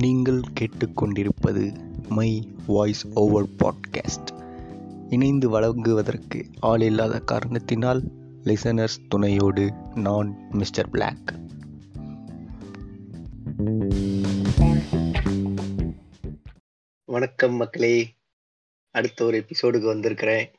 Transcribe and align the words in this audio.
நீங்கள் 0.00 0.40
கேட்டுக்கொண்டிருப்பது 0.60 1.64
my 2.08 2.52
voice 2.66 3.06
over 3.14 3.48
podcast. 3.58 4.30
இணைந்து 5.10 5.48
வழங்குவதற்கு 5.48 6.46
ஆள் 6.60 6.80
இல்லாத 6.80 7.18
காரணத்தினால் 7.20 8.02
லிசனர்ஸ் 8.44 8.96
துணையோடு 9.08 9.72
நான் 9.94 10.36
மிஸ்டர் 10.50 10.90
பிளாக் 10.90 11.34
வணக்கம் 17.04 17.54
மக்களே. 17.54 18.14
அடுத்த 18.90 19.24
ஒரு 19.24 19.44
எபிசோடுக்கு 19.44 19.84
வந்திருக்கிறேன். 19.84 20.50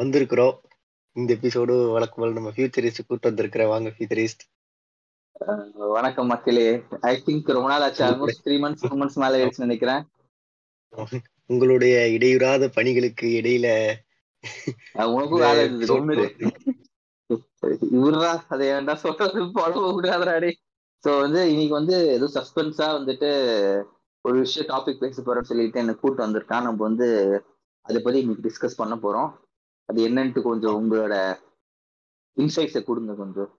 வந்திருக்கிறோம். 0.00 0.56
இந்த 1.12 1.34
எபிசோடு 1.34 1.90
வழக்கம் 1.92 2.18
போல 2.18 2.32
நம்ம 2.32 2.50
ஃபியூச்சரிஸ்ட் 2.50 2.96
கூப்பிட்டு 2.96 3.28
வந்திருக்கிறேன். 3.28 3.68
வாங்க 3.68 3.88
ஃபியூச்சரிஸ்ட் 3.88 4.44
வணக்கம் 5.40 6.30
மக்களே. 6.30 6.64
ஐ 7.08 7.12
திங்க் 7.26 7.50
ரொம்ப 7.56 7.68
நாள் 7.68 7.84
ஆச்சு. 7.86 8.02
Almost 8.04 8.40
three 8.44 8.54
months 8.62 8.86
two 8.88 8.96
months 9.00 9.18
மேல 9.22 9.38
ஆயிடுச்சு 9.38 9.66
நினைக்கிறேன். 9.66 10.02
உங்களுடைய 11.52 11.94
இடையூறாத 12.14 12.68
பணிகளுக்கு 12.76 13.26
இடையில 13.40 13.68
உனக்கும் 15.12 15.42
வேலை 15.44 15.62
இவருடா 17.98 18.32
அதை 18.54 18.64
ஏன்டா 18.68 18.94
சொல்றது? 19.04 19.44
போட 19.58 19.72
கூடாதுடா 19.84 20.34
சோ 21.04 21.12
வந்து 21.20 21.40
இன்னைக்கு 21.50 21.74
வந்து 21.80 21.96
ஏதோ 22.16 22.28
சஸ்பென்ஸா 22.36 22.88
வந்துட்டு 22.98 23.30
ஒரு 24.24 24.36
விஷயம் 24.44 24.70
டாபிக் 24.72 25.02
பேச 25.04 25.22
போறோம்னு 25.22 25.50
சொல்லிட்டு 25.50 25.82
என்ன 25.84 25.94
கூட்டு 26.02 26.20
வந்திருக்கான். 26.26 26.66
நம்ம 26.68 26.82
வந்து 26.88 27.08
அதை 27.86 27.98
பத்தி 28.02 28.18
இன்னைக்கு 28.20 28.46
டிஸ்கஸ் 28.48 28.80
பண்ண 28.82 28.96
போறோம். 29.04 29.30
அது 29.88 30.08
என்னன்ட்டு 30.08 30.42
கொஞ்சம் 30.42 30.76
உங்களோட 30.80 31.14
இன்சைட்ஸை 32.36 32.82
கொடுங்க 32.84 33.14
கொஞ்சம். 33.14 33.52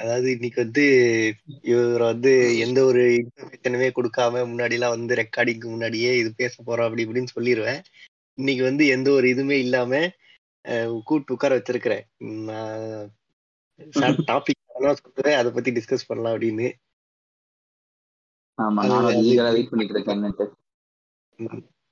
அதாவது 0.00 0.28
இன்னைக்கு 0.30 0.58
வந்து 0.64 0.84
இவர் 1.70 2.02
வந்து 2.02 2.30
எந்த 2.64 2.78
ஒரு 2.84 3.02
இன்ஃபர்மேஷனுமே 3.18 3.88
கொடுக்காம 3.96 4.42
முன்னாடி 4.46 4.76
எல்லாம் 4.78 4.94
வந்து 4.96 5.18
ரெக்கார்டிங்க்கு 5.22 5.68
முன்னாடியே 5.68 6.12
இது 6.20 6.30
பேச 6.34 6.54
போறோம் 6.62 6.88
அப்படி 6.88 7.04
இப்படின்னு 7.06 7.34
சொல்லிடுவேன் 7.36 7.80
இன்னைக்கு 8.38 8.62
வந்து 8.64 8.84
எந்த 8.86 9.08
ஒரு 9.10 9.26
இதுவுமே 9.34 9.56
இல்லாம 9.64 9.92
கூட்டு 11.04 11.34
உட்கார 11.34 11.58
வச்சிருக்கிறேன். 11.58 12.04
டாபிக் 14.30 14.58
சொல்றேன் 15.00 15.38
அதை 15.38 15.50
பத்தி 15.52 15.70
டிஸ்கஸ் 15.76 16.08
பண்ணலாம் 16.08 16.34
அப்படின்னு. 16.34 16.68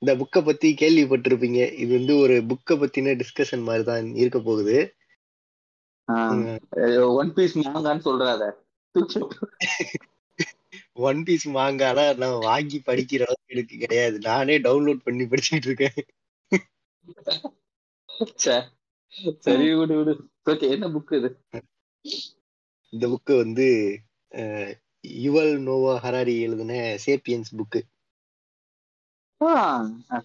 இந்த 0.03 0.13
புக்கை 0.21 0.41
பத்தி 0.43 0.69
கேள்விப்பட்டிருப்பீங்க. 0.83 1.61
இது 1.83 1.91
வந்து 1.99 2.15
ஒரு 2.25 2.35
புக்கை 2.51 2.75
பத்தின 2.83 3.15
டிஸ்கஷன் 3.23 3.67
மாதிரி 3.69 3.85
தான் 3.85 4.09
இருக்க 4.23 4.41
போகுது. 4.41 4.77
ஒன் 6.09 7.33
பீஸ் 7.35 7.59
மாங்கான்னு 7.59 8.07
சொல்றாத. 8.09 8.43
ஒன் 11.09 11.21
பீஸ் 11.25 11.47
மாங்கானா 11.49 12.05
நான் 12.17 12.39
வாங்கி 12.41 12.79
படிக்கிற 12.87 13.23
அளவுக்கு 13.27 13.55
எனக்கு 13.57 13.77
கிடையாது. 13.79 14.19
நானே 14.19 14.59
டவுன்லோட் 14.59 15.05
பண்ணி 15.05 15.25
படிச்சுட்டு 15.25 15.69
இருக்கேன். 15.71 15.99
சரி 19.39 19.75
விடு 19.75 19.95
விடு. 19.99 20.15
ஓகே 20.47 20.71
என்ன 20.71 20.89
புக் 20.89 21.15
இது? 21.19 21.31
இந்த 22.93 23.05
புக்கு 23.09 23.37
வந்து 23.37 23.67
யுவல் 25.25 25.55
நோவா 25.59 25.95
ஹராரி 26.05 26.35
எழுதின 26.41 26.75
சேப்பியன்ஸ் 27.07 27.51
புக்கு 27.57 27.81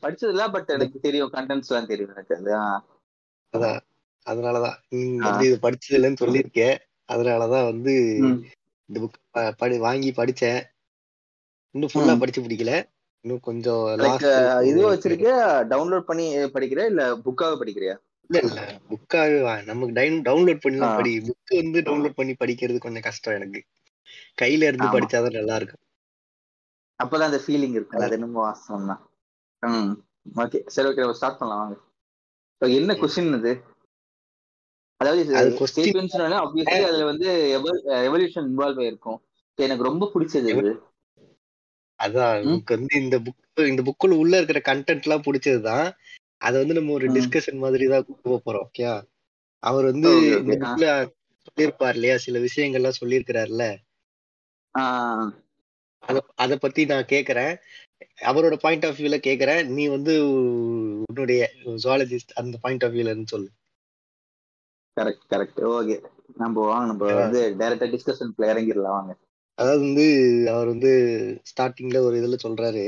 படிச்சது 0.04 0.32
இல்ல 0.34 0.44
பட் 0.50 0.70
எனக்கு 0.70 1.00
தெரியும். 1.00 1.34
கண்டென்ட்ஸ் 1.34 1.72
எல்லாம் 1.72 1.86
தெரியும் 1.86 2.14
எனக்கு. 2.16 2.36
அது. 2.36 2.54
அதான். 3.54 3.82
அதனாலதான். 4.26 4.78
நீ. 4.90 5.16
வந்து 5.18 5.46
இது 5.46 5.58
படிச்சது 5.62 5.98
இல்லைன்னு 5.98 6.22
சொல்லியிருக்கேன். 6.22 6.78
அதனாலதான் 7.10 7.64
வந்து. 7.64 7.94
இந்த 8.90 8.98
புக் 9.00 9.52
படி 9.58 9.78
வாங்கி 9.78 10.12
படிச்சேன். 10.12 10.62
இன்னும் 11.76 11.90
ஃபுல்லா. 11.94 12.20
படிச்சு 12.20 12.42
பிடிக்கல 12.42 12.74
இன்னும் 13.26 13.40
கொஞ்சம் 13.40 13.84
இது 14.64 14.80
வச்சிருக்கியா? 14.92 15.38
டவுன்லோட் 15.72 16.08
பண்ணி 16.10 16.26
படிக்கிறியா? 16.38 16.86
இல்ல 16.86 17.16
புக்காக 17.18 17.54
படிக்கிறியா? 17.62 17.96
இல்ல 18.30 18.40
இல்ல. 18.42 18.60
புக்காவே 18.90 19.64
நமக்கு 19.64 19.94
டவுன்லோட் 20.30 20.60
பண்ணலாம் 20.60 20.94
ஆ. 20.94 20.96
படி. 20.96 21.12
புக் 21.20 21.62
வந்து 21.62 21.82
டவுன்லோட் 21.82 22.18
பண்ணி 22.20 22.36
படிக்கிறது 22.40 22.78
கொஞ்சம் 22.78 23.02
கஷ்டம் 23.02 23.34
எனக்கு. 23.34 23.62
கையில 24.42 24.64
இருந்து. 24.68 24.88
படிச்சாதான் 24.88 25.32
நல்லா 25.32 25.56
இருக்கும். 25.56 25.84
அப்பதான் 27.00 27.30
அந்த 27.30 27.42
ஃபீலிங் 27.46 27.76
இருக்கு 27.78 28.02
அது. 28.02 28.12
என்னமோ 28.12 28.40
வாசம் 28.40 28.88
தான் 28.88 29.02
ம். 29.60 29.94
ஓகே. 30.36 30.68
சரி 30.68 30.88
ஓகே. 30.90 31.12
ஸ்டார்ட் 31.12 31.38
பண்ணலாம். 31.38 31.64
வாங்க. 31.64 32.74
என்ன 32.80 32.94
கொஸ்டின் 32.94 33.38
இது? 33.38 33.54
அதாவது 35.04 35.36
அது 35.36 35.50
சேப்பியன்ஸ்னால 35.76 36.34
ஆப்வியஸ்லி 36.44 36.84
அதுல 36.88 37.06
வந்து 37.06 37.30
எவல்யூஷன் 38.08 38.48
இன்வால்வ் 38.50 38.82
ஆயிருக்கும். 38.84 39.20
எனக்கு 39.60 39.84
ரொம்ப 39.84 40.12
பிடிச்சது 40.14 40.52
இது. 40.54 40.74
அதான். 42.00 42.38
நமக்கு 42.44 42.76
வந்து 42.78 42.96
இந்த 43.02 43.18
புக் 43.26 43.68
இந்த 43.68 43.82
புக்குள்ள 43.88 44.14
உள்ள 44.14 44.40
இருக்கிற 44.40 44.60
கண்டென்ட் 44.70 45.02
எல்லாம் 45.02 45.26
பிடிச்சதுதான். 45.28 45.88
அதை 46.38 46.56
வந்து 46.60 46.74
நம்ம 46.74 46.94
ஒரு. 46.94 47.08
டிஸ்கஷன் 47.12 47.64
மாதிரி 47.64 47.86
தான் 47.88 48.06
போக 48.24 48.38
போறோம் 48.46 48.66
ஓகே 48.68 48.86
அவர் 49.64 49.86
வந்து. 49.86 50.12
இந்த 50.40 50.56
புக்ல 50.64 50.88
சொல்லியிருப்பார் 51.46 51.94
இல்லையா? 51.94 52.18
சில 52.18 52.40
விஷயங்கள்லாம் 52.40 53.00
சொல்லியிருக்கிறாருல்ல 53.02 53.66
ஆ, 54.76 54.84
அத 56.04 56.18
அத 56.36 56.58
பத்தி 56.58 56.86
நான் 56.86 57.06
கேக்குறேன். 57.06 57.54
அவரோட 58.22 58.56
பாயிண்ட் 58.58 58.86
ஆஃப் 58.86 59.00
வியூல 59.00 59.18
கேக்குறேன். 59.28 59.66
நீ 59.68 59.84
வந்து 59.88 60.14
உன்னுடைய 61.06 61.42
ஜுவாலஜிஸ்ட் 61.84 62.34
அந்த 62.36 62.58
பாயிண்ட் 62.62 62.84
ஆஃப் 62.84 62.92
வியூல 62.92 63.12
இருந்து 63.12 63.28
சொல்லு. 63.28 63.50
கரெக்ட் 64.98 65.26
கரெக்ட் 65.30 65.62
ஓகே 65.72 65.96
நம்ம 66.38 66.66
வாங்க 66.68 66.88
நம்ம. 66.92 67.06
வந்து 67.22 67.42
டைரக்டா 67.60 67.88
டிஸ்கஷன்ல 67.94 68.50
இறங்கிடலாம் 68.52 68.98
வாங்க 68.98 69.14
அதாவது 69.58 69.82
வந்து 69.84 70.06
அவர் 70.54 70.68
வந்து 70.68 70.92
ஸ்டார்டிங்ல 71.50 71.98
ஒரு 72.04 72.16
இதுல 72.22 72.38
சொல்றாரு 72.44 72.84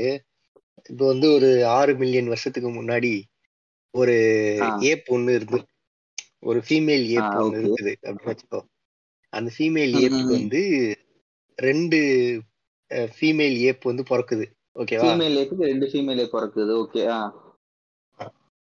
இப்போ 0.90 1.04
வந்து 1.06 1.26
ஒரு 1.36 1.48
ஆறு 1.76 1.92
மில்லியன் 2.00 2.32
வருஷத்துக்கு 2.32 2.70
முன்னாடி 2.72 3.12
ஒரு. 3.94 4.16
ஏப் 4.90 5.06
ஒண்ணு 5.14 5.34
இருந்து 5.36 5.58
ஒரு 6.42 6.60
ஃபீமேல் 6.66 7.04
ஏப் 7.14 7.30
ஒண்ணு. 7.38 7.58
இருக்குது 7.60 7.92
அப்படின்னு 8.00 8.30
வச்சுக்கோ 8.30 8.60
அந்த 9.32 9.50
ஃபீமேல் 9.56 9.94
ஏப்புக்கு. 10.00 10.34
வந்து 10.34 10.62
ரெண்டு 11.58 11.98
ஃபீமேல் 13.14 13.56
ஏப் 13.68 13.88
வந்து 13.90 14.04
பிறக்குது 14.10 14.46
ஓகேவா 14.76 15.04
ஃபீமேல் 15.04 15.38
ஏப்புக்கு 15.40 15.70
ரெண்டு 15.70 15.86
ஃபீமேல் 15.92 16.20
ஏப் 16.24 16.34
பிறக்குது 16.34 16.74
ஓகே 16.82 17.02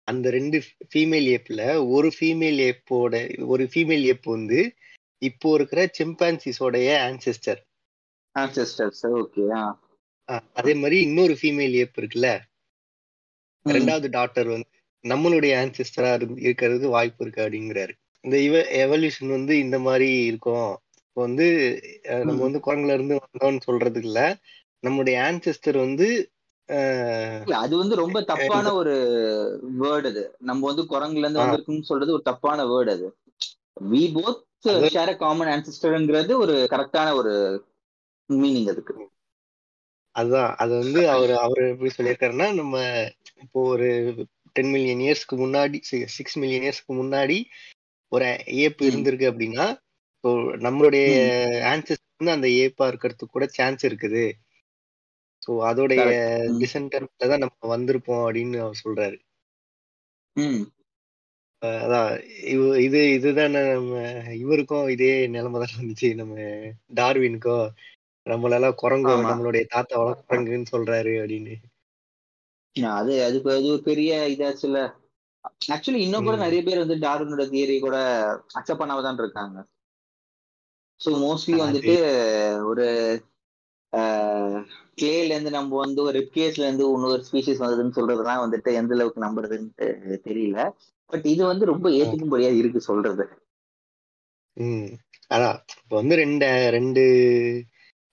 அந்த 0.07 0.29
ரெண்டு 0.29 0.57
ஃபீமேல் 0.89 1.27
ஏப்ல 1.35 1.61
ஒரு 1.87 2.09
ஃபீமேல் 2.09 2.59
ஏப்போட 2.65 3.13
ஒரு 3.45 3.63
ஃபீமேல் 3.63 4.03
ஏப் 4.03 4.27
வந்து 4.29 4.59
இப்போ 5.21 5.55
இருக்கிற 5.55 5.81
சிம்பான்சிஸோடைய 5.99 6.89
ஆன்செஸ்டர் 7.07 7.61
ஆன்செஸ்டர்ஸ் 8.35 9.03
ஓகே 9.13 9.43
ஆ. 9.53 9.63
அதே 10.53 10.73
மாதிரி 10.73 11.01
இன்னொரு 11.01 11.33
ஃபீமேல் 11.33 11.75
ஏப் 11.75 11.97
இருக்குல்ல. 11.97 12.29
ரெண்டாவது 13.65 14.07
டாக்டர் 14.09 14.47
வந்து 14.47 14.69
நம்மளுடைய 15.03 15.53
ஆன்செஸ்டரா 15.61 16.11
இருக்கிறதுக்கு 16.45 16.87
வாய்ப்பு 16.87 17.23
இருக்கு 17.23 17.41
அப்படிங்கிறாரு. 17.41 17.93
இந்த 18.23 18.37
இவ 18.39 18.55
எவல்யூஷன் 18.83 19.27
வந்து 19.27 19.57
இந்த 19.57 19.79
மாதிரி 19.79 20.25
இருக்கும். 20.25 20.71
இப்போ 21.07 21.21
வந்து 21.21 21.47
நம்ம. 22.23 22.39
வந்து 22.41 22.59
குரங்குல 22.59 22.93
இருந்து 22.93 23.15
வந்தோம்னு 23.17 23.65
சொல்றதுக்கு 23.67 24.03
இல்ல. 24.03 24.21
நம்மளுடைய 24.83 25.17
ஆன்செஸ்டர் 25.27 25.77
வந்து 25.77 26.07
அது 27.57 27.73
வந்து 27.77 27.95
ரொம்ப 27.95 28.17
தப்பான 28.23 28.73
ஒரு 28.73 28.93
வேர்டு 29.79 30.07
அது. 30.07 30.23
நம்ம 30.41 30.65
வந்து 30.65 30.83
குரங்குல 30.85 31.23
இருந்து. 31.23 31.41
வந்திருக்குன்னு 31.41 31.89
சொல்றது 31.89 32.13
ஒரு 32.13 32.23
தப்பான 32.23 32.65
வேர்டு 32.65 32.91
அது. 32.91 33.07
வி 33.85 34.03
போத் 34.13 34.41
ஷேர் 34.93 35.11
காமன் 35.17 35.51
ஆன்சிஸ்டர்ங்கிறது 35.53 36.33
ஒரு 36.37 36.55
கரெக்டான 36.71 37.09
ஒரு 37.15 37.33
மீனிங் 38.29 38.69
அதுக்கு. 38.69 38.93
அதுதான். 40.15 40.51
அது 40.55 40.73
வந்து 40.77 41.01
அவர் 41.09 41.33
அவர் 41.37 41.61
எப்படி 41.69 41.91
சொல்லியிருக்காருன்னா 41.97 42.47
நம்ம 42.53 42.75
இப்போ 43.43 43.61
ஒரு 43.69 43.87
டென் 44.55 44.71
மில்லியன் 44.71 44.99
இயர்ஸ்க்கு 44.99 45.35
முன்னாடி 45.37 45.77
சிக்ஸ் 46.15 46.37
மில்லியன் 46.37 46.65
இயர்ஸ்க்கு 46.65 46.93
முன்னாடி 46.95 47.37
ஒரு 48.11 48.27
ஏப் 48.63 48.79
ம். 48.79 48.87
இருந்திருக்கு 48.87 49.25
அப்படின்னா 49.31 49.65
இப்போ 50.13 50.31
நம்மளுடைய 50.65 51.05
ஆன்செஸ்டர் 51.71 52.03
வந்து 52.13 52.31
அந்த 52.31 52.47
ஏப்பா 52.61 52.85
இருக்கிறதுக்கு 52.87 53.33
கூட 53.33 53.45
சான்ஸ் 53.51 53.83
இருக்குது. 53.85 54.23
ஸோ 55.47 55.51
அதோடைய. 55.69 56.03
டிசென்டன்ட்ல 56.61 57.29
தான் 57.31 57.43
நம்ம 57.43 57.69
வந்திருப்போம் 57.73 58.23
அப்படின்னு 58.25 58.57
அவர் 58.65 58.81
சொல்றாரு. 58.83 59.17
அதான் 61.81 62.09
இது 62.85 62.99
இதுதான் 63.13 63.53
நம்ம 63.57 64.01
இவருக்கும் 64.41 64.89
இதே 64.95 65.13
நிலைமை 65.35 65.59
தான் 65.61 65.77
வந்துச்சு. 65.79 66.09
நம்ம 66.21 66.35
டார்வினுக்கும் 66.99 67.67
நம்மளெல்லாம் 68.25 68.79
குரங்கு. 68.81 69.13
நம்மளுடைய 69.29 69.63
தாத்தாவெல்லாம் 69.73 70.25
குரங்குன்னு 70.25 70.73
சொல்றாரு 70.73 71.13
அப்படின்னு. 71.21 71.55
அது 72.99 73.13
அது 73.25 73.35
இப்ப 73.39 73.51
அது 73.57 73.67
ஒரு 73.73 73.83
பெரிய 73.83 74.11
இதாச்சுல 74.33 74.79
ஆக்சுவலி 75.73 75.99
இன்னும் 76.05 76.27
கூட. 76.27 76.37
நிறைய 76.37 76.61
பேர் 76.67 76.83
வந்து 76.83 76.97
டார்வினோட 77.05 77.43
தியரி 77.51 77.75
கூட 77.79 77.97
அக்செப்ட் 78.57 78.81
பண்ணாம 78.81 79.03
தான் 79.03 79.23
இருக்காங்க. 79.23 79.57
ஸோ 81.01 81.09
மோஸ்ட்லி 81.23 81.55
வந்துட்டு 81.61 81.95
ஒரு 82.71 82.85
கிளேல 84.97 85.33
இருந்து 85.33 85.49
நம்ம 85.49 85.77
வந்து 85.77 86.01
ஒரு 86.01 86.19
ரிப்கேஸ்ல 86.19 86.65
இருந்து 86.65 86.85
இன்னொரு 86.91 87.23
ஸ்பீசிஸ் 87.31 87.63
வந்ததுன்னு 87.63 87.97
சொல்றதுலாம் 87.97 88.43
வந்துட்டு 88.43 88.73
எந்த 88.73 88.93
அளவுக்கு 88.93 89.25
நம்புறதுன்னு 89.25 89.71
தெரியல. 90.23 90.59
பட் 91.05 91.25
இது 91.25 91.45
வந்து 91.45 91.65
ரொம்ப 91.65 91.89
ஏத்துக்கும்படியா 91.89 92.51
இருக்கு 92.55 92.81
சொல்றது. 92.81 93.25
ம். 94.57 94.89
அதான் 95.27 95.57
இப்போ 95.81 95.95
வந்து 95.95 96.15
ரெண்டு 96.15 96.47
ரெண்டு 96.69 97.03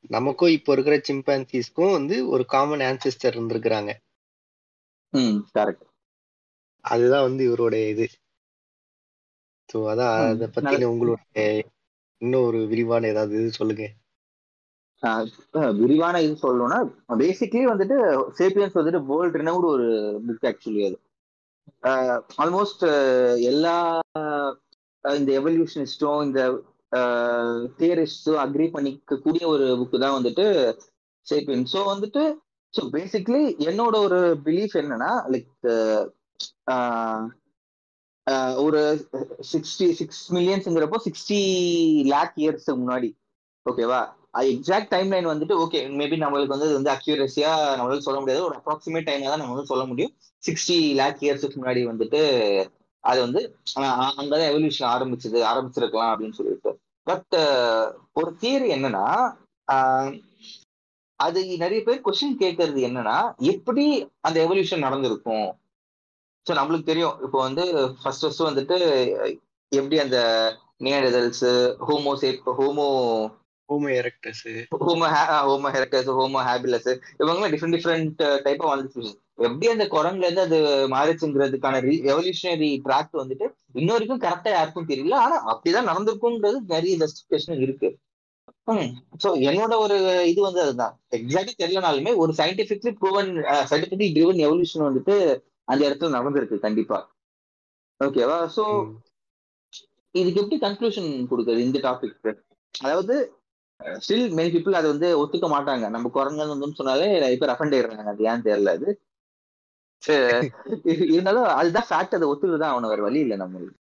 நமக்கும் 0.08 0.48
இப்போ 0.48 0.72
இருக்கிற 0.72 0.96
சிம்பான்சிஸ்க்கும் 1.08 1.92
வந்து 1.92 2.28
ஒரு 2.28 2.44
காமன் 2.44 2.80
ஆன்சிஸ்டர் 2.80 3.36
இருந்திருக்கிறாங்க. 3.36 3.92
ம் 5.12 5.38
கரெக்ட் 5.54 5.86
அதுதான் 6.84 7.22
வந்து 7.22 7.44
இவருடைய 7.44 7.88
இது. 7.88 8.06
ஸோ 9.68 9.78
அதான். 9.88 10.14
அதை 10.30 10.48
பத்தின 10.48 10.84
உங்களுடைய 10.84 11.64
இன்னும் 12.18 12.44
ஒரு 12.44 12.58
விரிவான 12.66 13.06
ஏதாவது 13.06 13.34
இது 13.40 13.50
சொல்லுங்க. 13.50 13.84
விரிவான 15.80 16.20
இது 16.22 16.34
சொல்லணும்னா 16.42 16.78
பேசிக்லி 17.22 17.62
வந்துட்டு 17.70 17.96
சேப்பியன்ஸ் 18.38 18.78
வந்துட்டு 18.78 19.00
வேர்ல்ட் 19.10 19.38
ரினவுட் 19.40 19.66
ஒரு 19.66 19.86
புக் 20.26 20.46
ஆக்சுவலி 20.50 20.82
அது. 20.88 20.98
ஆல்மோஸ்ட் 22.42 22.84
எல்லா 23.50 23.76
இந்த 25.04 25.30
எவல்யூஷனிஸ்டும் 25.40 26.22
இந்த 26.22 26.40
தியரிஸ்டும் 27.78 28.40
அக்ரி 28.44 28.66
பண்ணிக்கக்கூடிய 28.74 29.44
ஒரு 29.46 29.66
புக்கு 29.80 29.98
தான் 29.98 30.16
வந்துட்டு 30.18 30.46
சேப்பியன் 31.26 31.68
ஸோ 31.72 31.82
வந்துட்டு 31.88 32.22
ஸோ 32.74 32.82
பேசிக்லி 32.92 33.42
என்னோட 33.70 33.94
ஒரு 34.06 34.20
பிலீஃப் 34.44 34.74
என்னன்னா 34.82 35.12
லைக் 35.32 35.68
ஒரு 38.64 38.80
சிக்ஸ்டி 39.52 39.86
சிக்ஸ் 40.00 40.24
மில்லியன்ஸுங்கிறப்போ 40.32 40.98
சிக்ஸ்டி 41.06 41.40
லேக் 42.12 42.36
இயர்ஸ் 42.36 42.68
முன்னாடி. 42.82 43.10
ஓகேவா 43.66 44.02
எக்ஸாக்ட் 44.34 44.92
டைம் 44.92 45.10
லைன் 45.14 45.30
வந்துட்டு 45.30 45.54
ஓகே 45.62 45.80
மேபி 46.00 46.16
நம்மளுக்கு 46.22 46.54
வந்து 46.54 46.68
இது 46.68 46.78
வந்து 46.78 46.92
அக்யூரஸியா 46.94 47.50
நம்மளால 47.78 48.04
சொல்ல 48.06 48.20
முடியாது. 48.20 48.44
ஒரு 48.48 48.54
அப்ராக்சிமேட் 48.58 49.08
டைம்ல 49.08 49.30
தான் 49.32 49.42
நம்ம 49.42 49.54
வந்து 49.54 49.70
சொல்ல 49.72 49.84
முடியும். 49.90 50.12
சிக்ஸ்டி 50.42 50.76
லேக் 51.00 51.22
இயர்ஸுக்கு 51.26 51.60
முன்னாடி 51.60 51.82
வந்துட்டு 51.90 52.20
அது 53.04 53.18
வந்து 53.20 53.40
அங்கதான் 54.18 54.48
எவல்யூஷன் 54.52 54.90
ஆரம்பிச்சது 54.94 55.38
ஆரம்பிச்சிருக்கலாம் 55.50 56.12
அப்படின்னு 56.12 56.38
சொல்லிட்டு. 56.40 56.72
பட் 57.06 57.34
ஒரு 58.12 58.30
தியரி 58.42 58.68
என்னன்னா 58.76 59.06
அது 61.20 61.40
நிறைய 61.64 61.80
பேர் 61.86 62.04
கொஸ்டின் 62.06 62.40
கேட்கறது 62.42 62.80
என்னன்னா 62.88 63.16
எப்படி 63.52 63.84
அந்த 64.20 64.38
எவல்யூஷன் 64.46 64.84
நடந்திருக்கும்? 64.86 65.48
ஸோ 66.46 66.52
நம்மளுக்கு 66.58 66.90
தெரியும். 66.90 67.16
இப்போ 67.24 67.38
வந்து 67.38 67.64
ஃபர்ஸ்ட் 68.00 68.24
ஃபர்ஸ்ட் 68.24 68.48
வந்துட்டு 68.48 68.76
எப்படி 69.72 69.98
அந்த 69.98 70.18
நேடல்ஸ் 70.86 71.44
homo 71.88 72.12
shape 72.22 72.48
Homo 72.58 72.88
Homo 73.72 73.90
erectus 74.00 74.46
Homo 74.86 75.08
Homo 75.48 75.70
ஹெரக்கஸ் 75.76 76.10
homo 76.20 76.40
habilis 76.50 76.90
இவங்களாம் 77.20 77.52
டிஃப்ரெண்ட் 77.54 77.76
டிஃப்ரெண்ட் 77.78 78.22
டைப் 78.46 78.70
வந்துச்சு 78.72 79.02
எப்படி 79.46 79.66
அந்த 79.74 79.84
குரங்குல 79.94 80.26
இருந்து 80.28 80.46
அது 80.46 80.58
மாறிச்சுங்கிறதுக்கான 80.94 81.78
எவல்யூஷனரி 82.12 82.70
ட்ராக் 82.86 83.20
வந்துட்டு 83.20 83.46
இன்ன 83.80 83.92
வரைக்கும் 83.94 84.22
கரெக்டா 84.24 84.50
யாருக்கும் 84.54 84.88
தெரியல. 84.90 85.14
ஆனா 85.24 85.36
அப்படிதான் 85.52 85.88
நடந்திருக்கும்ன்றது 85.90 86.58
நிறைய 86.72 86.94
ஜஸ்டிபிகேஷன் 87.02 87.62
இருக்கு. 87.66 87.88
சோ 89.22 89.28
என்னோட 89.50 89.74
ஒரு 89.84 89.96
இது 90.32 90.40
வந்து 90.46 90.60
அதுதான். 90.64 90.92
எக்ஸாக்டா 91.18 91.54
தெரியலனாலுமே 91.62 92.12
ஒரு 92.22 92.32
scientifically 92.40 92.92
proven 93.00 93.30
scientifically 93.70 94.08
driven 94.16 94.42
evolution 94.46 94.86
வந்துட்டு 94.88 95.16
அந்த 95.72 95.82
இடத்துல 95.88 96.14
நடந்திருக்கு 96.18 96.58
கண்டிப்பா. 96.66 96.98
ஓகேவா 98.00 98.38
சோ 98.56 98.64
இதுக்கு 100.14 100.40
எப்படி 100.42 100.58
கன்க்ளூஷன் 100.66 101.10
கொடுக்குறது 101.30 101.66
இந்த 101.68 101.78
டாபிக் 101.88 102.30
அதாவது 102.74 103.14
ஸ்டில் 103.82 104.34
மெனி 104.38 104.48
பீப்புள் 104.54 104.78
அதை 104.80 104.90
வந்து 104.90 105.08
ஒத்துக்க 105.24 105.48
மாட்டாங்க. 105.54 105.88
நம்ம 105.88 106.08
குரங்கு 106.08 106.48
வந்து 106.48 106.74
சொன்னாலே 106.74 107.06
நிறைய 107.12 107.36
பேர் 107.36 107.54
அஃபண்ட் 107.54 107.74
ஆயிடுறாங்க 107.76 108.10
அது 108.12 108.24
ஏன் 108.24 108.42
தெரியல 108.42 108.68
அது? 108.68 108.90
இருந்தாலும் 111.08 111.44
அதுதான் 111.44 111.88
ஃபேக்ட் 111.90 112.16
அதை 112.16 112.28
ஒத்துக்குதான் 112.28 112.74
அவன 112.74 112.88
வேற 112.88 113.02
வழி 113.02 113.18
இல்லை 113.18 113.36
நம்மளுக்கு. 113.38 113.78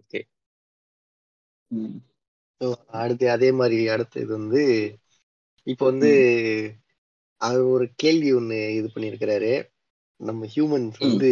ஓகே. 0.00 0.20
அடுத்து 2.86 3.30
அதே 3.30 3.52
மாதிரி 3.52 3.88
அடுத்து 3.88 4.20
இது 4.20 4.32
வந்து 4.38 4.62
இப்போ 5.66 5.84
வந்து 5.86 6.10
அவர் 7.40 7.64
ஒரு 7.74 7.86
கேள்வி 7.94 8.32
ஒண்ணு 8.32 8.58
இது 8.76 8.88
பண்ணியிருக்கிறாரு. 8.94 9.52
நம்ம 10.20 10.46
ஹியூமன்ஸ். 10.46 10.98
வந்து 10.98 11.30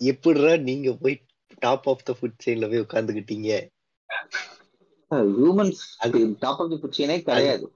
எப்படிடா 0.00 0.56
நீங்க 0.56 0.92
போய் 1.00 1.16
டாப் 1.58 1.88
ஆஃப் 1.88 2.04
த 2.04 2.16
ஃபுட் 2.20 2.42
செயின்ல 2.44 2.66
போய் 2.70 2.86
உட்காந்துக்கிட்டீங்க 2.86 3.50
ஹியூமன்ஸ் 5.10 5.82
அது 5.98 6.18
டாப் 6.38 6.60
ஆஃப் 6.60 6.70
தி 6.70 6.78
பிரச்சனையே 6.82 7.22
கிடையாது. 7.22 7.66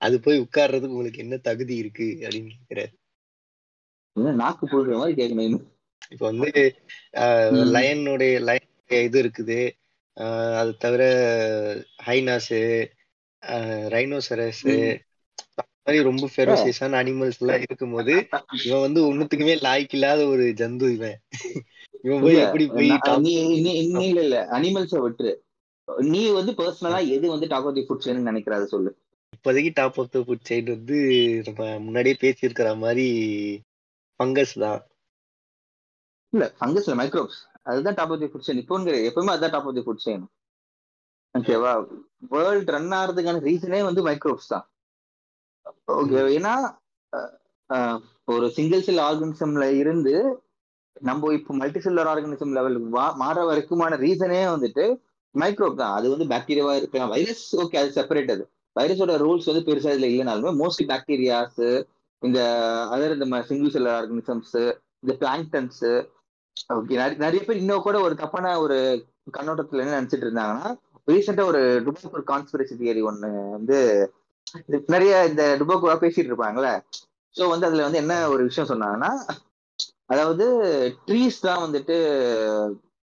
அது 0.00 0.20
போய் 0.20 0.38
உட்கார்றதுக்கு 0.38 0.96
உங்களுக்கு 0.96 1.18
என்ன 1.18 1.36
தகுதி 1.36 1.76
இருக்கு 1.76 2.08
அப்படின்னு 2.20 2.84
இன்னும் 4.16 4.40
நாக்கு 4.42 4.64
புழுற 4.66 4.96
மாதிரி 4.98 5.14
கேட்கணும் 5.20 5.64
இப்போ 6.10 6.24
வந்து. 6.30 6.50
லயனுடைய 7.74 8.34
லயன் 8.40 8.70
இது 9.04 9.18
இருக்குது. 9.22 9.60
அது 10.60 10.72
தவிர 10.76 11.02
ஹைனாஸு 12.06 12.60
ரைனோசரஸ். 13.94 14.66
மாதிரி 15.86 16.04
ரொம்ப 16.04 16.26
ஃபெரோசியஸான 16.34 16.98
அனிமல்ஸ் 17.00 17.40
எல்லாம் 17.40 17.64
இருக்கும்போது 17.64 18.12
இவன் 18.64 18.84
வந்து 18.86 19.00
ஒண்ணுத்துக்குமே 19.08 19.54
லாய்க்கு 19.66 19.96
இல்லாத 19.98 20.20
ஒரு 20.26 20.44
ஜந்து 20.60 20.86
இவன். 20.92 21.18
இவன் 22.02 22.22
போய் 22.22 22.44
எப்படி 22.44 22.66
போய் 22.66 22.90
இல்ல 23.80 24.20
இல்ல. 24.20 24.36
அனிமல்ஸ 24.52 24.94
விட்டுரு. 25.04 25.32
நீ 26.08 26.20
வந்து 26.38 26.52
பர்சனலா 26.58 27.00
எது 27.16 27.26
வந்து 27.32 27.46
top 27.52 27.66
of 27.68 27.76
the 27.78 27.84
food 27.86 28.04
chain 28.04 28.28
நினைக்கிறாத 28.30 28.66
சொல்லு. 28.74 28.90
இப்போதைக்கு 29.36 29.70
top 29.78 29.98
of 30.00 30.12
the 30.14 30.20
food 30.26 30.46
side 30.48 30.68
வந்து 30.76 30.98
நம்ம 31.46 31.62
முன்னாடியே 31.86 32.16
பேசியிருக்கிற 32.22 32.68
மாதிரி 32.84 33.06
ஃபங்கஸ் 34.20 34.54
தான். 34.64 34.80
இல்ல 36.32 36.44
ஃபங்கஸ் 36.58 36.86
இல்ல 36.86 36.96
மைக்ரோப்ஸ் 37.00 37.40
அதுதான் 37.70 37.98
top 37.98 38.12
of 38.14 38.22
the 38.22 38.28
food 38.30 38.46
chain 38.46 38.62
இப்போங்கிற 38.62 38.96
எப்பவுமே 39.08 39.32
அதுதான் 39.34 39.54
top 39.54 39.68
of 39.68 39.76
the 39.78 39.84
food 39.86 40.04
chain 40.06 40.24
ஓகேவா 41.34 41.72
வேர்ல்ட் 42.32 42.72
ரன் 42.74 42.92
ஆகிறதுக்கான 42.98 43.42
ரீசனே 43.48 43.80
வந்து 43.88 44.02
மைக்ரோப்ஸ் 44.08 44.52
தான். 44.52 44.64
ஓகே 45.94 46.20
ஏன்னா 46.36 46.54
ஒரு 48.34 48.46
சிங்கிள் 48.56 48.84
செல் 48.86 49.04
ஆர்கனிசம்ல 49.06 49.66
இருந்து 49.82 50.14
நம்ம 51.02 51.32
இப்போ 51.38 51.52
மல்டி 51.60 51.80
செல்லர் 51.84 52.10
ஆர்கனிசம் 52.10 52.54
லெவலுக்கு 52.56 52.90
மாற 53.22 53.36
வரைக்குமான 53.48 53.96
ரீசனே 54.04 54.40
வந்துட்டு 54.54 54.84
மைக்ரோப் 55.34 55.80
தான். 55.80 55.94
அது 55.98 56.06
வந்து 56.12 56.26
பாக்டீரியாவா 56.32 56.74
இருக்கலாம். 56.80 57.12
வைரஸ் 57.14 57.44
ஓகே 57.62 57.78
அது 57.80 57.90
செப்பரேட் 57.98 58.34
அது. 58.34 58.44
வைரஸோட 58.76 59.12
ரூல்ஸ் 59.22 59.50
வந்து 59.50 59.66
பெருசா 59.66 59.92
இதுல 59.94 60.08
இல்லைனாலுமே 60.10 60.52
மோஸ்ட்லி 60.60 60.86
பாக்டீரியாஸ் 60.92 61.60
இந்த 62.22 62.40
அதர் 62.94 63.14
இந்த 63.16 63.26
சிங்கிள் 63.48 63.74
செல்லர் 63.74 63.96
ஆர்கனிசம்ஸ் 63.98 64.54
இந்த 65.02 65.12
பிளாங்டன்ஸ் 65.20 65.82
ஓகே 66.74 66.96
நிறைய 67.24 67.40
பேர் 67.46 67.60
இன்னும் 67.62 67.86
கூட 67.86 67.96
ஒரு 68.00 68.14
தப்பான 68.14 68.52
ஒரு 68.64 68.76
கண்ணோட்டத்துல 69.36 69.82
என்ன 69.84 69.96
நினைச்சிட்டு 69.98 70.26
இருந்தாங்கன்னா 70.26 70.70
ரீசெண்டா 71.08 71.44
ஒரு 71.50 71.60
டுபாக் 71.86 72.16
ஒரு 72.18 72.24
கான்ஸ்பிரசி 72.30 72.74
தியரி 72.80 73.02
ஒண்ணு 73.10 73.30
வந்து 73.56 73.78
நிறைய 74.88 75.12
இந்த 75.30 75.42
டுபாக்கூரா 75.60 75.96
பேசிட்டு 76.02 76.30
இருப்பாங்கல்ல. 76.30 76.70
ஸோ 77.34 77.42
வந்து 77.52 77.66
அதுல 77.68 77.86
வந்து 77.86 78.00
என்ன 78.02 78.14
ஒரு 78.28 78.42
விஷயம் 78.48 78.70
சொன்னாங்கன்னா 78.72 79.10
அதாவது 80.06 80.46
ட்ரீஸ் 81.06 81.38
தான் 81.40 81.62
வந்துட்டு 81.64 81.96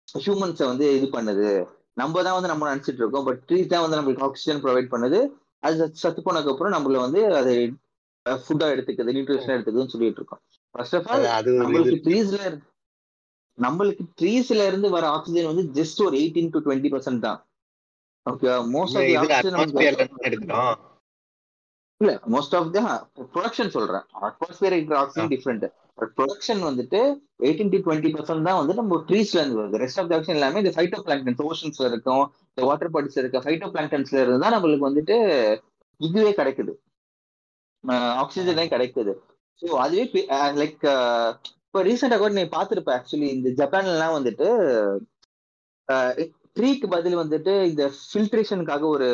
ஹியூமன்ஸை 0.08 0.66
வந்து 0.72 0.86
இது 0.98 1.08
பண்ணுது. 1.18 1.50
நம்ம 1.96 2.24
தான் 2.24 2.34
வந்து 2.34 2.48
நம்ம 2.48 2.76
நினைச்சிட்டு 2.76 2.94
இருக்கோம். 2.94 3.24
பட் 3.24 3.42
ட்ரீஸ் 3.48 3.66
தான் 3.66 3.90
வந்து 3.90 4.02
நம்மளுக்கு 4.02 4.22
ஆக்சிஜன் 4.22 4.64
ப்ரொவைட் 4.64 4.94
பண்ணுது. 4.94 5.30
அது 5.60 5.86
சத்து- 5.86 5.92
சத்து 5.92 6.22
போனதுக்கு 6.22 6.52
அப்புறம் 6.52 6.72
நம்மள 6.72 7.00
வந்து 7.00 7.36
அது 7.36 7.72
ஃபுட்டா 8.30 8.68
எடுத்துக்குது 8.68 9.16
நியூட்ரிஷனா 9.16 9.58
எடுத்துக்குதுன்னு 9.58 9.88
சொல்லிட்டு 9.88 10.16
இருக்கோம். 10.16 10.40
ஃபர்ஸ்ட் 10.72 10.96
ஆஃப் 10.96 11.08
ஆல் 11.08 11.46
நம்மளுக்கு 11.52 11.96
ட்ரீஸ்ல 12.04 12.60
நம்மளுக்கு 13.62 14.00
ட்ரீஸ்ல 14.22 14.68
இருந்து 14.68 14.90
வர 14.90 15.08
ஆக்சிஜன் 15.08 15.56
வந்து 15.56 15.84
ஜஸ்ட் 15.84 16.06
ஒரு 16.06 16.18
எயிட்டீன் 16.18 16.50
டு 16.50 16.60
டுவெண்ட்டி 16.60 17.00
பர்சன்ட் 17.00 17.20
தான். 17.20 17.46
Okay 18.30 18.66
most 18.74 18.82
of 18.82 18.90
the 18.94 19.16
oxygen 19.16 19.60
எடுக்கிறோம். 20.18 20.76
இல்ல 21.98 22.20
மோஸ்ட் 22.32 22.56
ஆஃப் 22.56 22.74
த 22.74 23.08
ப்ரொடக்ஷன் 23.34 23.70
சொல்றேன். 23.70 24.02
அட்மாஸ்பியர் 24.22 24.72
இருக்கிற 24.72 25.00
ஆக்சிஜன் 25.00 25.30
டிஃப்ரெண்ட் 25.30 25.72
பட் 25.98 26.12
ப்ரொடக்ஷன் 26.18 26.62
வந்துட்டு 26.68 27.00
எயிட்டீன் 27.48 27.72
டு 27.74 27.80
டுவெண்ட்டி 27.86 28.10
பர்சன்ட் 28.16 28.48
தான் 28.48 28.60
வந்து 28.62 28.74
நம்ம 28.80 28.98
ட்ரீஸ்ல 29.10 29.40
இருந்து 29.42 29.60
வருது. 29.60 29.80
ரெஸ்ட் 29.84 30.00
ஆஃப் 30.02 30.10
த 30.12 30.34
எல்லாமே 30.36 30.62
இந்த 30.64 30.74
ஃபைட்டோ 30.78 31.00
பிளாங்டன்ஸ் 31.06 31.44
ஓஷன்ஸ்ல 31.50 31.88
இருக்கும் 31.92 32.24
இந்த 32.52 32.64
வாட்டர் 32.70 32.94
பாடிஸ்ல 32.96 33.22
இருக்க 33.24 33.42
ஃபைட்டோ 33.46 33.70
பிளாங்டன்ஸ்ல 33.76 34.20
இருந்து 34.24 34.44
தான் 34.46 34.56
நம்மளுக்கு 34.56 34.88
வந்துட்டு 34.90 35.18
இதுவே 36.02 36.32
கிடைக்குது. 36.40 36.74
ஆக்சிஜனே 38.24 38.66
கிடைக்குது. 38.74 39.14
ஸோ 39.62 39.68
அதுவே 39.84 40.06
லைக் 40.62 40.82
இப்போ 41.68 41.82
ரீசெண்டாக 41.88 42.20
கூட 42.22 42.34
நீ 42.38 42.44
பார்த்துருப்ப 42.56 42.92
ஆக்சுவலி 42.98 43.30
இந்த 43.38 43.50
ஜப்பான்லாம் 43.60 44.18
வந்துட்டு 44.18 44.48
ட்ரீக்கு 46.58 46.88
பதில் 46.94 47.22
வந்துட்டு 47.22 47.54
இந்த 47.70 47.84
ஃபில்ட்ரேஷனுக்காக 48.02 48.84
ஒரு 48.96 49.08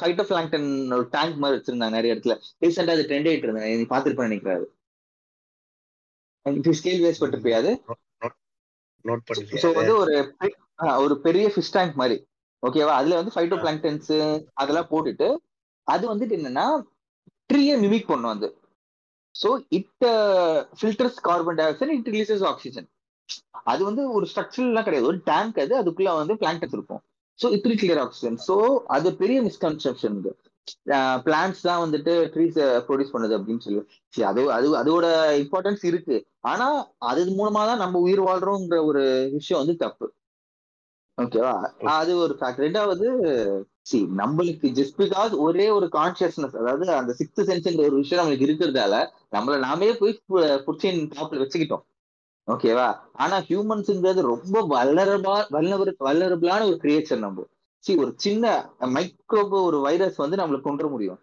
ஃபைட்டோ 0.00 0.24
பிளாங்டன் 0.30 0.68
ஒரு 0.96 1.06
டேங்க் 1.14 1.40
மாதிரி 1.42 1.56
வச்சிருந்தாங்க 1.58 1.96
நிறைய 1.98 2.14
இடத்துல. 2.14 2.34
ரீசெண்டாக 2.64 2.96
அது 2.96 3.06
ட்ரெண்ட் 3.08 3.28
ஆகிட்டு 3.30 3.46
இருந்தேன் 3.48 3.80
நீ 3.80 3.86
பார்த்துருப்பேன் 3.92 4.28
நினைக்கிறாரு 4.30 4.66
ஸ்கேல் 6.78 7.02
வேஸ் 7.04 7.20
பட்டிருப்பியாது 7.22 7.70
நோட் 9.04 9.30
ஸோ 9.62 9.68
வந்து 9.78 9.94
ஒரு 10.02 10.14
ஒரு 11.04 11.14
பெரிய 11.26 11.46
ஃபிஷ் 11.54 11.74
டேங்க் 11.76 11.98
மாதிரி. 12.00 12.16
ஓகேவா 12.62 12.92
அதுல 12.98 13.18
வந்து 13.18 13.34
ஃபைட்டோ 13.34 13.56
பிளாங்டன்ஸ் 13.64 14.12
அதெல்லாம் 14.60 14.90
போட்டுட்டு 14.92 15.28
அது 15.88 16.04
வந்துட்டு 16.12 16.36
என்னன்னா 16.38 16.66
ட்ரீயை 17.50 17.74
மிமிக் 17.82 18.10
பண்ணும் 18.12 18.32
அது. 18.34 18.48
So 19.34 19.48
it 19.78 20.06
filters 20.78 21.18
carbon 21.28 21.58
dioxide 21.70 21.96
it 21.98 22.10
releases 22.14 22.44
oxygen 22.52 22.88
அது 23.72 23.82
வந்து 23.88 24.02
ஒரு 24.16 24.26
ஸ்ட்ரக்சர்லாம் 24.30 24.86
கிடையாது. 24.88 25.10
ஒரு 25.12 25.20
டேங்க் 25.30 25.56
அது 25.64 25.74
அதுக்குள்ள 25.82 26.10
வந்து 26.20 26.34
பிளான்டன்ஸ் 26.42 26.76
இருக்கும். 26.78 27.02
So 27.38 27.46
it 27.56 27.66
clear 27.82 28.02
oxygen 28.04 28.38
so 28.48 28.56
அது 28.96 29.08
பெரிய 29.22 29.38
மிஸ்கன்செப்ஷன் 29.48 30.18
பிளான்ஸ் 31.26 31.60
தான் 31.60 31.82
வந்துட்டு 31.84 32.12
ட்ரீஸ் 32.34 32.58
ப்ரொடியூஸ் 32.86 33.14
பண்ணுது 33.14 33.36
அப்படின்னு 33.38 33.64
சொல்லி. 33.66 33.82
சரி 34.14 34.26
அது 34.30 34.42
அது 34.52 34.68
அதோட 34.82 35.06
இம்பார்ட்டன்ஸ் 35.42 35.84
இருக்கு. 35.84 36.16
ஆனா 36.52 36.66
அது 37.10 37.22
மூலமா 37.38 37.62
தான் 37.70 37.82
நம்ம 37.84 38.00
உயிர் 38.06 38.22
வாழ்றோங்கிற 38.28 38.78
ஒரு 38.84 39.02
விஷயம் 39.32 39.62
வந்து 39.62 39.76
தப்பு. 39.84 40.06
ஓகேவா 41.18 41.52
அது 41.92 42.12
ஒரு 42.16 42.34
ஃபேக்ட் 42.38 42.62
ரெண்டாவது 42.64 43.06
சி 43.86 43.98
நம்மளுக்கு 44.20 44.68
ஜஸ்ட் 44.78 44.98
பிகாஸ் 45.02 45.32
ஒரே 45.38 45.66
ஒரு 45.70 45.86
கான்சியஸ்னஸ் 45.94 46.56
அதாவது 46.60 46.86
அந்த 46.92 47.12
சிக்ஸ்த் 47.20 47.46
சென்ஸ்ங்கிற 47.50 47.86
ஒரு 47.90 48.00
விஷயம் 48.02 48.20
நம்மளுக்கு 48.22 48.48
இருக்கிறதால 48.48 48.96
நம்மள 49.36 49.56
நாமே 49.66 49.90
போய் 50.00 50.14
புடிச்சின் 50.66 51.00
டாப்ல 51.14 51.42
வச்சுக்கிட்டோம். 51.42 51.84
ஓகேவா 52.48 52.88
ஆனா 53.14 53.36
ஹியூமன்ஸுங்கிறது 53.48 54.20
ரொம்ப 54.32 54.56
வல்லரபா 54.74 55.36
வல்லவர் 55.56 55.92
வல்லரபிளான 56.08 56.66
ஒரு 56.70 56.78
கிரியேச்சர் 56.84 57.24
நம்ம. 57.26 57.46
சி 57.84 57.96
ஒரு 57.96 58.12
சின்ன 58.16 58.44
மைக்ரோபோ 58.94 59.58
ஒரு 59.62 59.78
வைரஸ் 59.80 60.16
வந்து 60.16 60.36
நம்மளுக்கு 60.36 60.60
கொண்டு 60.60 60.90
முடியும். 60.90 61.18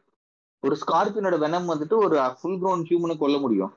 ஒரு 0.63 0.75
ஸ்கார்பியனோட 0.81 1.37
வெனம் 1.37 1.71
வந்துட்டு 1.71 1.95
ஒரு 2.05 2.17
ஃபுல் 2.37 2.59
க்ரௌண்ட் 2.61 2.87
ஹியூமனை 2.89 3.17
கொல்ல 3.17 3.37
முடியும். 3.39 3.71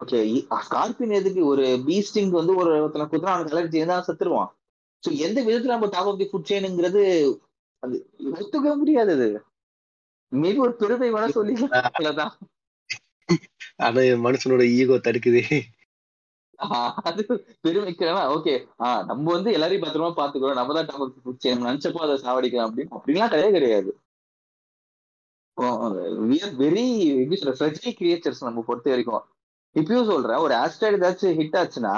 ஓகே 0.00 0.18
ஸ்கார்பியன் 0.64 1.18
எதுக்கு? 1.20 1.46
ஒரு 1.46 1.64
பீஸ்டிங் 1.86 2.30
வந்து 2.30 2.52
ஒரு 2.56 2.70
ஒருத்தனை 2.82 3.06
குத்துனா 3.06 3.34
அவனுக்கு 3.34 3.54
அலர்ஜி 3.56 3.80
இருந்தா 3.80 4.04
செத்துருவான். 4.08 4.50
ஸோ 5.02 5.10
எந்த 5.18 5.38
விதத்துல 5.42 5.66
நம்ம 5.66 5.86
டாப் 5.86 6.08
ஆஃப் 6.08 6.18
தி 6.18 6.28
ஃபுட் 6.30 6.48
செயினுங்கிறது 6.50 7.02
அது 7.82 7.96
ஒத்துக்க 8.32 8.76
முடியாது 8.76 9.12
அது. 9.12 9.28
மேபி 10.32 10.56
ஒரு 10.56 10.74
பெருமை 10.74 11.10
வேணா 11.12 11.28
சொல்லிக்கலாம் 11.36 11.86
அவ்வளவுதான். 11.90 12.32
அது 13.78 14.02
மனுஷனோட 14.24 14.62
ஈகோ 14.78 14.96
தடுக்குது. 14.98 15.42
அது 17.02 17.22
பெருமைக்கிறவா 17.62 18.22
ஓகே. 18.36 18.54
ஆஹ் 18.78 19.04
நம்ம 19.04 19.32
வந்து 19.32 19.52
எல்லாரையும் 19.52 19.86
பத்திரமா 19.86 20.10
பாத்துக்கிறோம் 20.16 20.54
நம்ம 20.54 20.74
தான் 20.78 20.88
ஃபுட் 21.24 21.42
செயின் 21.44 21.66
நினைச்சப்போ 21.66 22.00
அதை 22.06 22.16
சாவடிக்கலாம் 22.16 22.68
அப்படின்னு. 22.70 22.94
அப்படின்லாம் 22.98 23.32
கிடையவே 23.32 23.50
கிடையாது. 23.50 23.90
வெரி 26.58 26.84
எப்படி 27.14 27.38
சொல்ற 27.40 27.54
ஃப்ரெஜ்லி 27.58 27.90
கிரியேச்சர்ஸ் 28.00 28.40
நம்ம 28.40 28.62
பொறுத்த 28.62 28.90
வரைக்கும். 28.90 29.24
இப்பயும் 29.76 30.06
சொல்றேன் 30.06 30.38
ஒரு 30.38 30.54
ஆஸ்ட்ராய்டு 30.54 31.00
ஏதாச்சும் 31.00 31.38
ஹிட் 31.40 31.58
ஆச்சுன்னா 31.60 31.96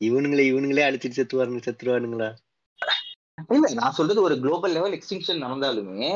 இவனுங்களே 0.00 0.44
இவனுங்களே 0.50 0.86
அடிச்சிட்டு 0.86 1.18
செத்துவாருங்க 1.18 1.60
செத்துருவானுங்களா? 1.66 2.28
இல்ல 3.48 3.72
நான் 3.72 3.92
சொல்றது 3.92 4.22
ஒரு 4.22 4.40
குளோபல் 4.40 4.72
லெவல் 4.72 4.96
எக்ஸ்டிங்ஷன் 4.98 5.42
நடந்தாலுமே 5.44 6.08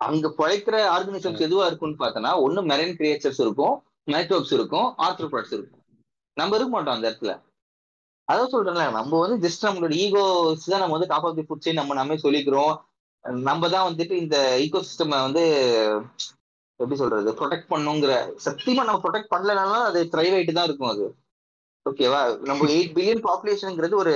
அங்க 0.00 0.28
பிழைக்கிற 0.38 0.76
ஆர்கனிசம்ஸ் 0.94 1.44
எதுவா 1.46 1.64
இருக்கும்னு 1.68 2.00
பார்த்தோன்னா 2.02 2.32
ஒண்ணு 2.44 2.60
மெரைன் 2.70 2.96
கிரியேச்சர்ஸ் 2.98 3.40
இருக்கும் 3.44 3.74
மைக்ரோப்ஸ் 4.12 4.52
இருக்கும் 4.58 4.88
ஆர்த்ரோபாட்ஸ் 5.06 5.54
இருக்கும். 5.56 5.82
நம்ம 6.36 6.56
இருக்க 6.56 6.72
மாட்டோம் 6.74 6.96
அந்த 6.96 7.06
இடத்துல. 7.10 7.32
அதான் 8.28 8.52
சொல்றேன்ல 8.52 8.84
நம்ம 8.98 9.18
வந்து 9.24 9.36
ஜஸ்ட் 9.44 9.66
நம்மளோட 9.66 9.94
ஈகோஸ் 10.04 10.70
தான் 10.72 10.82
நம்ம 10.84 10.98
வந்து 11.28 11.46
ஃபுட் 11.48 11.64
செயின் 11.66 11.80
நம்ம 11.80 11.94
நாமே 11.94 12.16
சொல்லிக்கிறோம். 12.24 12.74
நம்ம 13.48 13.68
தான் 13.74 13.86
வந்துட்டு 13.88 14.14
இந்த 14.24 14.36
ஈகோ 14.64 14.80
சிஸ்டம் 14.88 15.14
வந்து 15.26 15.44
எப்படி 16.80 16.96
சொல்றது 17.00 17.30
ப்ரொடெக்ட் 17.38 17.70
பண்ணுங்கிற 17.72 18.12
சத்தியமா 18.44 18.82
நம்ம 18.88 19.00
ப்ரொடெக்ட் 19.04 19.32
பண்ணலனாலும் 19.34 19.86
அது 19.90 20.00
த்ரைவ் 20.12 20.34
ஆயிட்டு 20.36 20.56
தான் 20.58 20.68
இருக்கும் 20.68 20.92
அது. 20.94 21.06
ஓகேவா 21.86 22.20
நம்ம 22.50 22.68
எயிட் 22.76 22.94
பில்லியன் 22.96 23.24
பாப்புலேஷன்ங்கிறது 23.28 23.94
ஒரு 24.02 24.14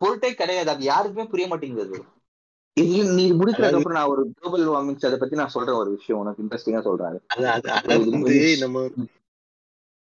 பொருட்டே 0.00 0.30
கிடையாது. 0.40 0.70
அது 0.74 0.84
யாருக்குமே 0.92 1.26
புரிய 1.32 1.46
மாட்டேங்குது 1.52 1.98
நீ 2.76 3.24
முடிக்கிறதுக்கு 3.38 3.78
அப்புறம் 3.78 3.98
நான் 3.98 4.12
ஒரு 4.12 4.22
குளோபல் 4.36 4.64
வார்மிங்ஸ் 4.72 5.06
அதை 5.08 5.18
பத்தி 5.18 5.36
நான் 5.40 5.52
சொல்றேன் 5.54 5.80
ஒரு 5.80 5.90
விஷயம். 5.96 6.20
உனக்கு 6.22 6.42
இன்ட்ரெஸ்டிங்கா 6.44 6.82
சொல்றேன். 6.86 7.18
வந்து 8.14 8.38
நம்ம 8.62 8.86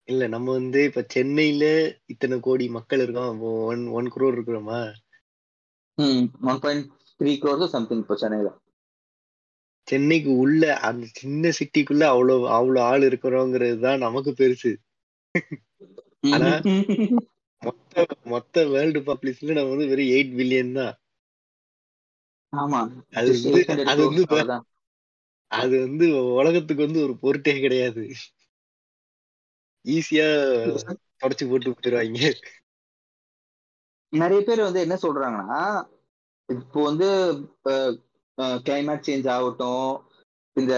இல்ல 0.07 0.23
நம்ம 0.27 0.47
வந்து 0.51 0.79
இப்ப 0.89 1.01
சென்னையில 1.15 1.65
இத்தனை 2.05 2.37
கோடி 2.39 2.65
மக்கள் 2.77 3.03
இருக்கோம். 3.03 3.41
ஒன் 3.71 3.83
ஒன் 3.97 4.07
குரோர் 4.15 4.35
இருக்கிறோமா? 4.37 4.79
One 6.51 6.61
point 6.63 6.87
three 7.19 7.33
crores 7.43 7.73
something 7.75 8.01
இப்போ 8.03 8.15
சென்னையில. 8.23 8.49
சென்னைக்கு 9.87 10.31
உள்ள 10.43 10.63
அந்த 10.87 11.05
சின்ன 11.19 11.51
சிட்டிக்குள்ள 11.59 12.03
அவ்வளவு 12.13 12.45
அவ்வளவு 12.57 12.85
ஆள் 12.89 13.07
இருக்கிறோங்கிறது 13.09 13.79
தான் 13.79 14.03
நமக்கு 14.05 14.31
பெருசு. 14.41 14.71
ஆனா 16.33 16.49
மொத்த 17.61 18.05
மொத்த 18.33 18.65
வேர்ல்டு 18.73 18.99
பாப்புலேஷன்ல 19.07 19.57
நம்ம 19.57 19.73
வந்து 19.75 19.91
வெறும் 19.91 20.13
எயிட் 20.15 20.35
பில்லியன் 20.39 20.77
தான். 20.81 20.93
ஆமா. 22.53 22.79
அது 23.19 23.29
வந்து 23.35 23.51
800 23.83 23.87
அது 23.91 24.01
வந்து. 24.09 24.23
அது 25.51 26.05
உலகத்துக்கு 26.39 26.85
வந்து 26.85 26.99
ஒரு 27.05 27.13
பொருட்டே 27.23 27.53
கிடையாது. 27.59 28.03
ஈஸியா 29.85 30.27
தொடச்சு 31.21 31.45
போட்டு 31.49 31.69
விட்டுருவாங்க. 31.71 32.19
நிறைய 34.13 34.41
பேர் 34.47 34.67
வந்து 34.67 34.81
என்ன 34.81 34.95
சொல்றாங்கன்னா 35.03 35.59
இப்போ 36.49 36.79
வந்து 36.83 37.07
கிளைமேட் 38.67 39.05
சேஞ்ச் 39.07 39.27
ஆகட்டும் 39.35 39.87
இந்த 40.55 40.73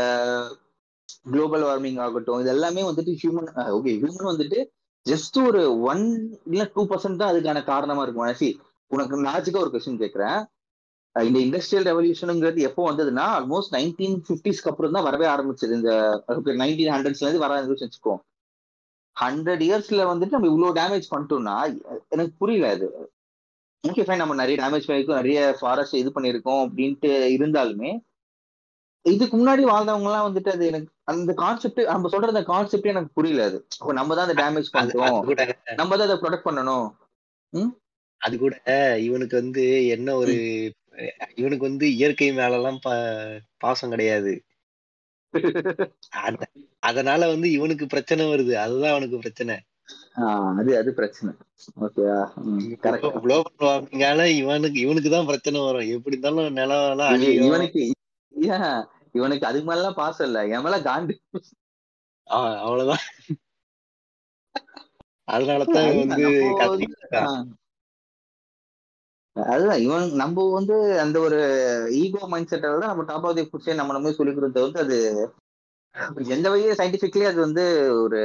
குளோபல் 1.26 1.66
வார்மிங் 1.68 2.00
ஆகட்டும் 2.00 2.42
இது 2.42 2.50
எல்லாமே 2.50 2.82
வந்துட்டு 2.84 3.14
ஹியூமன் 3.22 3.50
ஓகே 3.76 3.94
ஹியூமன் 4.02 4.32
வந்துட்டு 4.32 4.60
ஜஸ்ட் 5.06 5.38
ஒரு 5.48 5.62
ஒன் 5.84 6.04
இல்ல 6.52 6.64
டூ 6.76 6.84
பர்சன்ட் 6.92 7.20
தான் 7.22 7.32
அதுக்கான 7.32 7.64
காரணமா 7.64 8.04
இருக்கும்? 8.04 8.32
சி 8.34 8.48
உனக்கு 8.92 9.26
லாஜிக்கா 9.28 9.64
ஒரு 9.64 9.72
கொஸ்டின் 9.74 10.02
கேட்கறேன். 10.04 10.40
இந்த 11.16 11.40
இண்டஸ்ட்ரியல் 11.40 11.88
ரெவல்யூஷனுங்கிறது 11.90 12.62
எப்போ 12.70 12.82
வந்ததுன்னா 12.90 13.26
ஆல்மோஸ்ட் 13.36 13.76
நைன்டீன் 13.76 14.16
ஃபிஃப்டிஸ்க்கு 14.26 14.72
அப்புறம் 14.72 14.96
தான் 14.98 15.06
வரவே 15.08 15.28
ஆரம்பிச்சது. 15.34 15.76
இந்த 15.80 15.92
நைன்டீன் 16.64 16.94
ஹண்ட்ரட்ஸ்ல 16.94 17.26
இருந்து 17.26 17.44
வர 17.44 17.54
ஆரம்பிச்சு 17.58 17.88
வச்சுக்கோ 17.88 18.16
ஹண்ட்ரட் 19.18 19.64
இயர்ஸ்ல 19.68 20.06
வந்துட்டு 20.12 20.36
நம்ம 20.36 20.50
இவ்வளவு 20.52 20.78
டேமேஜ் 20.80 21.12
பண்ணிட்டோம்னா 21.12 21.56
எனக்கு 22.14 22.34
புரியல 22.42 22.72
அது. 22.76 22.88
ஓகே 23.84 24.06
ஃபைன் 24.06 24.22
நம்ம 24.24 24.36
நிறைய 24.42 24.56
டேமேஜ் 24.62 24.88
பண்ணிருக்கோம் 24.88 25.20
நிறைய 25.22 25.40
ஃபாரஸ்ட் 25.60 26.02
இது 26.02 26.12
பண்ணிருக்கோம் 26.16 26.62
அப்படின்ட்டு 26.66 27.12
இருந்தாலுமே 27.36 27.92
இதுக்கு 29.06 29.36
முன்னாடி 29.38 29.64
வாழ்ந்தவங்க 29.70 30.10
எல்லாம் 30.10 30.28
வந்துட்டு 30.28 30.52
அது 30.54 30.64
எனக்கு 30.70 30.90
அந்த 31.12 31.32
கான்செப்ட் 31.42 31.82
நம்ம 31.92 32.10
சொல்ற 32.14 32.32
அந்த 32.34 32.44
கான்செப்டே 32.52 32.92
எனக்கு 32.94 33.12
புரியல 33.18 33.44
அது. 33.50 33.58
நம்ம 34.00 34.16
தான் 34.18 34.26
அதை 34.28 34.36
டேமேஜ் 34.44 34.70
பண்றோம் 34.78 35.20
கூட. 35.28 35.44
நம்ம 35.82 35.92
தான் 35.98 36.08
அதை 36.08 36.18
ப்ரொடெக்ட் 36.24 36.48
பண்ணணும். 36.48 36.88
அது 38.22 38.36
கூட. 38.44 38.56
இவனுக்கு 39.08 39.36
வந்து 39.42 39.66
என்ன 39.96 40.16
ஒரு 40.16 40.36
இவனுக்கு 41.36 41.58
வந்து 41.58 41.94
இயற்கை 41.94 42.30
மேல 42.30 42.56
எல்லாம் 42.56 42.80
பா- 42.86 43.40
பாசம் 43.58 43.90
கிடையாது. 43.90 44.44
அத- 46.10 46.50
அதனால 46.80 47.28
வந்து 47.28 47.52
இவனுக்கு 47.52 47.88
பிரச்சனை 47.88 48.26
வருது. 48.26 48.54
அதுதான் 48.54 48.90
அவனுக்கு 48.90 49.18
பிரச்சனை. 49.18 49.60
அது 50.58 50.78
அது 50.78 50.94
பிரச்சனை. 50.94 51.36
ஓகேவா 51.82 54.26
இவனுக்கு 54.26 54.80
இவனுக்கு 54.80 55.10
தான் 55.10 55.26
பிரச்சனை 55.26 55.62
வரும். 55.62 55.80
எப்படி 55.80 56.18
இருந்தாலும் 56.18 56.54
நிலம் 56.54 56.98
இவனுக்கு 57.46 57.92
இவனுக்கு 59.12 59.48
அதுக்கு 59.48 59.74
மேலாம் 59.74 59.94
பாசம் 59.94 60.26
இல்ல. 60.26 60.48
என் 60.48 60.62
மேல 60.62 60.80
காண்டு. 60.80 61.18
அவ்வளவுதான். 62.24 62.98
அதனாலதான் 65.32 66.08
வந்து 66.08 66.56
அதுதான் 69.36 69.82
இவன் 69.86 70.06
நம்ம 70.22 70.44
வந்து 70.54 70.76
அந்த 71.04 71.18
ஒரு 71.20 71.40
ஈகோ 72.00 72.28
மைண்ட் 72.32 72.52
செட்டால 72.52 72.80
தான் 72.80 72.92
நம்ம 72.92 73.06
டாப் 73.10 73.26
ஆஃப் 73.28 73.38
தி 73.38 73.44
ஃபுட் 73.48 73.70
நம்ம 73.80 73.94
நம்ம 73.94 74.14
சொல்லி 74.18 74.34
கொடுத்த 74.34 74.66
வந்து 74.66 74.82
அது 74.84 74.98
எந்த 76.36 76.48
வகையில 76.52 76.78
சயின்டிபிக்லி 76.80 77.26
அது 77.28 77.40
வந்து 77.44 77.64
ஒரு 78.04 78.20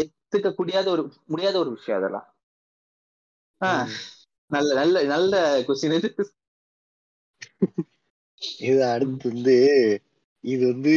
ஏத்துக்க 0.00 0.50
முடியாத 0.60 0.86
ஒரு 0.94 1.02
முடியாத 1.26 1.56
ஒரு 1.62 1.70
விஷயம் 1.76 1.98
அதெல்லாம். 2.00 2.26
நல்ல 4.50 4.70
நல்ல 4.80 5.02
நல்ல 5.12 5.32
கொஸ்டின் 5.66 5.96
இது. 5.98 6.08
இது 8.60 8.80
அடுத்து 8.92 9.26
வந்து 9.32 9.54
இது 10.44 10.62
வந்து 10.72 10.92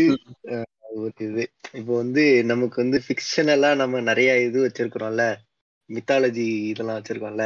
ஒரு 0.98 1.12
இது. 1.28 1.44
இப்போ 1.80 1.92
வந்து 1.96 2.24
நமக்கு 2.52 2.78
வந்து 2.84 2.98
ஃபிக்ஷனலா 3.06 3.72
நம்ம 3.82 4.02
நிறைய 4.10 4.30
இது 4.48 4.58
வச்சிருக்கிறோம்ல. 4.66 5.24
மித்தாலஜி 5.90 6.48
இதெல்லாம் 6.72 7.00
வச்சிருக்கோம்ல. 7.00 7.46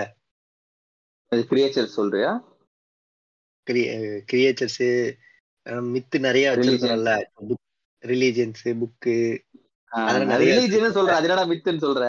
கிரியேச்சர் 1.31 1.93
சொல்றியா? 1.93 2.31
கிரியேச்சர்ஸ் 4.29 4.79
மித்து 5.87 6.17
நிறைய 6.19 6.45
வச்சிருக்கிறோம்ல 6.51 7.13
ரிலீஜியன்ஸ் 8.03 8.63
புக்கு 8.81 9.15
ரிலீஜன் 10.39 10.95
சொல்ற 10.97 11.11
அது 11.15 11.27
என்னடா 11.27 11.45
மித்துன்னு 11.51 11.85
சொல்ற? 11.85 12.03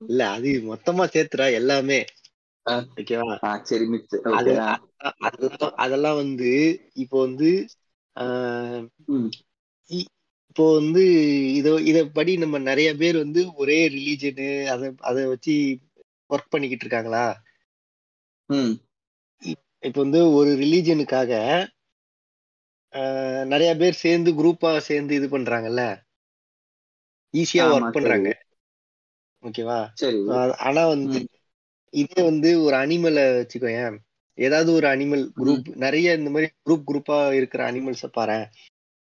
இல்ல 0.00 0.20
அது 0.32 0.50
மொத்தமா 0.66 1.04
சேர்த்துடா 1.12 1.46
எல்லாமே. 1.60 2.00
ஓகேவா? 2.96 3.34
சரி 3.66 3.86
மித்து 3.92 4.16
அதெல்லாம் 4.36 4.80
அதெல்லாம் 5.84 6.18
வந்து 6.22 6.50
இப்போ 7.02 7.16
வந்து 7.26 7.50
இப்போ 9.90 10.64
வந்து 10.74 11.02
இத 11.58 11.68
இத 11.90 11.98
படி 12.10 12.32
நம்ம 12.36 12.56
நிறைய 12.62 12.88
பேர் 12.96 13.16
வந்து 13.18 13.42
ஒரே 13.56 13.78
ரிலீஜனு 13.94 14.48
அத 14.72 14.82
அத 15.10 15.16
வச்சு 15.30 15.54
ஒர்க் 16.30 16.52
பண்ணிக்கிட்டு 16.52 16.84
இருக்காங்களா? 16.84 17.24
ம். 18.52 18.72
இப்போ 19.82 20.00
வந்து 20.00 20.32
ஒரு 20.32 20.50
ரிலீஜனுக்காக 20.58 21.32
நிறைய 23.44 23.76
பேர் 23.76 23.92
சேர்ந்து 23.94 24.30
குரூப்பா 24.32 24.78
சேர்ந்து 24.80 25.14
இது 25.14 25.26
பண்றாங்கல்ல? 25.28 25.82
ஈஸியா 27.34 27.64
ஒர்க் 27.74 27.94
பண்றாங்க. 27.94 28.30
ஓகேவா? 29.42 29.78
சரி 29.94 30.18
ஆனா 30.60 30.86
வந்து. 30.86 31.20
இதே 31.92 32.22
வந்து 32.22 32.62
ஒரு 32.62 32.76
அனிமலை 32.76 33.24
வச்சுக்கோயேன். 33.38 33.96
ஏதாவது 34.38 34.72
ஒரு 34.72 34.86
அனிமல் 34.86 35.24
குரூப் 35.36 35.66
நிறைய 35.76 36.14
இந்த 36.14 36.30
மாதிரி 36.30 36.52
குரூப் 36.64 36.86
குரூப்பா 36.88 37.32
இருக்கிற 37.34 37.72
அனிமல்ஸ 37.72 38.06
பாரு 38.10 38.38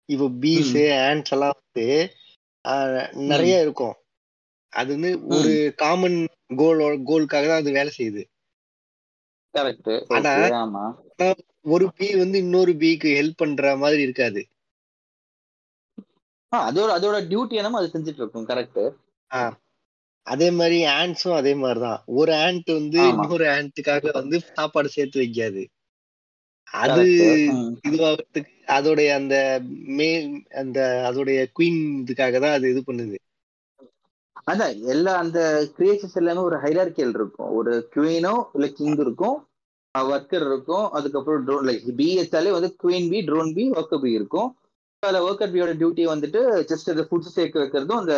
இப்போ 0.10 0.30
பீஸ் 0.40 0.74
ஆண்ட்ஸ் 1.06 1.32
எல்லாம் 1.32 1.58
வந்து 1.58 1.88
நிறைய 3.28 3.62
இருக்கும். 3.62 3.96
அது 4.74 4.90
வந்து 4.94 5.12
ஒரு 5.30 5.52
காமன் 5.76 6.18
கோல் 6.56 6.80
கோலுக்காக 7.04 7.46
தான் 7.48 7.62
அது 7.62 7.72
வேலை 7.72 7.92
செய்யுது 7.98 8.24
கரெக்ட் 8.24 8.26
ஆனா- 8.26 8.26
ஓகே 8.26 8.26
ஆமா 8.26 9.39
ஒரு 11.66 11.86
பீ 11.98 12.08
வந்து 12.18 12.38
இன்னொரு 12.38 12.74
பீக்கு 12.74 13.10
ஹெல்ப் 13.20 13.40
பண்ற 13.42 13.72
மாதிரி 13.78 14.02
இருக்காது. 14.02 14.42
அதோட 16.52 16.90
அதோட 16.98 17.18
டியூட்டி 17.30 17.56
என்னமோ 17.60 17.80
அது 17.80 17.90
செஞ்சுட்டு 17.94 18.22
இருக்கும் 18.22 18.48
கரெக்ட் 18.48 18.84
அதே 20.28 20.48
மாதிரி 20.52 20.78
ஆண்ட்ஸும் 20.92 21.36
அதே 21.36 21.54
மாதிரிதான். 21.54 22.00
ஒரு 22.20 22.32
ஆண்ட் 22.46 22.70
வந்து. 22.74 23.00
இன்னொரு 23.08 23.46
ஆண்ட்டுக்காக 23.48 24.12
வந்து 24.12 24.40
சாப்பாடு 24.40 24.90
சேர்த்து 24.90 25.22
வைக்காது. 25.22 25.64
அது 26.68 27.04
இதுவாகிறதுக்கு 27.88 28.52
அதோடைய 28.68 29.10
அந்த 29.14 29.36
மே 29.98 30.10
அந்த 30.62 30.80
அதோடைய 31.10 31.40
குயின் 31.60 31.80
இதுக்காக 32.06 32.36
தான் 32.40 32.56
அது 32.58 32.70
இது 32.70 32.82
பண்ணுது. 32.88 33.18
அதான் 34.52 34.74
எல்லா 34.94 35.12
அந்த 35.24 35.40
கிரியேச்சர்ஸ் 35.78 36.18
எல்லாமே 36.22 36.42
ஒரு 36.50 36.58
ஹைரார்கியல் 36.64 37.14
இருக்கும். 37.20 37.52
ஒரு 37.60 37.74
குவீனோ 37.96 38.34
இல்ல 38.58 38.68
கிங் 38.78 39.00
இருக்கும். 39.06 39.38
ஒர்க்கர் 39.96 40.46
இருக்கும். 40.50 40.86
அதுக்கப்புறம் 40.98 41.44
ட்ரோன் 41.48 41.68
லைக் 41.70 41.86
பி 42.00 42.08
வச்சாலே 42.20 42.52
வந்து 42.56 42.70
queen 42.82 43.10
bee 43.14 43.20
drone 43.30 43.52
bee 43.58 43.64
worker 43.80 44.04
bee 44.06 44.12
இருக்கும். 44.20 44.50
அதுல 45.04 45.20
ஒர்க்கர் 45.28 45.54
பியோட 45.54 45.74
டியூட்டி 45.80 46.04
வந்துட்டு 46.12 46.40
ஜஸ்ட் 46.70 46.92
அந்த 46.94 47.04
ஃபுட்ஸ் 47.10 47.36
சேர்க்க 47.38 47.62
வைக்கிறதும் 47.64 48.02
அந்த 48.04 48.16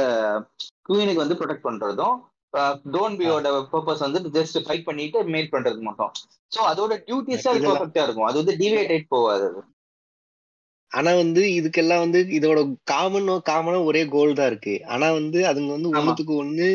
குவீனுக்கு 0.90 1.24
வந்து 1.24 1.38
ப்ரொடெக்ட் 1.40 1.68
பண்றதும் 1.68 2.16
ட்ரோன் 2.94 3.18
பியோட 3.20 3.50
பர்பஸ் 3.74 4.06
வந்து 4.06 4.20
ஜஸ்ட் 4.38 4.58
ஃபைட் 4.66 4.88
பண்ணிட்டு 4.88 5.20
மேட் 5.34 5.54
பண்றது 5.54 5.82
மட்டும். 5.88 6.12
சோ 6.52 6.60
அதோட 6.72 6.94
டியூட்டிஸ் 7.08 7.48
அது 7.52 7.68
பர்ஃபெக்டா 7.68 8.04
இருக்கும். 8.06 8.28
அது 8.30 8.40
வந்து 8.42 8.56
டிவியேட் 8.62 9.14
போகாது. 9.16 9.50
ஆனா 10.92 11.12
வந்து 11.22 11.42
இதுக்கெல்லாம் 11.58 12.04
வந்து 12.06 12.20
இதோட 12.38 12.60
காமனோ 12.92 13.36
காமனோ 13.50 13.80
ஒரே 13.90 14.02
கோல் 14.14 14.38
தான் 14.40 14.50
இருக்கு 14.52 14.76
ஆனா 14.94 15.08
வந்து 15.20 15.40
அதுங்க 15.50 15.72
வந்து. 15.72 15.92
ஒண்ணுத்துக்கு 16.00 16.34
ஒண்ணு 16.44 16.70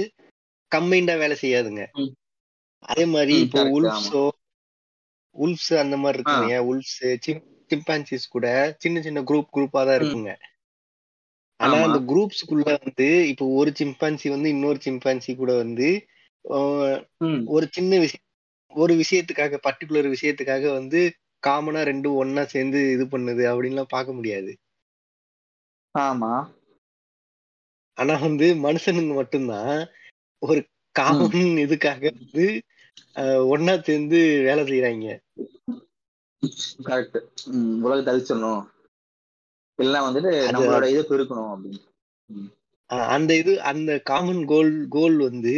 கம்பைண்டா 0.72 1.14
வேலை 1.18 1.36
செய்யாதுங்க. 1.36 1.82
அதே 2.84 3.04
மாதிரி 3.12 3.34
இப்போ 3.44 3.60
உல்ஃப்ஸோ 3.76 4.22
உல்ஃப்ஸ் 5.36 5.72
அந்த 5.82 5.96
மாதிரி 6.02 6.18
இருக்குங்க 6.18 6.58
உல்ஃப்ஸ் 6.68 6.98
சிம்பான்சிஸ் 7.70 8.26
கூட 8.28 8.46
சின்ன 8.82 9.00
சின்ன 9.02 9.22
குரூப் 9.22 9.48
குரூப்பா 9.54 9.80
தான். 9.84 9.98
இருக்குங்க 10.00 10.32
ஆனா. 11.60 11.76
அந்த 11.86 12.00
குரூப்ஸ்க்குள்ள 12.10 12.64
வந்து 12.78 13.08
இப்போ 13.32 13.44
ஒரு 13.58 13.70
சிம்பான்சி 13.80 14.28
வந்து 14.34 14.48
இன்னொரு 14.48 14.80
சிம்பான்சி 14.86 15.32
கூட 15.36 15.52
வந்து. 15.64 15.88
ஒரு 17.48 17.66
சின்ன 17.72 17.92
விஷயம் 17.98 18.24
ஒரு 18.72 18.94
விஷயத்துக்காக 19.02 19.58
பர்டிகுலர் 19.66 20.08
விஷயத்துக்காக 20.14 20.64
வந்து 20.72 21.00
காமனா 21.46 21.80
ரெண்டும் 21.90 22.18
ஒண்ணா 22.22 22.42
சேர்ந்து 22.52 22.80
இது 22.94 23.04
பண்ணுது 23.12 23.42
அப்படின்லாம் 23.50 23.92
பார்க்க 23.94 24.18
முடியாது. 24.18 24.52
ஆமா. 25.94 26.32
ஆனா 27.98 28.14
வந்து 28.26 28.46
மனுஷனுங்க 28.64 29.14
மட்டும்தான் 29.18 29.76
ஒரு 30.42 30.60
காமன் 30.96 31.52
இதுக்காக 31.64 32.02
வந்து 32.20 32.46
ஒண்ணா 33.54 33.74
சேர்ந்து 33.88 34.18
வேலை 34.48 34.62
செய்யறாங்க 34.70 35.08
கரெக்ட் 36.88 37.18
உலகத்தை 37.84 38.10
அழிச்சிடணும். 38.12 38.64
இல்லைன்னா 39.78 40.06
வந்துட்டு 40.06 40.32
நம்மளோட 40.54 40.86
இதை 40.92 41.02
பெருக்கணும் 41.10 41.50
அப்படின்னு. 41.54 41.80
அந்த 43.16 43.30
இது 43.42 43.52
அந்த 43.70 43.90
காமன் 44.10 44.42
கோல் 44.52 44.72
கோல் 44.96 45.16
வந்து 45.28 45.54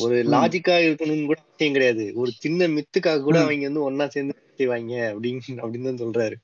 ஒரு. 0.00 0.16
லாஜிக்கா 0.32 0.76
இருக்கணும்னு 0.84 1.26
கூட 1.26 1.38
அவசியம் 1.42 1.76
கிடையாது 1.76 2.04
ஒரு 2.20 2.32
சின்ன 2.38 2.68
மித்துக்காக 2.74 3.22
கூட. 3.22 3.36
அவங்க 3.42 3.68
வந்து 3.68 3.86
ஒண்ணா 3.88 4.06
சேர்ந்து 4.10 4.34
செய்வாங்க 4.60 4.92
அப்படின்னு 5.10 5.42
அப்படின்னு 5.62 5.90
தான் 5.90 6.02
சொல்றாரு 6.02 6.36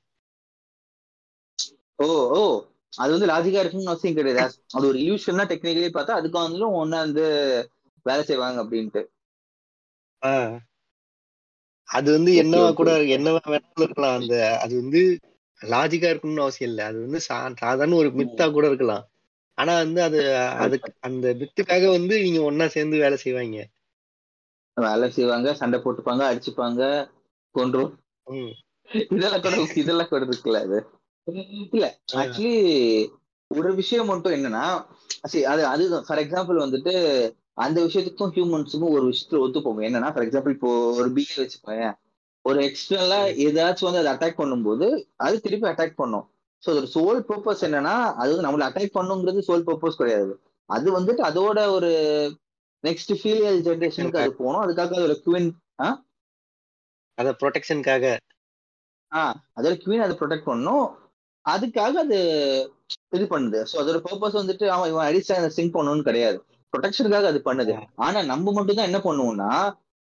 ஓ 1.99 2.07
ஓ 2.33 2.41
அது 2.93 3.09
வந்து 3.13 3.29
லாஜிக்கா 3.29 3.61
இருக்குன்னு 3.61 3.91
அவசியம் 3.91 4.17
கிடையாது 4.17 4.41
அது 4.73 4.83
ஒரு 4.83 4.97
இல்யூஷன் 5.01 5.41
டெக்னிக்கலி 5.43 5.89
பார்த்தா 5.91 6.19
அதுக்கு 6.19 6.37
வந்து 6.41 6.69
ஒன்னா 6.77 6.99
வந்து 7.05 7.25
வேலை 8.05 8.23
செய்வாங்க 8.25 8.57
அப்படின்ட்டு. 8.63 9.03
அது 11.89 12.07
வந்து 12.15 12.31
என்னவா. 12.41 12.69
கூட 12.77 12.89
என்னவா 13.15 13.41
வேணாலும் 13.45 13.85
இருக்கலாம் 13.85 14.17
அந்த 14.17 14.33
அது 14.63 14.73
வந்து 14.81 15.01
லாஜிக்கா 15.61 16.09
இருக்கணும்னு 16.11 16.45
அவசியம் 16.45 16.71
இல்லை 16.71 16.85
அது 16.87 16.97
வந்து 17.05 17.19
சாதாரண 17.59 17.97
ஒரு 18.01 18.11
மித்தா 18.19 18.47
கூட 18.51 18.65
இருக்கலாம் 18.71 19.05
ஆனா 19.57 19.73
வந்து 19.75 19.99
அது 20.01 20.19
அதுக்கு 20.59 20.89
அந்த 20.99 21.27
மித்துக்காக 21.39 21.89
வந்து 21.91 22.15
நீங்க 22.23 22.39
ஒண்ணா 22.41 22.65
சேர்ந்து 22.67 22.97
வேலை 22.97 23.17
செய்வாங்க. 23.17 23.59
வேலை 24.77 25.07
செய்வாங்க 25.11 25.53
சண்டை 25.53 25.79
போட்டுப்பாங்க 25.79 26.23
அடிச்சுப்பாங்க 26.29 26.81
கொன்றும். 27.55 27.91
இதெல்லாம் 29.11 29.41
கூட 29.41 29.55
இதெல்லாம் 29.75 30.09
கூட 30.09 30.25
இருக்குல்ல 30.25 30.61
அது. 30.61 30.79
இல்ல. 31.67 31.85
ஆக்சுவலி 32.15 32.55
ஒரு 33.51 33.69
விஷயம் 33.75 34.05
மட்டும் 34.05 34.33
என்னன்னா 34.33 34.65
சரி 35.23 35.43
அது 35.45 35.61
அதுதான். 35.65 36.05
ஃபார் 36.07 36.21
எக்ஸாம்பிள் 36.23 36.63
வந்துட்டு 36.63 36.93
அந்த 37.57 37.77
விஷயத்துக்கும் 37.85 38.33
ஹியூமன்ஸுக்கும் 38.35 38.95
ஒரு 38.95 39.05
விஷயத்துல 39.05 39.39
ஒத்து 39.39 39.61
போகும் 39.61 39.87
என்னன்னா 39.87 40.11
ஃபார் 40.13 40.25
எக்ஸாம்பிள் 40.25 40.55
இப்போ 40.55 40.69
ஒரு 40.97 41.09
பிஏ 41.11 41.35
வச்சுக்கோங்க 41.37 41.85
ஒரு 42.45 42.59
எக்ஸ்டர்னலா 42.61 43.19
ஏதாச்சும் 43.45 43.87
வந்து 43.89 44.01
அதை 44.01 44.11
அட்டாக் 44.13 44.39
பண்ணும்போது 44.41 44.87
அது 45.17 45.35
திருப்பி 45.41 45.67
அட்டாக் 45.67 45.95
பண்ணும். 45.95 46.25
ஸோ 46.65 46.69
அதோட 46.73 46.87
சோல் 46.95 47.19
பர்பஸ் 47.29 47.63
என்னன்னா 47.67 47.95
அது 48.21 48.29
வந்து 48.31 48.45
நம்மள 48.47 48.67
அட்டாக் 48.67 48.95
பண்ணுங்கிறது 48.97 49.45
சோல் 49.47 49.65
பர்பஸ் 49.69 49.99
கிடையாது. 50.01 50.33
அது 50.69 50.87
வந்துட்டு 50.97 51.21
அதோட 51.29 51.59
ஒரு 51.77 51.91
நெக்ஸ்ட் 52.83 53.13
ஃபீலியல் 53.19 53.59
ஜென்ரேஷனுக்கு 53.67 54.21
அது 54.21 54.31
போகணும். 54.39 54.63
அதுக்காக 54.65 54.95
அதோட 54.99 55.15
குவின் 55.25 55.49
அத 57.17 57.29
ப்ரொடெக்ஷனுக்காக 57.41 58.05
அதோட 59.57 59.73
குவீன் 59.83 60.05
அதை 60.05 60.15
ப்ரொடெக்ட் 60.21 60.49
பண்ணும் 60.51 60.85
அதுக்காக 61.45 61.93
அது 62.05 62.17
இது 63.15 63.25
பண்ணுது. 63.33 63.59
ஸோ 63.71 63.75
அதோட 63.81 63.97
பர்பஸ் 64.07 64.39
வந்துட்டு 64.41 64.65
அவன் 64.75 64.89
இவன் 64.91 65.07
அடிச்சா 65.09 65.35
அதை 65.41 65.49
சிங்க் 65.57 65.75
பண்ணணும்னு 65.75 66.07
கிடையாது. 66.09 66.37
ப்ரொடெக்ஷனுக்காக 66.73 67.27
அது 67.31 67.39
பண்ணுது. 67.49 67.73
ஆனா 68.05 68.19
நம்ம 68.33 68.53
மட்டும் 68.57 68.77
தான் 68.79 68.89
என்ன 68.89 68.99
பண்ணுவோம்னா 69.07 69.51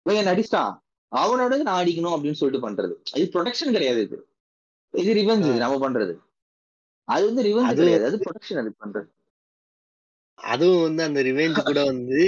இவன் 0.07 0.20
என்ன 0.20 0.35
அடிச்சிட்டான். 0.35 0.72
அவனோட 1.12 1.57
நான் 1.68 1.81
அடிக்கணும் 1.81 2.14
அப்படின்னு 2.16 2.40
சொல்லிட்டு 2.40 2.66
பண்றது. 2.66 2.94
இது 3.18 3.27
ப்ரொடெக்ஷன் 3.35 3.75
கிடையாது 3.77 4.01
இது. 4.07 4.18
இது 4.94 5.11
ரிவெஞ்ச் 5.18 5.48
இது. 5.51 5.59
நம்ம 5.64 5.77
பண்றது. 5.87 6.14
அது 7.12 7.25
வந்து 7.29 7.42
ரிவெஞ்ச் 7.42 7.75
கிடையாது. 7.75 8.07
அது 8.09 8.18
ப்ரொடெக்ஷன் 8.25 8.61
அது 8.62 8.70
பண்றது. 8.83 9.09
அதுவும் 10.38 10.83
வந்து 10.83 11.03
அந்த 11.03 11.20
ரிவெஞ்ச் 11.22 11.59
கூட 11.62 11.81
வந்து 11.85 12.20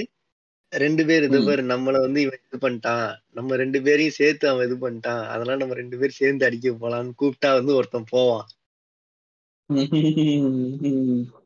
ரெண்டு 0.72 1.02
பேர் 1.04 1.24
இது. 1.24 1.38
பேர் 1.48 1.62
நம்மள 1.72 1.96
வந்து 2.00 2.20
இவன் 2.20 2.42
இது 2.46 2.58
பண்ணிட்டான். 2.64 3.06
நம்ம 3.30 3.56
ரெண்டு 3.56 3.78
பேரையும் 3.82 4.18
சேர்த்து 4.18 4.44
அவன் 4.48 4.66
இது 4.68 4.76
பண்ணிட்டான். 4.84 5.22
அதனால 5.28 5.58
நம்ம 5.62 5.74
ரெண்டு 5.74 5.98
பேரும் 5.98 6.20
சேர்ந்து 6.20 6.46
அடிக்க 6.48 6.72
போலான்னு 6.82 7.18
கூப்பிட்டா 7.20 7.50
வந்து 7.58 7.74
ஒருத்தன் 7.74 8.12
போவான். 8.12 8.46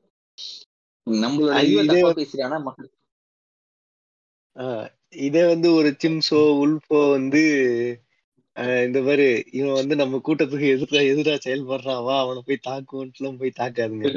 இதே 5.19 5.43
வந்து 5.47 5.69
ஒரு 5.73 5.91
சிம்ஸோ 6.03 6.41
உல்ஃபோ 6.63 6.99
வந்து 7.11 7.43
இந்த 8.87 8.99
மாதிரி 9.07 9.27
இவன் 9.59 9.79
வந்து 9.81 9.95
நம்ம 10.01 10.21
கூட்டத்துக்கு 10.27 10.69
எதிரா 10.75 11.01
எதிரா 11.13 11.35
செயல்படுறான் 11.45 12.05
வா 12.07 12.15
அவனை 12.23 12.41
போய் 12.47 12.67
தாக்குவோன்ட்டுலாம் 12.69 13.41
போய் 13.43 13.59
தாக்காதுங்க. 13.61 14.09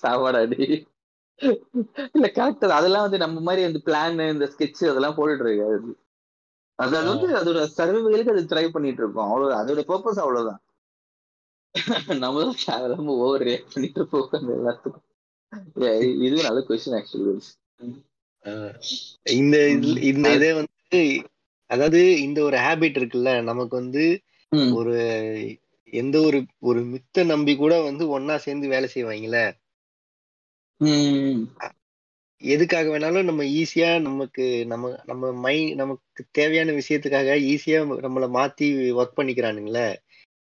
சாவாடாடி 0.00 0.60
இல்ல 2.16 2.26
கரெக்ட் 2.36 2.76
அதெல்லாம் 2.78 3.06
வந்து 3.06 3.18
நம்ம 3.24 3.40
மாதிரி 3.48 3.62
அந்த 3.68 3.80
பிளான் 3.86 4.20
இந்த 4.34 4.46
ஸ்கெட்ச் 4.52 4.82
அதெல்லாம் 4.92 5.16
போட்டுட்டு 5.16 5.44
இருக்காது. 5.46 5.90
அது 6.78 6.94
அது 6.98 7.08
வந்து 7.12 7.28
அதோட 7.40 7.60
சர்வைவலுக்கு 7.78 8.34
அது 8.34 8.44
ட்ரை 8.52 8.64
பண்ணிட்டு 8.74 9.02
இருக்கோம். 9.02 9.28
அவ்வளவு 9.30 9.52
அதோட 9.60 9.82
பர்பஸ் 9.90 10.22
அவ்வளவுதான். 10.24 10.62
நம்ம 12.24 12.42
தான் 12.44 12.60
தேவையில்லாம 12.64 13.16
ஓவர் 13.24 13.44
ரியாக்ட் 13.48 13.74
பண்ணிட்டு 13.74 14.00
இருக்கோம் 14.00 14.38
அந்த 14.38 14.52
எல்லாத்துக்கும். 14.60 15.04
இதுவும் 16.26 16.46
நல்ல 16.48 16.60
கொஸ்டின் 16.68 16.96
ஆக்சுவலி 16.98 17.34
இந்த 19.40 19.56
இந்த 20.10 20.26
இதே 20.38 20.50
வந்து 20.58 20.72
அதாவது 21.70 22.00
இந்த 22.20 22.38
ஒரு 22.42 22.56
ஹேபிட் 22.56 22.98
இருக்குல்ல 23.00 23.30
நமக்கு 23.42 23.74
வந்து 23.76 24.04
ஒரு 24.72 24.94
எந்த 25.92 26.16
ஒரு 26.20 26.38
ஒரு 26.62 26.80
மித்த 26.92 27.24
நம்பி 27.24 27.52
கூட 27.56 27.74
வந்து 27.82 28.04
ஒன்னா 28.16 28.36
சேர்ந்து 28.38 28.66
வேலை 28.68 28.88
செய்வாங்கல்ல? 28.94 29.40
எதுக்காக 32.42 32.86
வேணாலும் 32.88 33.24
நம்ம 33.24 33.42
ஈஸியா 33.58 33.90
நமக்கு 34.02 34.44
நம்ம 34.66 34.94
நம்ம 35.04 35.30
மை 35.40 35.54
நமக்கு 35.74 36.24
தேவையான 36.32 36.72
விஷயத்துக்காக 36.72 37.36
ஈஸியா 37.52 37.78
நம்மள 38.06 38.26
மாத்தி 38.36 38.66
ஒர்க் 39.00 39.18
பண்ணிக்கிறானுங்களே? 39.18 39.86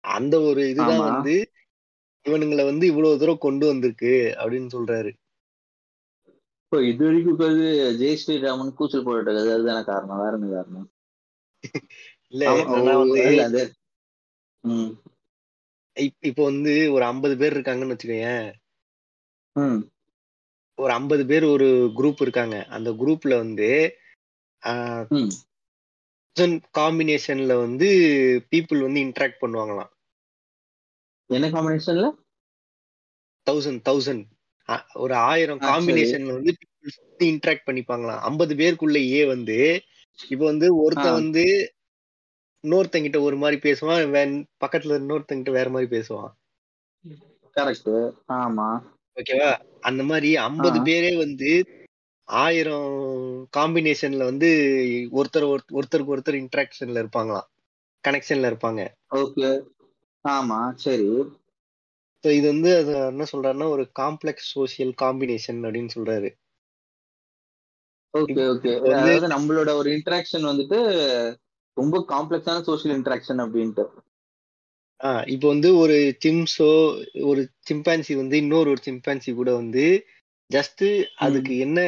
அந்த 0.05 0.35
ஒரு 0.43 0.63
இதுதான். 0.69 1.03
வந்து 1.11 1.35
இவனுங்களை 2.27 2.65
வந்து 2.65 2.85
இவ்வளவு 2.87 3.19
தூரம் 3.19 3.45
கொண்டு 3.47 3.65
வந்திருக்கு 3.67 4.13
அப்படின்னு 4.39 4.71
சொல்றாரு. 4.75 5.11
இப்போ 6.73 6.85
இது 6.87 7.05
வரைக்கும் 7.05 7.39
உட்காந்து 7.39 7.67
ஜெய் 8.03 8.19
ஸ்ரீராமன் 8.21 8.75
கூச்சல் 8.75 9.05
போட்டுட்டு 9.05 9.33
அதுதான 9.55 9.85
காரணம். 9.85 10.21
வேற 10.21 10.33
என்ன 10.33 10.47
காரணம்? 10.55 10.87
இல்ல 12.29 12.55
இப்போ 16.21 16.45
வந்து 16.45 16.93
ஒரு 16.93 17.05
ஐம்பது 17.05 17.37
பேர் 17.37 17.57
இருக்காங்கன்னு 17.57 17.93
வச்சுக்கோயேன். 17.93 18.47
ம். 19.53 19.81
ஒரு 20.81 20.93
ஐம்பது 20.93 21.27
பேர் 21.27 21.45
ஒரு 21.45 21.69
குரூப் 21.97 22.23
இருக்காங்க. 22.23 22.65
அந்த 22.65 22.91
குரூப்ல 22.91 23.37
வந்து 23.37 23.97
காம்பினேஷன்ல 26.79 27.59
வந்து 27.59 27.91
பீப்புள் 28.51 28.81
வந்து 28.81 29.01
இன்டராக்ட் 29.01 29.43
பண்ணுவாங்களாம். 29.45 29.93
என்ன 31.27 31.51
காம்பினேஷன்ல 31.51 32.09
தௌசண்ட் 33.51 33.83
தௌசண்ட் 33.91 34.27
ஒரு 34.93 35.15
ஆயிரம். 35.15 35.61
காம்பினேஷன்ல 35.61 36.33
வந்து 36.33 36.57
இன்டராக்ட் 37.19 37.61
பண்ணிப்பாங்களாம். 37.67 38.19
ஐம்பது 38.19 38.55
பேருக்குள்ளேயே 38.55 39.27
வந்து 39.27 39.83
இப்போ 40.29 40.45
வந்து 40.45 40.77
ஒருத்தன் 40.77 41.07
ஆ. 41.07 41.13
வந்து 41.13 41.75
இன்னொருத்தங்கிட்ட 42.67 43.21
ஒரு 43.21 43.37
மாதிரி 43.37 43.71
பேசுவான் 43.71 44.09
வே- 44.11 44.45
பக்கத்துல 44.67 44.99
இன்னொருத்தங்கிட்ட 44.99 45.51
வேற 45.51 45.71
மாதிரி 45.71 45.99
பேசுவான். 45.99 46.33
கரெக்ட் 47.57 48.13
ஆமா. 48.29 48.83
ஓகேவா? 49.15 49.59
அந்த 49.81 50.03
மாதிரி 50.03 50.37
ஐம்பது. 50.37 50.83
பேரே 50.83 51.17
வந்து 51.17 51.67
ஆயிரம் 52.25 53.49
காம்பினேஷன்ல 53.57 54.17
வந்து 54.17 54.49
ஒருத்தர் 55.13 55.57
ஒருத்த- 55.57 55.73
ஒருத்தருக்கு 55.73 56.17
ஒருத்தர் 56.17 56.47
இன்டராக்ஷன்ல 56.47 57.07
இருப்பாங்களாம். 57.07 57.51
கனெக்ஷன்ல 58.09 58.53
இருப்பாங்க. 58.53 58.89
ஓகே 59.11 59.63
ஆமா 60.29 60.75
சரி. 60.75 61.33
ஸோ 62.25 62.31
இது 62.31 62.47
வந்து 62.47 62.77
அது 62.77 62.93
என்ன 63.07 63.27
சொல்றாருன்னா 63.33 63.69
ஒரு 63.69 63.91
காம்ப்ளெக்ஸ் 63.99 64.51
சோசியல் 64.55 64.93
காம்பினேஷன் 65.03 65.61
அப்படின்னு 65.63 65.89
சொல்றாரு. 65.95 66.29
ஓகே 68.15 68.43
ஓகே 68.47 68.73
அதாவது 68.93 69.29
நம்மளோட 69.29 69.75
ஒரு 69.75 69.91
இன்டராக்ஷன் 69.91 70.49
வந்துட்டு 70.49 70.79
ரொம்ப 71.77 72.05
காம்ப்ளெக்ஸான 72.09 72.63
சோஷியல் 72.63 73.03
இன்டராக்ஷன் 73.03 73.43
அப்படின்ட்டு. 73.43 73.85
ஆஹ் 75.01 75.29
இப்போ 75.29 75.49
வந்து 75.49 75.77
ஒரு 75.77 76.17
சிம்ஸோ 76.25 76.69
ஒரு 77.23 77.49
சிம்பான்சி 77.71 78.17
வந்து 78.17 78.37
இன்னொரு 78.37 78.71
ஒரு 78.71 78.81
சிம்பான்சி 78.85 79.35
கூட 79.35 79.55
வந்து 79.55 80.07
ஜஸ்ட் 80.51 80.85
அதுக்கு 81.15 81.59
என்ன 81.59 81.81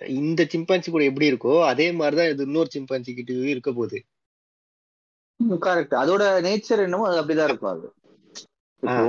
இந்த 0.00 0.44
சிம்பான்சி 0.44 0.90
கூட 0.90 1.04
எப்படி 1.04 1.32
இருக்கோ 1.32 1.64
அதே 1.64 1.92
மாதிரிதான் 1.92 2.30
இது 2.30 2.42
இன்னொரு 2.42 2.70
சிம்பான்சி 2.74 3.14
கிட்ட 3.14 3.32
இருக்க 3.32 3.72
போகுது. 3.72 3.98
கரெக்ட் 5.60 5.94
அதோட 5.94 6.22
நேச்சர் 6.42 6.82
என்னமோ 6.82 7.08
அது 7.08 7.20
அப்படிதான் 7.22 7.44
இருக்கும் 7.44 7.70
அது. 7.70 7.86
ஆ, 7.86 8.05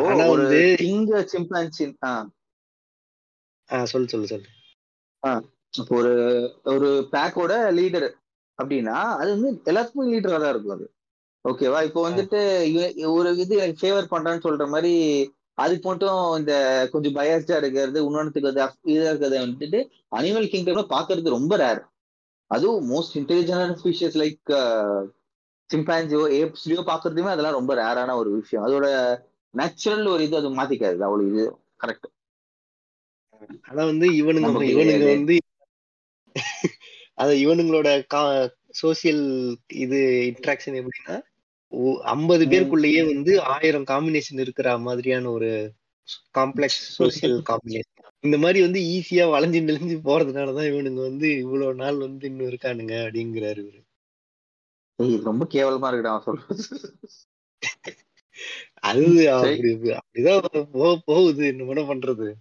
ஆனா 0.06 0.26
வந்து- 0.44 0.62
சிம்பான்சி 1.32 1.86
ஆஹ் 3.70 3.84
சொல்லு 3.84 4.08
சொல்லு 4.08 4.28
சொல்லு. 4.28 4.48
இப்போ 5.74 5.94
ஒரு 5.96 6.14
ஒரு 6.74 6.90
பேக்கோட 7.12 7.54
லீடர் 7.78 8.08
அப்படின்னா 8.60 8.98
அது 9.18 9.30
வந்து 9.36 9.50
எல்லாத்துக்குமே 9.66 10.12
லீடரா 10.12 10.38
தான் 10.40 10.50
இருக்கும் 10.50 10.76
அது. 10.76 10.86
ஓகேவா? 11.46 11.80
இப்போ 11.84 12.00
வந்துட்டு 12.08 12.40
ஒரு 13.12 13.30
இது 13.38 13.54
எனக்கு 13.58 13.82
ஃபேவர் 13.82 14.12
பண்றான்னு 14.12 14.46
சொல்ற 14.46 14.68
மாதிரி 14.68 14.94
அதுக்கு 15.58 15.88
மட்டும் 15.88 16.18
இந்த 16.38 16.54
கொஞ்சம் 16.92 17.16
பயஸ்டா 17.16 17.56
இருக்கிறது 17.58 18.00
இன்னொன்னுக்கு 18.04 18.42
இதா 18.42 18.66
இருக்கிறத 19.04 19.38
வந்துட்டு 19.46 19.80
அனிமல் 20.12 20.52
கிங்டம்ல 20.52 20.84
பாக்குறது 20.90 21.30
ரொம்ப 21.30 21.58
ரேர் 21.58 21.82
அதுவும் 22.52 22.90
மோஸ்ட் 22.90 23.16
இன்டெலிஜென்ட் 23.16 23.78
ஸ்பீஷியஸ் 23.80 24.18
லைக் 24.20 24.52
சிம்பான்சியோ 25.70 26.22
ஏப்ஸ்லயோ 26.38 26.82
பாக்குறதுமே 26.88 27.32
அதெல்லாம் 27.32 27.58
ரொம்ப 27.60 27.74
ரேரான 27.76 28.16
ஒரு 28.16 28.30
விஷயம். 28.32 28.66
அதோட 28.66 28.86
நேச்சுரல் 29.58 30.08
ஒரு 30.08 30.24
இது 30.24 30.38
அது 30.40 30.50
மாத்திக்காது. 30.58 31.00
அவ்வளவு 31.02 31.30
இது 31.32 31.44
கரெக்ட் 31.80 32.08
ஆனா 33.66 33.82
வந்து 33.84 34.08
இவனுங்க 34.20 34.64
இவனுங்க. 34.72 35.08
வந்து 35.16 35.36
அத 37.18 37.30
இவனுங்களோட 37.44 37.90
சோசியல் 38.82 39.24
இது 39.76 40.00
இன்ட்ராக்ஷன் 40.30 40.78
எப்படின்னா 40.80 41.16
ஐம்பது. 42.12 42.44
பேருக்குள்ளேயே 42.52 43.02
வந்து 43.06 43.32
ஆயிரம் 43.54 43.88
காம்பினேஷன் 43.88 44.42
இருக்கிற 44.44 44.78
மாதிரியான 44.80 45.30
ஒரு 45.30 45.50
காம்ப்ளெக்ஸ் 46.38 46.82
சோசியல் 46.98 47.38
காம்பினேஷன் 47.50 47.94
இந்த 48.24 48.38
மாதிரி 48.38 48.60
வந்து 48.62 48.80
ஈஸியா 48.94 49.26
வளைஞ்சு 49.34 49.60
நெளிஞ்சு 49.62 49.98
போறதுனாலதான் 50.06 50.70
இவனுங்க 50.72 51.02
வந்து 51.02 51.28
இவ்வளவு 51.44 51.76
நாள் 51.76 51.98
வந்து 51.98 52.26
இன்னும் 52.28 52.50
இருக்கானுங்க 52.50 52.96
அப்படிங்கிறாரு 53.04 53.62
இவரு. 53.64 53.82
ரொம்ப 55.26 55.44
கேவலமா 55.52 55.90
இருக்குடா 55.90 56.14
சொல்றது. 56.20 56.64
அது. 58.80 59.32
அப்படி 59.32 59.74
அப்படிதான் 59.74 60.70
போக 60.72 61.02
போகுது. 61.06 61.48
என்ன 61.48 61.64
பண்ண 61.66 61.82
பண்றது? 61.82 62.34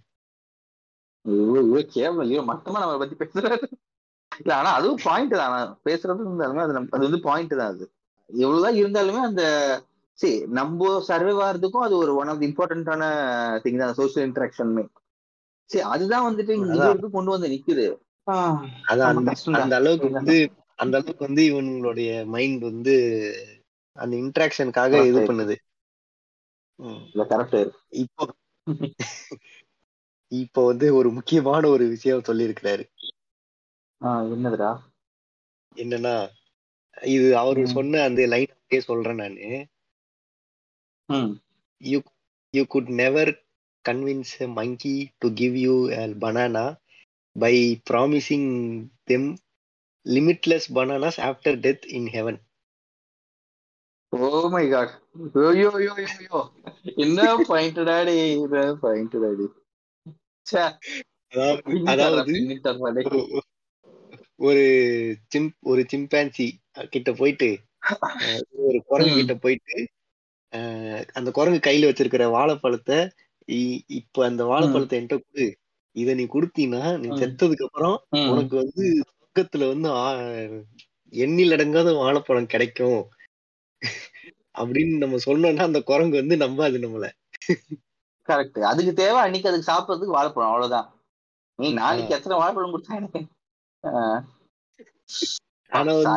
கேவலம். 1.85 2.19
ஐயோ 2.19 2.41
மொத்தமா 2.41 2.71
நம்ம 2.71 2.97
பத்தி 2.97 3.25
பேசுறாரு. 3.25 3.63
இல்ல 4.39 4.55
ஆனா 4.55 4.73
அதுவும் 4.73 4.99
பாயிண்ட் 5.03 5.31
தான். 5.31 5.49
ஆனா 5.49 5.79
பேசுறது 5.85 6.21
இருந்தாலுமே 6.27 6.59
அது 6.59 6.73
நம்ம- 6.73 6.87
அது 6.91 7.03
வந்து 7.03 7.19
பாயிண்ட் 7.19 7.49
தான் 7.49 7.69
அது. 7.69 7.91
எவ்வளவுதான் 8.25 8.73
இருந்தாலுமே 8.73 9.15
அந்த 9.15 9.43
சரி 10.13 10.47
நம்ம 10.47 11.01
சர்வே 11.01 11.31
ஆகிறதுக்கும் 11.31 11.79
அது 11.79 11.97
ஒரு 11.97 12.15
ஒன் 12.15 12.27
ஆஃப் 12.27 12.39
தி 12.39 12.47
இம்பார்ட்டன்டான 12.47 13.03
திங் 13.63 13.77
தான். 13.77 13.95
சோசியல் 13.95 14.27
இன்டராக்ஷனுமே 14.29 14.87
சரி 15.65 15.83
அதுதான் 15.83 16.35
வந்துட்டு 16.35 16.49
இங்க 16.49 16.95
கொண்டு 17.11 17.31
வந்து 17.31 17.47
நிக்குது. 17.47 17.97
அந்த 19.51 19.75
அளவுக்கு 19.75 20.09
வந்து 20.09 20.51
அந்த 20.75 20.97
அளவுக்கு 20.97 21.25
வந்து 21.25 21.43
இவனுங்களுடைய 21.43 22.25
மைண்ட் 22.25 22.61
வந்து 22.61 22.95
அந்த 23.93 24.15
இன்ட்ராக்ஷனுக்காக 24.15 25.05
இது. 25.05 25.19
பண்ணுது. 25.19 25.55
கரெக்ட் 27.31 27.59
இப்போ 28.03 28.23
இப்போ 30.31 30.65
வந்து 30.65 30.95
ஒரு 30.95 31.09
முக்கியமான 31.11 31.67
ஒரு 31.69 31.87
விஷயம் 31.87 32.23
சொல்லியிருக்கிறாரு. 32.23 32.85
ஆஹ் 34.01 34.25
என்னதுடா? 34.35 34.71
என்னன்னா 35.75 36.15
இது 37.03 37.37
அவரு. 37.37 37.67
சொன்ன 37.67 38.01
அந்த 38.03 38.27
லைன் 38.27 38.53
அப்படியே 38.55 38.81
சொல்றேன் 38.81 39.15
நானு. 39.15 39.67
ம். 41.09 41.31
You 41.81 41.99
you 42.53 42.65
could 42.67 42.89
never 43.03 43.31
convince 43.89 44.33
a 44.39 44.47
monkey 44.59 44.97
to 45.19 45.29
give 45.33 45.55
you 45.57 45.75
a 45.91 46.05
banana 46.25 46.65
by 47.35 47.55
promising 47.91 48.45
them 49.11 49.23
limitless 50.05 50.65
bananas 50.77 51.17
after 51.29 51.53
death 51.67 51.85
in 51.97 52.07
heaven. 52.07 52.37
Oh 54.09 54.49
my 54.49 54.65
god 54.69 54.91
ஐயோ 55.35 55.69
ஐயோ 55.77 55.93
ஐயோ 55.93 56.39
என்ன 56.97 57.21
பாயிண்ட் 57.47 57.79
டாடி 57.79 58.15
என்ன 58.35 58.73
பாயிண்ட் 58.75 59.15
டாடி 59.15 59.47
ச்சே 60.45 60.63
அதாவது 61.85 62.33
ஒரு 64.39 64.63
சிம் 65.27 65.49
ஒரு 65.61 65.81
சிம்பான்சி 65.93 66.47
கிட்ட 66.89 67.11
போயிட்டு 67.13 67.49
ஒரு 68.65 68.77
குரங்கு. 68.85 69.15
கிட்ட 69.15 69.33
போயிட்டு 69.35 69.77
அந்த 71.13 71.29
குரங்கு 71.31 71.59
கையில 71.63 71.89
வச்சிருக்கிற 71.89 72.25
வாழைப்பழத்தை 72.31 72.97
இ- 73.47 73.81
இப்ப 73.91 74.25
அந்த 74.25 74.43
வாழைப்பழத்தை 74.45 74.95
என்கிட்ட 74.99 75.17
கொடு. 75.17 75.45
இத 75.95 76.13
நீ 76.13 76.23
கொடுத்தீன்னா 76.25 76.81
நீ. 76.99 77.07
செத்ததுக்கு 77.19 77.65
அப்புறம். 77.65 77.97
உனக்கு 78.31 78.55
வந்து 78.55 78.85
சொர்க்கத்துல 79.03 79.67
வந்து 79.71 79.89
எண்ணில் 81.13 81.51
அடங்காத 81.51 81.93
வாழைப்பழம் 81.95 82.51
கிடைக்கும். 82.53 83.01
அப்படின்னு 84.59 84.95
நம்ம 85.03 85.19
சொன்னோம்னா 85.25 85.65
அந்த 85.69 85.79
குரங்கு 85.89 86.21
வந்து 86.21 86.35
நம்பாது 86.43 86.77
நம்மள. 86.85 87.07
கரெக்ட் 88.27 88.59
அதுக்கு 88.69 88.93
தேவை 89.01 89.19
அன்னைக்கு 89.23 89.49
அதுக்கு 89.49 89.69
சாப்பிடறதுக்கு 89.71 90.17
வாழைப்பழம் 90.17 90.51
அவ்வளவுதான். 90.51 90.87
நீ 91.59 91.67
நாளைக்கு 91.73 92.15
எத்தனை 92.15 92.37
வாழைப்பழம் 92.39 92.73
கொடுத்தா 92.73 92.97
எனக்கு. 93.01 93.21
ஆனா 95.71 95.91
சா, 96.05 96.11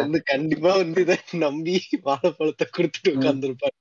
வந்து 0.00 0.18
கண்டிப்பா 0.32 0.70
வந்து 0.76 1.00
இதை 1.06 1.16
நம்பி 1.44 1.74
வாழைப்பழத்தை 2.08 2.66
கொடுத்துட்டு. 2.76 3.14
உட்கார்ந்துருப்பாங்க 3.16 3.74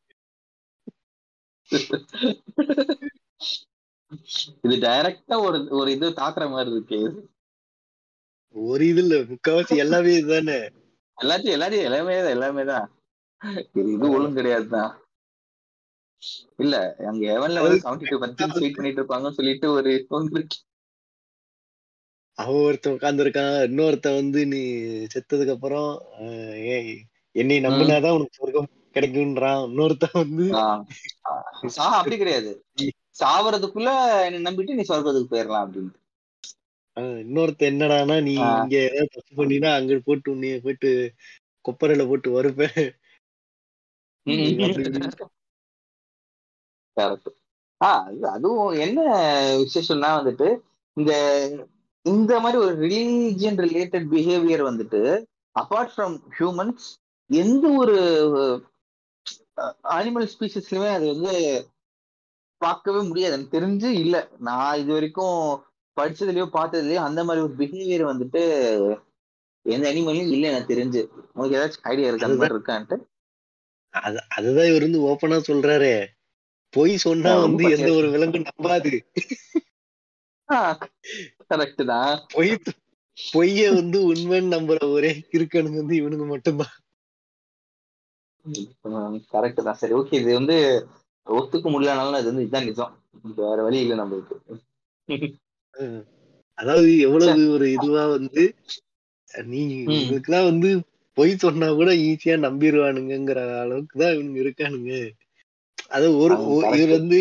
இது 4.65 4.76
டைரக்டா 4.86 5.36
ஒரு 5.48 5.58
ஒரு 5.80 5.89
இது 5.95 6.08
தாக்குற 6.19 6.45
மாதிரி 6.52 6.69
இருக்கு. 6.76 7.00
ஒரு 8.56 8.84
இது 8.88 9.02
இல்ல 9.04 9.15
முக்காவாசி 9.32 9.76
எல்லாமே 9.84 10.12
இதுதானே? 10.18 10.60
எல்லாத்தையும் 11.18 11.56
எல்லாத்தையும் 11.58 11.88
எல்லாமே 11.89 12.15
தான் 12.18 12.36
எல்லாமே 12.36 12.63
தான். 12.72 12.86
இது 13.72 13.89
இது 13.96 14.06
ஒழுங்கு 14.15 14.39
கிடையாதுதான் 14.39 14.94
இல்ல 16.60 16.76
அங்க 17.10 17.24
எவன்ல 17.34 17.63
வந்து 17.63 17.82
செவன்டி 17.84 18.06
டூ 18.12 18.18
பர்சன்ட் 18.22 18.56
வெயிட் 18.56 18.78
பண்ணிட்டு 18.78 19.02
இருப்பாங்கன்னு 19.02 19.38
சொல்லிட்டு 19.39 19.68
ஒரு. 19.78 19.91
அவன் 22.38 22.63
ஒருத்தன் 22.63 22.96
உட்கார்ந்துருக்கான் 22.96 23.54
இன்னொருத்தன் 23.68 24.20
வந்து 24.22 24.39
நீ 24.54 24.62
செத்ததுக்கு 25.13 25.56
அப்புறம் 25.56 25.91
என்னை 27.36 27.58
நம்பினாதான் 27.68 28.15
உனக்கு 28.18 28.39
சொர்க்கம் 28.39 28.68
கிடைக்கும்ன்றான். 28.96 29.62
இன்னொருத்தன் 29.70 30.18
வந்து 30.24 30.46
அப்படி 31.91 32.18
கிடையாது. 32.18 32.52
சாவறதுக்குள்ள 33.22 33.89
என்னை 34.28 34.39
நம்பிட்டு 34.48 34.78
நீ 34.78 34.86
சொர்க்கத்துக்கு 34.89 35.32
போயிடலாம் 35.34 35.65
அப்படின்னு 35.65 35.94
ஆஹ், 36.98 37.20
இன்னொருத்தன் 37.24 37.70
என்னடானா 37.72 38.18
நீ. 38.24 38.34
இங்க 38.60 38.76
ஏதாவது 38.88 39.14
தப்பு 39.16 39.34
பண்ணினா 39.40 39.70
அங்க 39.78 39.98
போட்டு 40.06 40.34
உன்னைய 40.34 40.58
போயிட்டு 40.64 40.92
கொப்பரையில 41.66 42.04
போட்டு 42.08 42.30
வருப்பேன் 42.36 42.78
அதுவும் 48.30 48.74
என்ன 48.84 49.00
விசேஷம்னா 49.62 50.10
வந்துட்டு 50.18 50.48
இந்த 50.98 51.14
இந்த 52.06 52.34
மாதிரி 52.40 52.58
ஒரு 52.64 52.74
ரிலீஜியன் 52.84 53.60
ரிலேட்டட் 53.66 54.08
பிஹேவியர் 54.12 54.64
வந்துட்டு 54.64 55.02
அபார்ட் 55.56 55.94
ஃப்ரம் 55.94 56.16
ஹியூமன்ஸ் 56.38 56.86
எந்த 57.30 57.66
ஒரு 57.78 57.98
அனிமல் 59.96 60.28
ஸ்பீசிஸ்லயுமே 60.34 60.90
அது 60.96 61.06
வந்து 61.14 61.34
பார்க்கவே 62.62 63.02
முடியாது. 63.08 63.32
எனக்கு 63.32 63.56
தெரிஞ்சு 63.56 63.90
இல்ல. 64.04 64.16
நான் 64.40 64.80
இது 64.82 64.92
வரைக்கும் 64.94 65.38
படிச்சதுலயோ 65.98 66.46
பார்த்ததுலயோ 66.56 67.02
அந்த 67.08 67.20
மாதிரி 67.24 67.44
ஒரு 67.46 67.54
பிஹேவியர் 67.60 68.10
வந்துட்டு 68.12 68.42
எந்த 69.66 69.86
அனிமலையும் 69.92 70.34
இல்ல 70.36 70.50
எனக்கு 70.52 70.72
தெரிஞ்சு. 70.74 71.02
உங்களுக்கு 71.34 71.58
ஏதாச்சும் 71.60 71.88
ஐடியா 71.92 72.08
இருக்கு? 72.08 72.28
அந்த 72.28 72.40
மாதிரி 72.42 72.58
இருக்கான்ட்டு. 72.58 72.98
அது 73.94 74.20
அதுதான் 74.38 74.70
இவர் 74.72 74.86
வந்து 74.88 75.02
ஓப்பனா 75.12 75.38
சொல்றாரு. 75.50 75.94
பொய் 76.74 76.94
சொன்னா 77.06 77.32
வந்து 77.46 77.64
எந்த 77.76 77.90
ஒரு 78.00 78.08
விலங்கும் 78.14 78.48
நம்பாது. 78.50 78.92
கரெக்ட் 81.52 81.84
தான். 81.92 82.12
பொய் 82.34 82.52
பொய்ய 83.18 83.62
வந்து 83.74 84.00
உண்மைன்னு 84.10 84.54
நம்புற 84.56 84.78
ஒரே 84.96 85.12
இருக்கணுங்க 85.32 85.80
வந்து 85.82 85.96
இவனுங்க 86.00 86.26
மட்டும்தான். 86.32 86.74
கரெக்ட் 89.34 89.66
தான். 89.68 89.80
சரி 89.82 89.94
ஓகே 90.00 90.20
இது 90.22 90.34
வந்து 90.40 90.58
ஒத்துக்க 91.28 91.68
முடியலனாலும் 91.74 92.20
இது 92.22 92.32
வந்து 92.32 92.46
இதுதான் 92.46 92.68
நிஜம். 92.70 92.94
வேற 93.42 93.58
வழி 93.68 93.80
இல்லை 93.86 93.98
நம்மளுக்கு. 94.02 94.36
அதாவது 96.58 97.00
எவ்வளவு 97.00 97.42
ஒரு 97.52 97.66
இதுவா 97.72 98.04
வந்து 98.08 98.44
நீ 99.48 99.62
ம். 99.78 99.88
உங்களுக்குலாம் 99.94 100.50
வந்து 100.50 100.70
பொய் 101.18 101.32
சொன்னா 101.38 101.68
கூட 101.72 101.92
ஈஸியா 102.06 102.36
நம்பிடுவானுங்கிற 102.40 103.40
அளவுக்கு 103.60 103.96
தான் 104.00 104.14
இவனுங்க 104.14 104.40
இருக்கானுங்க. 104.40 104.94
அது 105.88 106.08
ஒரு. 106.18 106.36
இவர் 106.78 106.92
வந்து 106.92 107.20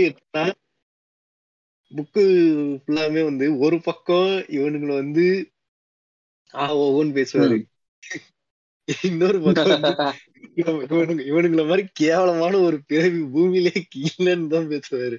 புக்கு 1.93 2.23
ஃபுல்லாமே 2.81 3.23
வந்து 3.25 3.47
ஒரு 3.59 3.77
பக்கம் 3.81 4.31
இவனுங்களை 4.57 4.95
வந்து 4.95 5.25
ஆ 6.55 6.65
ஓன்னு 6.81 7.13
பேசுவாரு. 7.19 7.59
இன்னொரு 8.89 9.39
பக்கம் 9.41 9.85
இவனுங்க 10.57 11.23
இவனுங்கள 11.25 11.63
மாதிரி 11.67 11.85
கேவலமான 11.93 12.55
ஒரு 12.61 12.77
பிறவி 12.87 13.23
பூமியிலே 13.35 13.73
இல்லைன்னு 14.03 14.49
தான் 14.49 14.71
பேசுவாரு. 14.71 15.19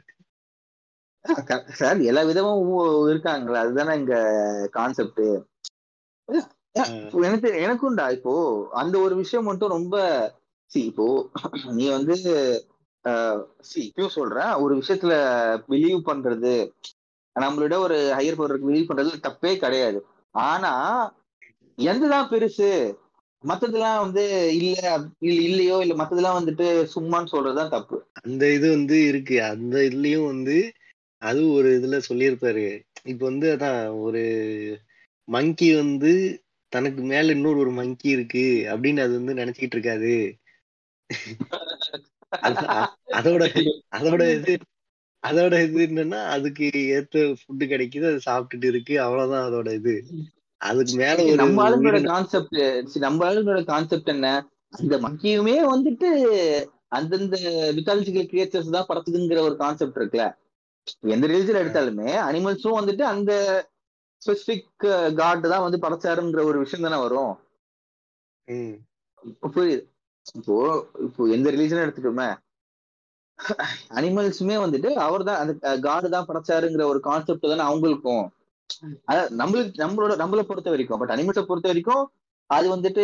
சார் 1.79 1.99
எல்லா 2.09 2.21
விதமும் 2.23 2.63
இருக்காங்களா. 3.11 3.61
அதுதானே 3.63 3.93
இங்க 4.01 4.15
கான்செப்ட் 4.73 5.23
எனக்கு 7.27 7.49
எனக்கும்டா 7.65 8.05
இப்போ 8.15 8.33
அந்த 8.73 8.95
ஒரு 8.99 9.13
விஷயம் 9.15 9.47
மட்டும் 9.49 9.75
ரொம்ப 9.75 9.95
சி 10.71 10.79
இப்போ 10.89 11.05
நீ 11.73 11.85
வந்து 11.89 12.15
சி 13.61 13.79
இப்பயும் 13.87 14.15
சொல்றேன் 14.17 14.53
ஒரு 14.63 14.73
விஷயத்துல 14.81 15.13
பிலீவ் 15.67 15.99
பண்றது. 16.05 16.55
நம்மளோட 17.35 17.75
ஒரு 17.77 17.97
ஹையர் 18.17 18.37
பவருக்கு 18.37 18.69
பிலீவ் 18.69 18.89
பண்றது 18.89 19.25
தப்பே 19.27 19.53
கிடையாது. 19.57 19.99
ஆனா 20.35 20.73
எந்ததான் 21.77 22.29
பெருசு 22.31 22.69
மத்ததெல்லாம் 23.43 23.99
வந்து 23.99 24.23
இல்ல 24.59 24.75
இல்ல 25.21 25.39
இல்லையோ 25.49 25.77
இல்ல 25.81 25.95
மத்ததெல்லாம் 25.95 26.39
வந்துட்டு 26.39 26.67
சும்மான்னு 26.95 27.33
சொல்றதுதான் 27.33 27.73
தப்பு. 27.75 27.97
அந்த 28.21 28.43
இது 28.53 28.67
வந்து 28.69 28.97
இருக்கு. 29.05 29.37
அந்த 29.51 29.75
இதுலயும் 29.89 30.29
வந்து 30.33 30.57
அது 31.25 31.41
ஒரு 31.51 31.69
இதுல 31.77 31.97
சொல்லியிருப்பாரு. 32.07 32.65
இப்ப 33.03 33.21
வந்து 33.25 33.47
அதான் 33.55 33.77
ஒரு 34.01 34.23
மங்கி 35.27 35.69
வந்து 35.75 36.11
தனக்கு 36.71 37.01
மேல 37.03 37.33
இன்னொரு 37.33 37.59
ஒரு 37.59 37.71
மங்கி 37.71 38.09
இருக்கு 38.09 38.43
அப்படின்னு 38.71 39.01
அது 39.01 39.13
வந்து 39.19 39.33
நினைச்சுக்கிட்டு 39.33 39.77
இருக்காது. 39.77 40.13
அதோட 43.13 43.43
அதோட 43.97 44.23
இது 44.37 44.53
அதோட 45.23 45.53
இது 45.63 45.79
என்னன்னா 45.85 46.19
அதுக்கு 46.33 46.65
ஏத்த 46.95 47.21
ஃபுட்டு 47.37 47.65
கிடைக்குது 47.65 48.05
அது 48.11 48.19
சாப்பிட்டுட்டு 48.27 48.67
இருக்கு 48.73 48.95
அவ்வளவுதான் 48.99 49.47
அதோட 49.47 49.69
இது. 49.73 49.95
அதுக்கு 50.61 50.93
மேல 50.95 51.23
நம்ம 51.41 51.63
ஆளுங்களோட 51.65 51.99
கான்செப்ட் 52.11 52.59
நம்ம 53.05 53.25
ஆளுங்களோட 53.27 53.63
கான்செப்ட் 53.65 54.09
என்ன? 54.09 54.27
அந்த 54.73 54.95
மங்கியுமே 54.97 55.57
வந்துட்டு 55.73 56.09
அந்தந்த 56.89 57.35
மித்தாலஜிக்கல் 57.77 58.29
கிரியேச்சர்ஸ் 58.31 58.75
தான் 58.75 58.89
பறக்குதுங்கிற 58.89 59.39
ஒரு 59.41 59.55
கான்செப்ட் 59.55 59.99
இருக்குல்ல? 59.99 60.25
எந்த 61.13 61.25
ரிலிஜன் 61.31 61.61
எடுத்தாலுமே 61.61 62.09
அனிமல்ஸும் 62.27 62.77
வந்துட்டு 62.79 63.03
அந்த 63.13 63.31
ஸ்பெசிபிக் 64.21 64.85
காட் 65.19 65.45
தான் 65.53 65.65
வந்து 65.65 65.83
படைச்சாருங்கிற 65.83 66.43
ஒரு 66.49 66.57
விஷயம் 66.63 66.85
தானே 66.87 66.97
வரும். 67.05 67.33
புரியுது. 69.45 69.83
இப்போ 70.39 70.55
இப்போ 71.05 71.21
எந்த 71.35 71.47
ரிலீஜன் 71.55 71.83
எடுத்துட்டோமே 71.85 72.27
அனிமல்ஸுமே 73.97 74.57
வந்துட்டு 74.63 74.89
அவர் 75.05 75.27
தான் 75.29 75.39
அந்த 75.41 75.53
காடு 75.87 76.07
தான் 76.15 76.27
படைச்சாருங்கிற 76.29 76.83
ஒரு 76.91 76.99
கான்செப்ட் 77.07 77.51
தானே 77.51 77.65
அவங்களுக்கும். 77.69 78.25
அதான் 79.09 79.31
நம்மளுக்கு 79.41 79.81
நம்மளோட 79.83 80.13
நம்மளை 80.21 80.43
பொறுத்த 80.49 80.69
வரைக்கும் 80.73 81.01
பட் 81.01 81.13
அனிமல்ஸை 81.15 81.43
பொறுத்த 81.49 81.69
வரைக்கும் 81.71 82.03
அது 82.49 82.67
வந்துட்டு 82.73 83.03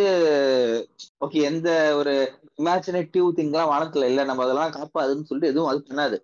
ஓகே 1.24 1.38
எந்த 1.50 1.68
ஒரு 2.00 2.12
இமேஜினேட்டிவ் 2.60 3.28
திங்லாம் 3.38 3.70
வானத்துல 3.72 4.08
இல்ல 4.10 4.24
நம்ம 4.28 4.44
அதெல்லாம் 4.46 4.74
காப்பாதுன்னு 4.78 5.28
சொல்லிட்டு 5.30 5.52
எதுவும் 5.52 5.70
அது 5.72 5.80
பண்ணாது. 5.88 6.16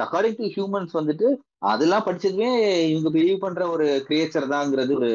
அக்கார்டிங் 0.00 0.38
டு 0.38 0.48
ஹியூமன்ஸ் 0.54 0.94
வந்துட்டு 0.98 1.28
அதெல்லாம் 1.68 2.06
படிச்சதுமே 2.06 2.50
இவங்க 2.90 3.10
பிலீவ் 3.14 3.44
பண்ற 3.44 3.64
ஒரு 3.74 3.86
கிரியேச்சர் 4.08 4.52
தாங்கிறது 4.52 4.94
ஒரு 5.00 5.10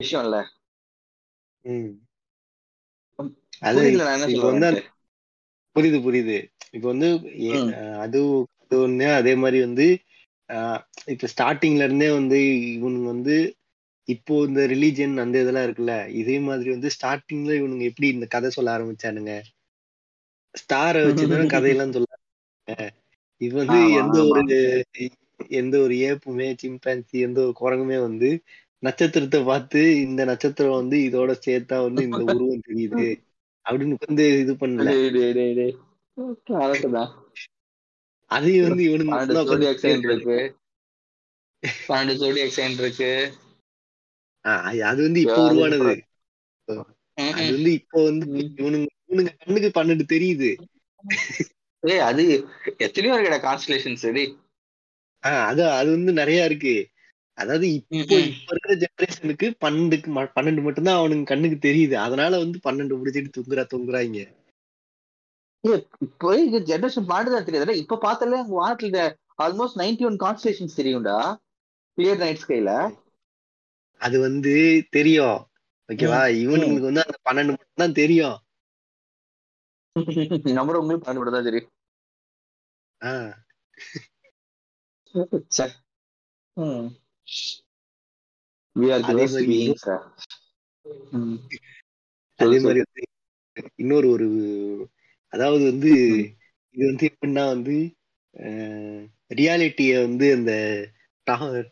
விஷயம் 0.00 0.24
இல்ல 0.26 0.38
புரியுது 5.76 5.98
புரியுது. 6.06 6.38
இப்ப 6.74 6.86
வந்து 6.92 7.08
அது 8.04 8.18
ஒண்ணு 8.80 9.06
அதே 9.18 9.32
மாதிரி 9.42 9.58
வந்து 9.66 9.86
இப்ப 11.12 11.28
ஸ்டார்டிங்ல 11.32 11.86
இருந்தே 11.86 12.08
வந்து 12.12 12.38
இவனுங்க 12.74 13.08
வந்து 13.12 13.36
இப்போ 14.08 14.34
இந்த 14.48 14.62
ரிலீஜன் 14.72 15.14
அந்த 15.22 15.36
இதெல்லாம் 15.42 15.66
இருக்குல்ல 15.66 15.92
இதே 16.20 16.36
மாதிரி 16.46 16.70
வந்து 16.70 16.88
ஸ்டார்டிங்ல 16.96 17.52
இவனுங்க 17.60 17.84
எப்படி 17.90 18.08
இந்த 18.14 18.26
கதை 18.34 18.50
சொல்ல 18.56 18.74
ஆரம்பிச்சானுங்க? 18.74 19.34
ஸ்டாரை 20.54 21.00
வச்சுதான் 21.04 21.52
கதையெல்லாம் 21.54 21.94
சொல்ல 21.94 22.10
இது 23.44 23.54
வந்து 23.60 23.78
எந்த. 23.98 24.16
ஒரு 24.30 24.56
எந்த 25.58 25.74
ஒரு 25.80 25.94
ஏப்புமே 26.08 26.48
சிம்பான்சி 26.60 27.16
எந்த 27.26 27.38
ஒரு 27.44 27.54
குரங்குமே 27.54 27.98
வந்து 28.02 28.28
நட்சத்திரத்தை 28.82 29.40
பார்த்து 29.44 29.80
இந்த 30.04 30.22
நட்சத்திரம் 30.30 30.78
வந்து 30.80 30.96
இதோட 31.06 31.32
சேர்த்தா 31.40 31.76
வந்து 31.86 32.02
இந்த 32.08 32.22
உருவம் 32.34 32.66
தெரியுது 32.68 33.08
அப்படின்னு 33.66 33.96
வந்து 34.06 34.24
இது 34.42 34.54
பண்ணல. 34.58 34.90
அதையும் 38.30 38.66
வந்து 38.66 38.84
பன்னெண்டு 39.10 39.40
உட்கார்ந்து 39.42 39.68
இருக்கு 40.10 40.36
அது 44.84 45.00
வந்து 45.06 45.20
இப்போ 45.26 45.40
உருவானது 45.46 45.86
அது. 45.86 46.02
வந்து 47.52 47.70
இப்போ 47.78 47.98
வந்து. 48.08 48.26
இவனுங்க 48.58 48.88
இவனுங்க 49.04 49.32
கண்ணுக்கு 49.40 49.70
பன்னெண்டு 49.74 50.04
தெரியுது 50.08 50.50
ஏய் 51.84 51.98
அது 51.98 52.22
எத்தனையோ 52.76 53.14
இருக்குடா 53.16 53.38
கான்ஸ்டலேஷன்ஸ் 53.46 54.04
டேய். 54.12 54.32
ஆஹ் 55.22 55.44
அது 55.44 55.62
அது 55.70 55.90
வந்து 55.90 56.12
நிறைய 56.12 56.44
இருக்கு. 56.44 56.74
அதாவது 57.38 57.74
இப்போ. 57.74 58.16
இப்ப 58.20 58.50
இருக்கிற 58.50 58.74
ஜெனரேஷனுக்கு 58.74 59.46
பன்னெண்டுக்கு 59.60 60.08
பன்னெண்டு 60.36 60.62
மட்டும்தான் 60.62 60.96
அவனுக்கு 60.96 61.24
கண்ணுக்கு 61.24 61.68
தெரியுது. 61.68 61.92
அதனால 61.92 62.38
வந்து 62.38 62.58
பன்னெண்டு 62.64 62.98
முடிச்சிட்டு 62.98 63.36
தொங்குறா 63.36 63.64
தொங்குறாங்க. 63.74 64.20
இப்போ 66.00 66.40
இது 66.40 66.58
ஜெனரேஷன் 66.60 67.08
பாடுதான் 67.08 67.46
தெரியாதுடா 67.46 67.74
இப்ப 67.74 67.96
பார்த்தாலே 67.96 68.36
அங்க 68.36 68.54
வானத்துல 68.62 69.16
ஆல்மோஸ்ட் 69.42 69.80
நைன்டி 69.80 70.04
ஒன் 70.04 70.18
கான்ஸ்டலேஷன்ஸ் 70.18 70.76
தெரியும்டா. 70.76 71.18
கிளியர் 71.98 72.16
நைட் 72.16 72.42
ஸ்கைல 72.46 72.72
அது 74.00 74.20
வந்து 74.20 74.52
தெரியும். 74.90 75.38
ஓகேவா? 75.88 76.20
இவனுங்களுக்கு 76.42 76.90
வந்து 76.90 77.04
அந்த 77.06 77.18
பன்னெண்டு 77.24 77.46
மட்டும் 77.46 77.82
தான் 77.82 77.92
தெரியும். 77.92 78.36
நம்புறவங்களும் 79.96 81.02
பன்னெண்டு 81.04 81.34
தான் 81.34 81.42
தெரியும் 81.42 81.70
ஆஹ் 83.00 83.32
ச்சே. 85.50 85.66
ம். 86.56 86.86
We 88.76 88.86
are 88.92 89.02
அதே 89.02 89.26
மாதிரி 92.60 93.04
இன்னொரு 93.76 94.08
ஒரு 94.08 94.28
அதாவது 95.32 95.64
வந்து. 95.70 95.92
இது 96.74 96.86
வந்து 96.86 97.06
எப்படின்னா 97.10 97.44
வந்து 97.46 97.74
ரியாலிட்டிய 99.34 100.00
வந்து 100.00 100.26
அந்த 100.32 100.52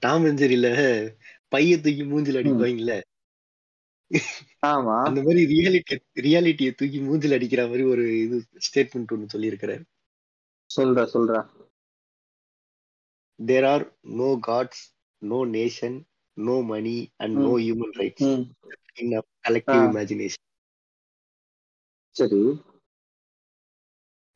டாம் 0.00 0.24
அண்ட் 0.24 0.38
ஜெரில 0.38 0.68
பைய 1.48 1.80
தூக்கி 1.80 2.04
மூஞ்சில 2.04 2.40
அடிப்பாங்கல்ல 2.42 2.94
ஆமா. 4.66 5.02
அந்த 5.02 5.22
மாதிரி 5.22 5.44
ரியாலிட்டி 5.44 5.96
ரியாலிட்டிய 6.14 6.74
தூக்கி 6.74 7.00
மூஞ்சில 7.00 7.32
அடிக்கிற 7.32 7.66
மாதிரி 7.66 7.84
ஒரு 7.84 8.20
இது 8.20 8.44
ஸ்டேட்மெண்ட் 8.58 9.12
ஒன்னு 9.12 9.26
சொல்லியிருக்கிறாரு. 9.32 9.82
சொல்ற 10.74 11.08
சொல்ற. 11.14 11.46
There 13.44 13.64
are 13.64 13.96
no 14.00 14.38
gods 14.46 14.96
no 15.18 15.44
nation 15.46 16.02
no 16.32 16.62
money 16.62 17.10
and 17.16 17.36
no 17.36 17.56
human 17.56 17.96
rights. 17.96 18.50
In 18.94 19.22
collective. 19.48 19.72
Imagination 19.72 20.60
சரி. 22.10 22.62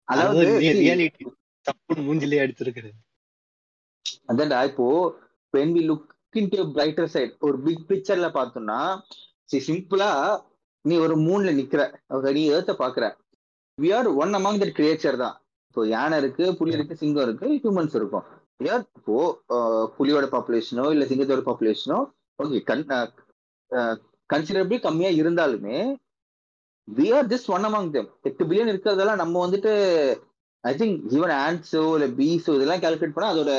அதாவது 0.09 0.43
ரியாலிட்டி 0.79 1.25
மூஞ்சிலே 2.07 2.43
அடிச்சிருக்கிறது 2.43 2.97
அதான்டா 4.29 4.59
இப்போ 4.65 4.87
when 5.55 5.71
we 5.75 5.83
look 5.83 6.05
into 6.35 6.57
a 6.61 6.69
brighter 6.75 7.07
side 7.07 7.33
ஒரு 7.41 7.57
பிக் 7.65 7.87
பிக்சர்ல 7.89 8.29
பார்த்தோம்னா 8.37 8.79
சிம்பிளா 9.57 10.11
நீ 10.85 10.95
ஒரு 10.99 11.15
மூன்ல 11.27 11.51
நிக்கிற. 11.59 11.83
நீ 12.35 12.43
ஏத்த 12.51 12.73
பாக்குற 12.83 13.05
we 13.79 13.89
are 13.93 14.07
one 14.23 14.35
among 14.41 14.57
that 14.63 14.73
creature 14.79 15.17
தான் 15.17 15.37
இப்போ 15.77 15.89
யானை 15.89 16.19
இருக்கு 16.21 16.45
புலி 16.59 16.71
இருக்கு 16.77 16.95
சிங்கம் 17.01 17.25
இருக்கு 17.27 17.47
ஹியூமன்ஸ் 17.63 17.95
இருக்கும். 17.99 18.23
We 18.61 18.69
இப்போ 18.99 19.17
புலியோட 19.97 20.27
பாப்புலேஷனோ 20.35 20.85
இல்ல 20.95 21.05
சிங்கத்தோட 21.11 21.43
பாப்புலேஷனோ 21.49 21.99
ஓகே 22.39 22.61
கன் 22.71 22.85
கன்சிடரபிளி 24.31 24.79
கம்மியா 24.87 25.11
இருந்தாலுமே 25.19 25.77
we 26.89 27.07
are 27.17 27.29
just 27.33 27.51
one 27.57 27.67
among 27.69 27.91
them. 27.97 28.07
எட்டு 28.29 28.43
பில்லியன் 28.49 28.73
இருக்கிறதெல்லாம் 28.73 29.21
நம்ம 29.23 29.43
வந்துட்டு 29.47 29.73
ஐ 30.65 30.73
திங்க் 30.81 30.97
ஈவன் 31.17 31.35
ஆண்ட்ஸோ 31.45 31.83
இல்ல 31.99 32.09
பீஸோ 32.21 32.55
இதெல்லாம் 32.59 32.83
கால்குலேட் 32.85 33.17
பண்ணா 33.19 33.33
அதோட 33.35 33.53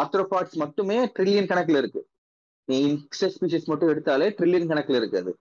ஆர்த்ரோபாட்ஸ் 0.00 0.60
மட்டுமே 0.64 0.98
ட்ரில்லியன் 1.16 1.50
கணக்குல 1.52 1.82
இருக்கு. 1.84 2.02
நீ 2.68 2.78
ஸ்பீஷஸ் 3.36 3.70
மட்டும் 3.72 3.92
எடுத்தாலே 3.94 4.28
ட்ரில்லியன் 4.40 4.70
கணக்குல 4.72 5.00
இருக்கு 5.02 5.22
அது 5.22 5.34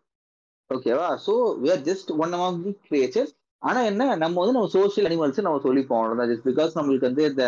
ஓகேவா 0.70 1.10
so 1.28 1.36
we 1.64 1.70
are 1.76 1.86
just 1.92 2.14
one 2.24 2.38
among 2.38 2.64
the 2.66 2.74
creatures 2.90 3.36
ஆனா 3.64 3.80
என்ன 3.84 4.04
நம்ம 4.16 4.40
வந்து 4.40 4.56
நம்ம 4.58 4.72
சோஷியல் 4.76 5.08
அனிமல்ஸ் 5.10 5.48
நம்ம 5.48 5.62
சொல்லிப்போம். 5.64 6.02
அவ்வளவுதான். 6.02 6.30
ஜஸ்ட் 6.32 6.48
பிகாஸ் 6.50 6.78
நம்மளுக்கு 6.80 7.10
வந்து 7.10 7.24
இந்த 7.32 7.46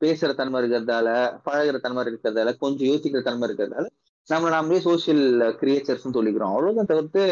பேசுற 0.00 0.30
தன்மை 0.34 0.58
இருக்கிறதால 0.60 1.08
பழகுற 1.46 1.78
தன்மை 1.80 2.02
இருக்கிறதால 2.04 2.52
கொஞ்சம் 2.62 2.88
யோசிக்கிற 2.88 3.22
தன்மை 3.22 3.46
இருக்கிறதால 3.48 3.84
நம்ம 4.28 4.50
நாமளே 4.54 4.80
சோஷியல் 4.80 5.24
கிரியேச்சர்ஸ் 5.60 6.16
சொல்லிக்கிறோம். 6.16 6.52
அவ்வளவுதான் 6.54 6.90
தவிர்த்து 6.92 7.22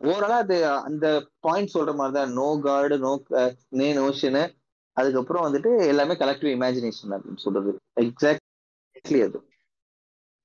ஓவராலா 0.00 0.38
அது 0.44 0.56
அந்த 0.88 1.06
பாயிண்ட் 1.40 1.74
சொல்ற 1.74 1.92
மாதிரி 1.94 2.14
தான் 2.18 2.32
நோ 2.32 2.48
கார்டு 2.64 2.96
நோ 2.98 3.12
நே 3.80 3.88
நோஷனு 3.98 4.42
அதுக்கப்புறம் 4.96 5.44
வந்துட்டு 5.46 5.70
எல்லாமே 5.86 6.14
கலெக்டிவ் 6.14 6.50
இமேஜினேஷன் 6.56 7.14
அப்படின்னு 7.16 7.44
சொல்றது. 7.44 7.70
எக்ஸாக்ட்லி 8.00 9.20
அது. 9.26 9.38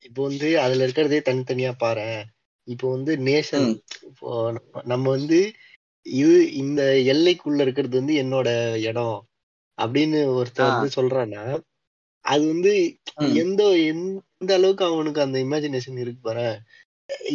இப்போ 0.05 0.21
வந்து 0.23 0.47
அதுல 0.59 0.83
இருக்கிறதே 0.83 1.19
தனித்தனியா 1.25 1.71
பாரு 1.77 2.05
இப்போ 2.67 2.87
வந்து 2.89 3.11
நேஷன் 3.27 3.67
நம்ம 4.83 5.03
வந்து 5.09 5.39
இது 6.05 6.53
இந்த 6.53 6.81
எல்லைக்குள்ள 7.05 7.61
இருக்கிறது 7.61 7.97
வந்து 7.97 8.13
என்னோட 8.15 8.49
இடம் 8.81 9.27
அப்படின்னு 9.77 10.19
ஒருத்தர். 10.37 10.71
வந்து 10.71 10.89
சொல்றான்னா 10.95 11.43
அது 12.25 12.47
வந்து. 12.47 12.73
எந்த 13.35 13.61
எந்த 13.83 14.53
அளவுக்கு 14.53 14.85
அவனுக்கு 14.85 15.21
அந்த 15.21 15.39
இமேஜினேஷன் 15.39 15.99
இருக்கு 15.99 16.21
பாரு 16.21 16.47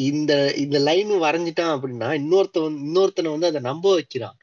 இந்த 0.02 0.32
இந்த 0.54 0.78
லைன் 0.78 1.10
வரைஞ்சிட்டான் 1.22 1.72
அப்படின்னா 1.74 2.08
இன்னொருத்த 2.20 2.58
வந்து 2.62 2.82
இன்னொருத்தனை 2.86 3.30
வந்து 3.30 3.46
அதை 3.46 3.60
நம்ப 3.60 3.92
வைக்கிறான் 3.94 4.36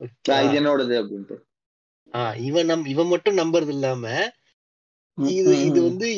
இது 0.00 0.56
என்னோடது 0.60 0.96
அப்படின்ட்டு 1.00 1.36
ஆஹ் 2.14 2.36
இவன் 2.40 2.66
நம் 2.66 2.84
இவன் 2.84 3.06
மட்டும் 3.06 3.38
நம்புறது 3.38 3.68
இல்லாம 3.68 4.04
இது 5.18 5.52
இது. 5.64 5.82
வந்து 5.82 6.08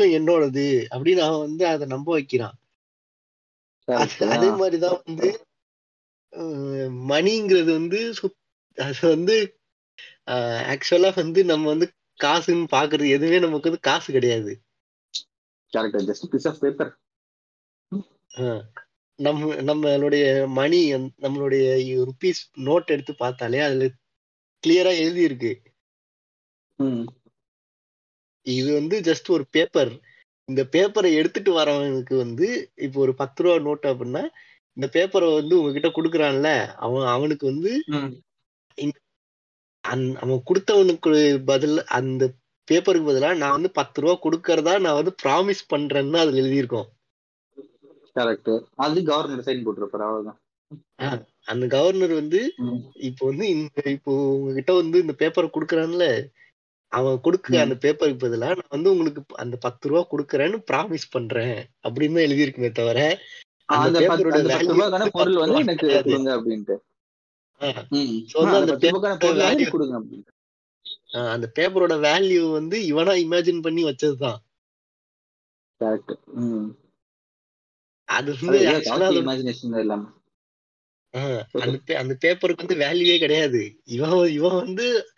என்னோடது 0.00 0.64
அப்படின்னு 0.90 1.18
அவன் 1.18 1.40
வந்து 1.40 1.66
அதை 1.66 1.86
நம்ப 1.86 2.12
வைக்கிறான். 2.12 2.56
அது-. 3.88 4.56
மாதிரிதான் 4.56 5.00
வந்து 5.04 5.28
மணிங்கிறது 7.10 7.70
வந்து 7.72 8.00
அது 8.78 9.02
வந்து 9.08 9.36
ஆக்சுவலா 10.72 11.10
வந்து 11.16 11.40
நம்ம 11.44 11.68
வந்து 11.68 11.86
காசுன்னு 12.20 12.66
பாக்குறது 12.76 13.08
எதுவுமே 13.16 13.38
நமக்கு 13.38 13.70
வந்து 13.70 13.86
காசு 13.90 14.08
கிடையாது. 14.12 14.52
நம்ம 19.18 19.54
நம்மளுடைய 19.70 20.24
மணி 20.50 20.80
நம்மளுடைய 20.94 21.66
ருபீஸ் 22.08 22.42
நோட் 22.68 22.86
எடுத்து 22.86 23.14
பார்த்தாலே 23.14 23.60
அதுல 23.60 23.86
கிளியரா 24.64 24.92
எழுதி 25.04 25.22
இருக்கு. 25.22 25.52
இது 28.46 28.74
வந்து 28.74 28.96
ஜஸ்ட் 29.00 29.28
ஒரு 29.30 29.44
பேப்பர் 29.50 29.92
இந்த 30.48 30.62
பேப்பரை 30.72 31.10
எடுத்துட்டு 31.14 31.52
வரவனுக்கு 31.60 32.14
வந்து 32.16 32.48
இப்போ 32.76 33.00
ஒரு 33.00 33.14
பத்து 33.14 33.42
ரூபா 33.42 33.56
நோட்டு 33.58 33.86
அப்படின்னா 33.94 34.22
இந்த 34.76 34.86
பேப்பரை 34.94 35.26
வந்து 35.34 35.54
உங்ககிட்ட 35.58 35.88
குடுக்குறான்ல 35.90 36.50
அவன் 36.84 37.06
அவனுக்கு 37.12 37.44
வந்து 37.50 37.72
அவன் 40.20 40.42
கொடுத்தவனுக்கு 40.46 41.10
பதில் 41.46 41.78
அந்த 41.96 42.24
பேப்பருக்கு 42.68 43.08
பதிலா 43.08 43.30
நான் 43.40 43.56
வந்து 43.56 43.70
பத்து 43.78 44.02
ரூபா 44.02 44.14
கொடுக்கறதா 44.22 44.74
நான் 44.84 44.98
வந்து 45.00 45.12
ப்ராமிஸ் 45.22 45.62
பண்றேன்னு 45.72 46.22
அதுல 46.22 46.42
எழுதியிருக்கோம் 46.42 46.88
Correct. 48.16 48.48
அது 48.84 48.98
கவர்மெண்ட் 49.06 49.46
சைன் 49.46 49.62
போட்டிருப்பாரு 49.62 50.04
அவ்வளவுதான் 50.06 50.40
அந்த 51.46 51.64
கவர்னர் 51.72 52.12
வந்து. 52.18 52.40
இப்போ 53.08 53.22
வந்து 53.30 53.46
இந்த 53.54 53.80
இப்போ 53.94 54.12
உங்ககிட்ட 54.34 54.72
வந்து 54.76 54.98
இந்த 55.04 55.14
பேப்பரை 55.22 55.48
கொடுக்குறான்ல 55.50 56.06
அவன் 56.92 57.16
கொடுக்க. 57.20 57.48
அந்த 57.64 57.76
பேப்பருக்கு 57.84 58.24
பதிலா 58.24 58.50
நான் 58.52 58.74
வந்து 58.76 58.92
உங்களுக்கு 58.92 59.22
அந்த 59.44 59.56
பத்து 59.64 59.90
ரூபா 59.90 60.02
கொடுக்கறேன்னு 60.12 60.60
ப்ராமிஸ் 60.70 61.06
பண்றேன் 61.16 61.56
அப்படின்னு 61.84 62.16
தான் 62.18 62.26
எழுதியிருக்குமே 62.28 62.70
தவிர 62.72 63.00
அந்த 63.76 64.00
பத்து 64.06 65.10
பொருள் 65.10 65.36
வந்து 65.36 65.60
எனக்கு. 65.60 65.88
கொடுங்க 66.10 66.30
அப்படின்ட்டு. 66.36 66.76
அந்த 71.32 71.52
பேப்பரோட 71.54 71.94
வேல்யூ 72.08 72.52
வந்து 72.52 72.78
இவனா 72.78 73.14
இமேஜின் 73.24 73.62
பண்ணி 73.62 73.82
வச்சதுதான். 73.84 74.40
அது 78.04 78.34
வந்து 78.42 78.58
அந்த 81.96 82.16
பேப்பருக்கு 82.20 82.56
வந்து 82.56 82.76
வேல்யூவே 82.76 83.18
கிடையாது. 83.18 83.62
இவன் 83.84 84.28
இவன் 84.28 84.56
வந்து 84.56 85.08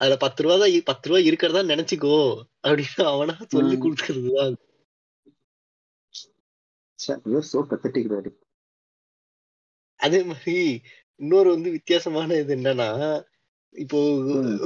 அதுல 0.00 0.16
பத்து 0.16 0.42
ரூபா 0.42 0.56
தான் 0.56 0.82
பத்து 0.84 1.08
ரூபா 1.08 1.20
இருக்கிறதா 1.20 1.74
நினைச்சுக்கோ. 1.74 2.42
அப்படின்னு 2.62 3.02
அவனா 3.04 3.36
சொல்லி 3.48 3.76
ம். 3.76 4.56
தான் 6.98 7.48
சோ 7.50 7.58
பத்தட்டிக் 7.72 8.12
அதே. 10.00 10.18
மாதிரி 10.30 10.54
இன்னொரு 11.20 11.48
வந்து 11.50 11.68
வித்தியாசமான 11.70 12.38
இது 12.42 12.52
என்னன்னா 12.56 12.88
இப்போ. 13.74 13.98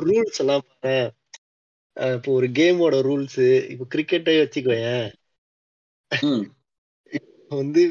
ரூல்ஸ் 0.07 0.41
எல்லாம் 0.43 0.65
இப்போ 2.17 2.29
ஒரு 2.33 2.47
கேமோட 2.59 2.97
ரூல்ஸ் 3.09 3.41
இப்போ 3.73 3.85
கிரிக்கெட்டே 3.95 4.35
வச்சுக்கோயேன். 4.41 5.07
வந்து 7.61 7.83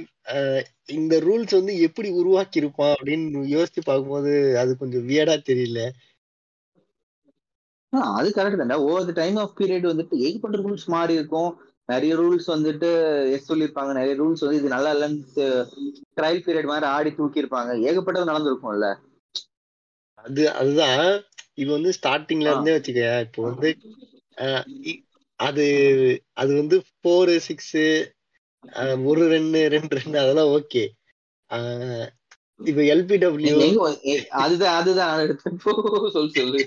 இந்த 0.98 1.14
ரூல்ஸ் 1.20 1.54
வந்து 1.58 1.74
எப்படி 1.88 2.10
உருவாக்கி 2.20 2.62
இருப்பான் 2.62 2.94
அப்படின்னு 2.96 3.42
யோசிச்சு 3.56 3.82
பார்க்கும்போது 3.86 4.32
அது 4.62 4.72
கொஞ்சம் 4.78 5.08
வியடா 5.10 5.36
தெரியல. 5.50 5.82
அது 8.18 8.30
கரெக்ட் 8.36 8.62
தான்டா. 8.62 8.78
ஓவர் 8.88 9.18
டைம் 9.20 9.38
ஆஃப் 9.44 9.56
பீரியட் 9.60 9.90
வந்துட்டு 9.92 10.16
ஏகப்பட்ட 10.26 10.58
ரூல்ஸ் 10.66 10.88
மாறி 10.96 11.14
இருக்கும் 11.14 11.52
நிறைய 11.90 12.14
ரூல்ஸ் 12.22 12.48
வந்துட்டு 12.54 12.90
எஸ் 13.36 13.50
சொல்லியிருப்பாங்க. 13.50 13.92
நிறைய 14.00 14.16
ரூல்ஸ் 14.22 14.44
வந்து 14.46 14.60
இது 14.62 14.74
நல்லா 14.76 14.92
இல்லைன்னு 14.96 15.46
ட்ரையல் 16.18 16.44
பீரியட் 16.46 16.72
மாதிரி 16.72 16.88
ஆடி 16.96 17.12
தூக்கி 17.20 17.42
இருப்பாங்க 17.44 17.72
ஏகப்பட்டது 17.90 18.32
நடந்திருக்கும்ல. 18.32 18.90
அது 20.26 20.44
அதுதான். 20.62 21.04
இது 21.62 21.70
வந்து 21.78 21.92
ஸ்டார்டிங்ல. 21.98 22.52
இருந்தே 22.54 22.76
வச்சுக்க. 22.78 23.04
இப்போ 23.28 23.42
வந்து 23.50 23.70
அது 25.40 25.66
அது 26.42 26.52
வந்து 26.62 26.78
ஃபோரு 26.90 27.36
சிக்ஸ் 27.48 27.76
ஒரு 29.10 29.24
ரெண்டு 29.34 29.60
ரெண்டு 29.74 29.94
ரெண்டு 30.00 30.18
அதெல்லாம் 30.22 30.52
ஓகே 30.58 30.84
இப்போ 32.70 32.82
எல்பிடபிள்யூ 32.94 33.54
அதுதான் 34.42 34.78
அதுதான். 34.80 35.20
சொல்லு 36.16 36.32
சொல்லு. 36.38 36.62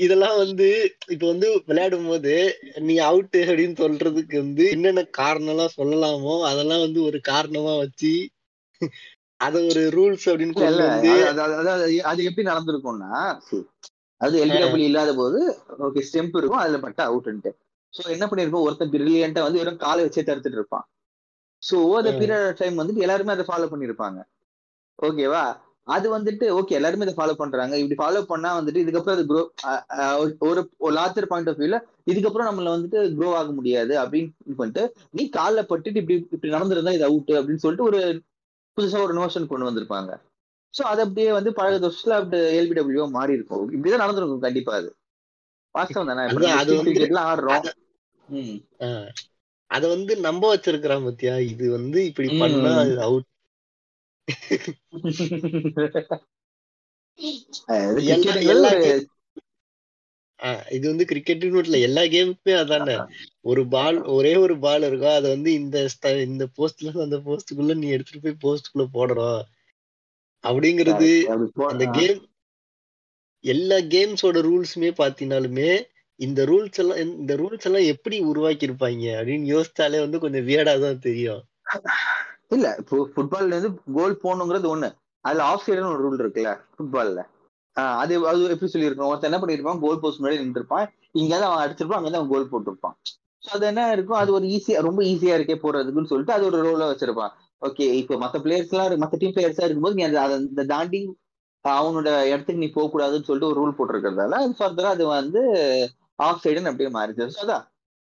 இதெல்லாம் 0.00 0.36
வந்து 0.36 0.68
இப்போ 1.08 1.26
வந்து 1.26 1.48
விளையாடும் 1.68 2.06
போது 2.06 2.34
நீ 2.82 2.94
அவுட் 3.06 3.38
அப்படின்னு 3.42 3.76
சொல்றதுக்கு 3.80 4.36
வந்து 4.38 4.64
என்னென்ன 4.70 5.02
காரணம் 5.18 5.52
எல்லாம் 5.54 5.76
சொல்லலாமோ 5.76 6.34
அதெல்லாம் 6.50 6.84
வந்து 6.84 7.00
ஒரு 7.08 7.18
காரணமா 7.30 7.72
வச்சு 7.76 8.12
அத 9.40 9.54
ஒரு 9.66 9.82
ரூல்ஸ் 9.94 10.26
அப்படின்னு 10.30 10.56
கொண்டு 10.56 10.70
வந்து 10.86 11.12
அது- 12.10 12.26
எப்படி 12.28 12.46
நடந்திருக்கும்னா 12.48 13.12
அது 14.20 14.36
எல்பிடபிள்யூ 14.42 14.88
இல்லாத 14.88 15.12
போது 15.14 15.38
ஓகே 15.84 16.00
ஸ்டெம்ப் 16.08 16.38
இருக்கும் 16.38 16.62
அதுல 16.62 16.78
பட்டா 16.80 17.04
அவுட்ன்ட்டு 17.08 17.52
சோ 17.94 18.02
என்ன 18.14 18.24
பண்ணிருக்கோம் 18.26 18.66
ஒருத்தன் 18.66 18.92
பிரில்லியண்டா 18.92 19.42
வந்து 19.44 19.60
வெறும் 19.60 19.78
காலை 19.78 20.00
வச்சே 20.04 20.22
தடுத்துட்டு 20.22 20.58
இருப்பான். 20.58 20.84
So 21.62 21.74
over 21.86 22.06
the. 22.06 22.12
Period 22.20 22.58
time 22.60 22.78
வந்துட்டு 22.80 23.04
எல்லாருமே 23.04 23.32
அதை 23.32 23.44
ஃபாலோ 23.48 23.66
பண்ணிருப்பாங்க 23.72 24.20
ஓகேவா 24.98 25.42
அது 25.90 26.06
வந்துட்டு 26.14 26.46
ஓகே 26.58 26.76
எல்லாருமே 26.78 27.06
இதை 27.06 27.14
ஃபாலோ 27.16 27.34
பண்றாங்க. 27.34 27.74
இப்படி 27.80 27.98
ஃபாலோ 28.00 28.20
பண்ணா 28.22 28.50
வந்துட்டு 28.58 28.82
இதுக்கப்புறம் 28.82 29.16
அது 29.16 29.24
க்ரோ 29.30 29.42
ஒரு 30.48 30.60
ஒரு 30.78 30.92
லார்ஜர் 30.96 31.26
பாயிண்ட் 31.26 31.48
ஆஃப் 31.48 31.60
வியூல 31.60 31.78
இதுக்கப்புறம் 32.06 32.48
நம்மள 32.48 32.74
வந்துட்டு 32.74 33.00
க்ரோ 33.16 33.30
ஆக 33.34 33.50
முடியாது 33.50 33.94
அப்படின்னு 34.02 34.56
பண்ணிட்டு 34.60 34.84
நீ 35.10 35.24
காலில் 35.28 35.68
பட்டுட்டு 35.70 36.02
இப்படி 36.02 36.18
இப்படி 36.30 36.54
நடந்திருந்தா 36.56 36.96
இது 36.98 37.08
அவுட் 37.08 37.32
அப்படின்னு 37.38 37.64
சொல்லிட்டு 37.64 37.88
ஒரு 37.90 38.00
புதுசா 38.76 39.00
ஒரு 39.06 39.14
நோஷன் 39.14 39.50
கொண்டு 39.50 39.68
வந்திருப்பாங்க. 39.68 40.10
சோ 40.74 40.82
அது 40.82 41.00
அப்படியே 41.04 41.30
வந்து 41.32 41.50
பழக 41.52 41.78
வருஷத்துல 41.78 42.18
அப்படி 42.18 42.40
எல்பிடபிள்யூ 42.58 43.06
மாறி 43.10 43.36
இருக்கும். 43.38 43.64
இப்படிதான் 43.74 44.04
நடந்திருக்கும் 44.04 44.46
கண்டிப்பா 44.46 44.74
அது. 44.74 44.90
வாஸ்தவம் 45.74 46.10
தானே? 46.10 46.22
அது 46.60 47.18
ஆடுறோம். 47.24 47.64
அத 49.70 49.82
வந்து 49.88 50.12
நம்ப 50.20 50.44
வச்சிருக்கிறான் 50.52 51.04
பாத்தியா? 51.04 51.34
இது 51.50 51.64
வந்து 51.70 51.98
இப்படி. 52.06 52.28
பண்ணா 52.42 52.72
அவுட் 53.08 53.26
இது 60.74 60.84
வந்து 60.90 61.04
கிரிக்கெட்னு 61.10 61.62
இல்ல 61.62 61.78
எல்லா 61.86 62.02
கேமுக்குமே 62.12 62.54
அதானே? 62.60 62.94
ஒரு 63.44 63.62
பால் 63.68 63.98
ஒரே 64.14 64.32
ஒரு 64.36 64.54
பால் 64.58 64.82
இருக்கும். 64.82 65.16
அத 65.18 65.26
வந்து 65.28 65.50
இந்த 65.60 65.76
இந்த 66.26 66.44
போஸ்ட்ல 66.56 66.76
அந்த 67.06 67.18
போஸ்டுக்குள்ள 67.26 67.74
நீ 67.76 67.88
எடுத்துட்டு 67.96 68.24
போய் 68.26 68.42
போஸ்டுக்குள்ள 68.44 68.86
போடணும் 68.94 69.42
அப்படிங்கிறது 70.44 71.08
அந்த. 71.70 71.84
கேம் 71.98 72.20
எல்லா 73.44 73.76
கேம்ஸோட 73.92 74.38
ரூல்ஸுமே 74.46 74.90
பாத்தீங்கன்னாலுமே 74.98 75.70
இந்த 76.20 76.40
ரூல்ஸ் 76.46 76.80
எல்லாம் 76.82 76.98
இந்த 77.14 77.34
ரூல்ஸ் 77.36 77.66
எல்லாம் 77.68 77.86
எப்படி 77.92 78.16
உருவாக்கி 78.30 78.66
இருப்பாங்க 78.68 79.06
அப்படின்னு 79.18 79.46
யோசிச்சாலே 79.52 80.00
வந்து 80.00 80.18
கொஞ்சம் 80.20 80.46
வியடா 80.48 80.74
தான் 80.80 81.04
தெரியும். 81.06 81.42
இல்ல 82.50 82.66
இப்போ 82.80 82.96
ஃபுட்பால்ல 83.14 83.54
இருந்து 83.54 83.68
கோல் 83.96 84.20
போடணுங்கிறது 84.22 84.68
ஒண்ணு. 84.74 84.88
அதுல 85.24 85.44
ஆஃப் 85.50 85.64
சைடுன்னு 85.66 85.92
ஒரு 85.94 86.02
ரூல் 86.06 86.22
இருக்குல்ல 86.22 86.52
ஃபுட்பால்ல 86.74 87.22
அது 88.02 88.14
அது 88.30 88.40
எப்படி 88.54 88.70
சொல்லியிருக்கோம்? 88.72 89.10
ஒருத்தன் 89.10 89.30
என்ன 89.30 89.38
பண்ணிருப்பான் 89.42 89.82
கோல் 89.84 90.00
போஸ்ட் 90.02 90.20
முன்னாடி 90.20 90.40
நின்றுருப்பான் 90.40 90.86
இங்கேயாவது 91.18 91.42
தான் 91.42 91.50
அவன் 91.50 91.64
அடிச்சிருப்பான் 91.64 91.98
அங்கே 91.98 92.18
அவன் 92.18 92.32
கோல் 92.32 92.50
போட்டிருப்பான். 92.52 92.94
ஸோ 93.42 93.50
அது 93.56 93.64
என்ன 93.70 93.82
இருக்கும்? 93.92 94.20
அது 94.22 94.30
ஒரு 94.38 94.46
ஈஸியா 94.56 94.80
ரொம்ப 94.88 95.00
ஈஸியா 95.10 95.34
இருக்கே 95.38 95.56
போடுறதுக்குன்னு 95.62 96.10
சொல்லிட்டு 96.12 96.34
அது 96.36 96.44
ஒரு 96.48 96.58
ரோலா 96.66 96.88
வச்சிருப்பான். 96.90 97.32
ஓகே 97.62 97.86
இப்போ 98.00 98.14
மற்ற 98.16 98.36
பிளேயர்ஸ் 98.44 98.72
எல்லாம் 98.74 99.20
டீம் 99.22 99.34
பிளேயர்ஸா 99.36 99.64
இருக்கும்போது 99.66 99.96
நீ 99.98 100.04
அதை 100.24 100.64
தாண்டி 100.72 101.00
அவனோட 101.64 102.10
இடத்துக்கு 102.32 102.62
நீ 102.62 102.68
போகக்கூடாதுன்னு 102.76 103.28
சொல்லிட்டு 103.28 103.50
ஒரு 103.50 103.58
ரூல் 103.60 103.76
போட்டிருக்கிறதால 103.78 104.38
அது 104.40 104.54
ஃபர்தரா 104.60 104.90
அது 104.96 105.04
வந்து 105.10 105.40
ஆஃப் 106.18 106.42
சைடுன்னு 106.44 106.70
அப்படியே 106.70 106.90
மாறிடுச்சு. 106.96 107.34
ஸோ 107.36 107.42
அதான். 107.44 107.64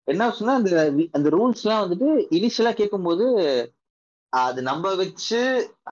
என்ன 0.09 0.28
சொன்னா 0.30 0.55
அந்த 0.61 0.70
அந்த 1.16 1.28
ரூல்ஸ்லாம் 1.36 1.82
வந்துட்டு 1.84 2.09
இனிஷியலா 2.39 2.72
கேட்கும்போது 2.72 3.24
அது 4.33 4.61
நம்ப 4.62 4.89
வச்சு 4.97 5.39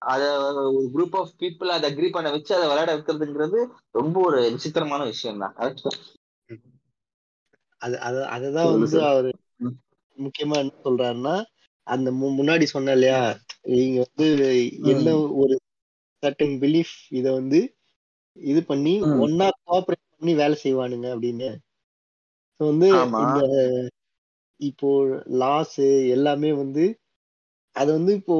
அத 0.06 0.22
ஒரு 0.70 0.86
குரூப் 0.94 1.16
ஆஃப் 1.20 1.36
பீப்புள் 1.40 1.74
அதை 1.74 1.86
அக்ரி 1.90 2.08
பண்ண 2.10 2.30
வச்சு 2.30 2.52
அதை 2.56 2.66
விளையாட 2.68 2.90
வைக்கிறதுங்கிறது 2.94 3.60
ரொம்ப 3.92 4.16
ஒரு 4.20 4.40
விசித்திரமான 4.54 5.04
விஷயம் 5.04 5.42
தான் 5.44 5.54
அது 7.82 7.96
அது 8.02 8.20
அததான் 8.34 8.70
வந்து. 8.74 8.98
அவரு. 9.08 9.30
முக்கியமா 10.18 10.56
என்ன 10.58 10.74
சொல்றாருன்னா 10.84 11.34
அந்த 11.86 12.08
முன்னாடி 12.30 12.66
சொன்ன 12.66 12.92
இல்லையா 12.92 13.20
நீங்க 13.72 13.98
வந்து 14.06 14.26
என்ன 14.92 15.08
ஒரு 15.40 15.54
சர்டன் 16.22 16.54
பிலீஃப் 16.62 16.94
இத 17.10 17.26
வந்து 17.32 17.58
இது 18.36 18.60
பண்ணி. 18.64 18.94
ஒன்னா 19.24 19.46
கோஆபரேட் 19.60 20.06
பண்ணி 20.14 20.32
வேலை 20.34 20.56
செய்வானுங்க 20.62 21.06
அப்படின்னு 21.14 21.50
வந்து. 22.60 22.88
இந்த 23.22 23.40
இப்போ 24.60 24.90
லாஸ் 25.40 25.78
எல்லாமே 26.10 26.50
வந்து 26.54 26.84
அது 27.76 27.90
வந்து 27.92 28.12
இப்போ 28.20 28.36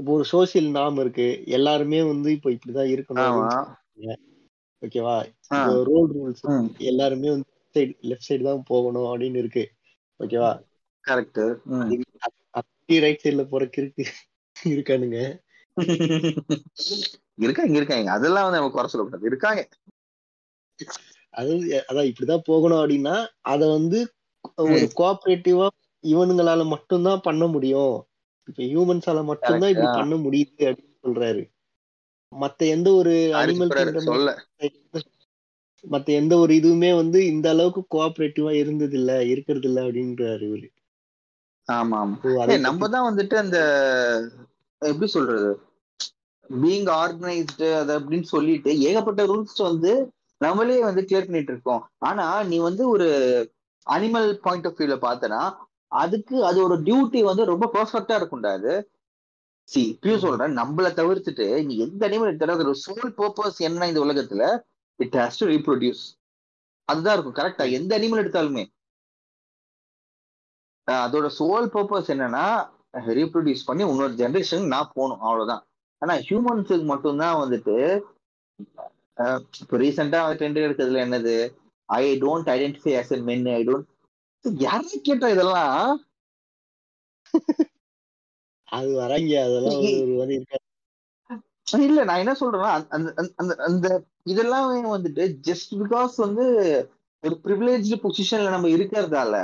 இப்போ 0.00 0.10
ஒரு 0.16 0.24
சோசியல் 0.32 0.68
நார்ம் 0.76 0.98
இருக்கு. 1.00 1.26
எல்லாருமே 1.56 2.00
வந்து 2.10 2.28
இப்போ 2.32 2.48
இப்படிதான் 2.50 2.92
இருக்கணும் 2.94 3.38
ஓகேவா? 4.82 5.14
Role 5.88 6.10
rules. 6.16 6.44
எல்லாருமே 6.90 7.28
வந்து 7.34 7.48
சைடு 7.74 7.92
லெஃப்ட் 8.10 8.28
சைடு 8.28 8.44
தான் 8.48 8.68
போகணும் 8.70 9.08
அப்படின்னு 9.10 9.40
இருக்கு. 9.42 9.64
ஓகேவா? 10.20 10.50
கரெக்ட் 11.04 11.42
அப்படி 12.58 12.98
ரைட் 13.04 13.22
சைடுல 13.24 13.44
போறக்கு 13.50 13.80
இருக்கு 13.82 14.04
இருக்கானுங்க. 14.56 15.18
இருக்காங்க 17.38 17.74
இருக்காங்க. 17.80 18.08
அதெல்லாம் 18.10 18.46
வந்து 18.46 18.60
நம்ம 18.60 18.72
குறை 18.76 18.88
சொல்லக்கூடாது. 18.92 19.28
இருக்காங்க. 19.30 19.62
அதாவது 21.34 21.66
அதான் 21.88 22.08
இப்படிதான் 22.10 22.48
போகணும் 22.50 22.80
அப்படின்னா 22.80 23.16
அத 23.52 23.62
வந்து 23.68 23.98
ஒரு 24.66 24.86
கோஆபரேட்டிவா 24.98 25.66
இவனுங்களால 26.04 26.66
மட்டும்தான் 26.68 27.20
பண்ண 27.20 27.46
முடியும். 27.46 27.94
இப்ப 28.48 28.60
ஹியூமன்ஸால 28.64 29.22
மட்டும்தான் 29.24 29.72
இப்படி. 29.72 29.88
பண்ண 29.98 30.16
முடியுது 30.16 30.62
அப்படின்னு 30.70 30.98
சொல்றாரு. 31.04 31.42
மத்த 32.32 32.66
எந்த 32.68 32.88
ஒரு 32.94 33.12
அனிமல் 33.38 33.70
மத்த 35.84 36.08
எந்த 36.12 36.34
ஒரு 36.38 36.52
இதுவுமே 36.54 36.90
வந்து 36.96 37.18
இந்த 37.26 37.46
அளவுக்கு 37.50 37.82
கோஆபரேட்டிவா 37.94 38.52
இருந்தது 38.54 38.96
இல்ல 38.98 39.12
இருக்கிறது 39.24 39.68
இல்ல 39.68 39.84
அப்படின்றாரு 39.86 40.44
இவரு 40.48 40.68
ஆமா 41.68 41.96
ஆமா 42.02 42.56
நம்ம 42.60 42.88
தான் 42.88 43.08
வந்துட்டு 43.08 43.34
அந்த 43.34 43.58
எப்படி 44.82 45.08
சொல்றது? 45.08 45.50
பீங் 46.50 46.88
ஆர்கனைஸ்டு 46.98 47.68
அது 47.74 47.92
அப்படின்னு 47.98 48.28
சொல்லிட்டு 48.28 48.70
ஏகப்பட்ட 48.80 49.22
ரூல்ஸ் 49.26 49.60
வந்து 49.62 49.92
நம்மளே 50.40 50.78
வந்து 50.82 51.02
கிளியர் 51.02 51.26
பண்ணிட்டு 51.26 51.52
இருக்கோம். 51.52 51.82
ஆனா 52.00 52.26
நீ 52.42 52.56
வந்து 52.58 52.82
ஒரு 52.88 53.08
அனிமல் 53.86 54.28
பாயிண்ட் 54.38 54.66
ஆஃப் 54.66 54.78
வியூல 54.78 54.96
பார்த்தனா 55.06 55.40
அதுக்கு 55.92 56.36
அது 56.48 56.58
ஒரு 56.66 56.76
டியூட்டி 56.86 57.20
வந்து 57.28 57.44
ரொம்ப 57.52 57.66
பெர்ஃபெக்டா 57.76 58.16
இருக்கும்டா 58.20 58.52
அது. 58.58 58.72
சி 59.68 59.80
இப்பயும் 59.92 60.22
சொல்றேன் 60.24 60.56
நம்மள 60.58 60.86
தவிர்த்துட்டு 60.98 61.46
நீ 61.68 61.74
எந்த 61.86 62.02
அனிமல் 62.08 62.30
எடுத்தாலும் 62.30 62.56
அதோட 62.56 62.74
சோல் 62.86 63.10
பர்பஸ் 63.20 63.58
என்ன 63.68 63.88
இந்த 63.90 64.00
உலகத்துல? 64.06 64.44
இட் 65.00 65.16
ஹாஸ் 65.20 65.40
டு 65.40 65.46
ரீப்ரொடியூஸ் 65.54 66.02
அதுதான் 66.88 67.14
இருக்கும் 67.16 67.38
கரெக்டா 67.40 67.64
எந்த 67.78 67.90
அனிமல் 67.98 68.22
எடுத்தாலுமே. 68.22 68.64
அதோட 70.88 71.26
சோல் 71.38 71.66
பர்பஸ் 71.74 72.10
என்னன்னா 72.14 72.44
ரீப்ரொடியூஸ் 73.18 73.66
பண்ணி 73.68 73.82
இன்னொரு 73.92 74.14
ஜென்ரேஷன் 74.22 74.72
நான் 74.74 74.92
போகணும் 74.94 75.24
அவ்வளவுதான். 75.26 75.62
ஆனா 76.02 76.14
ஹியூமன்ஸுக்கு 76.28 76.86
மட்டும்தான் 76.92 77.40
வந்துட்டு 77.42 77.76
இப்போ 79.62 79.76
ரீசெண்டா 79.82 80.18
ட்ரெண்ட் 80.40 80.64
எடுக்கிறதுல 80.64 81.04
என்னது? 81.06 81.34
I 81.88 82.04
don't 82.24 82.48
identify 82.56 82.92
as 83.00 83.12
a 83.16 83.18
men 83.30 83.46
I 83.58 83.60
don't 83.68 83.88
யாரும் 84.44 85.04
கேட்டா 85.04 85.28
இதெல்லாம்? 85.28 85.80
அது 88.68 88.90
வராங்க 88.94 89.34
அதெல்லாம் 89.42 89.80
இல்ல 91.82 92.04
நான் 92.04 92.20
என்ன 92.20 92.34
சொல்றேன்னா 92.40 92.70
அந்த 92.88 93.08
அந்த- 93.14 93.34
அந்த 93.36 93.54
அந்த 93.66 93.86
இதெல்லாம் 94.24 94.68
வந்துட்டு 94.92 95.24
ஜஸ்ட் 95.44 95.72
பிகாஸ் 95.80 96.14
வந்து 96.18 96.44
ஒரு 97.22 97.34
ப்ரிவிலேஜ் 97.44 97.90
பொசிஷன்ல 98.02 98.50
நம்ம 98.50 98.68
இருக்கிறதால 98.68 99.36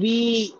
வி 0.00 0.16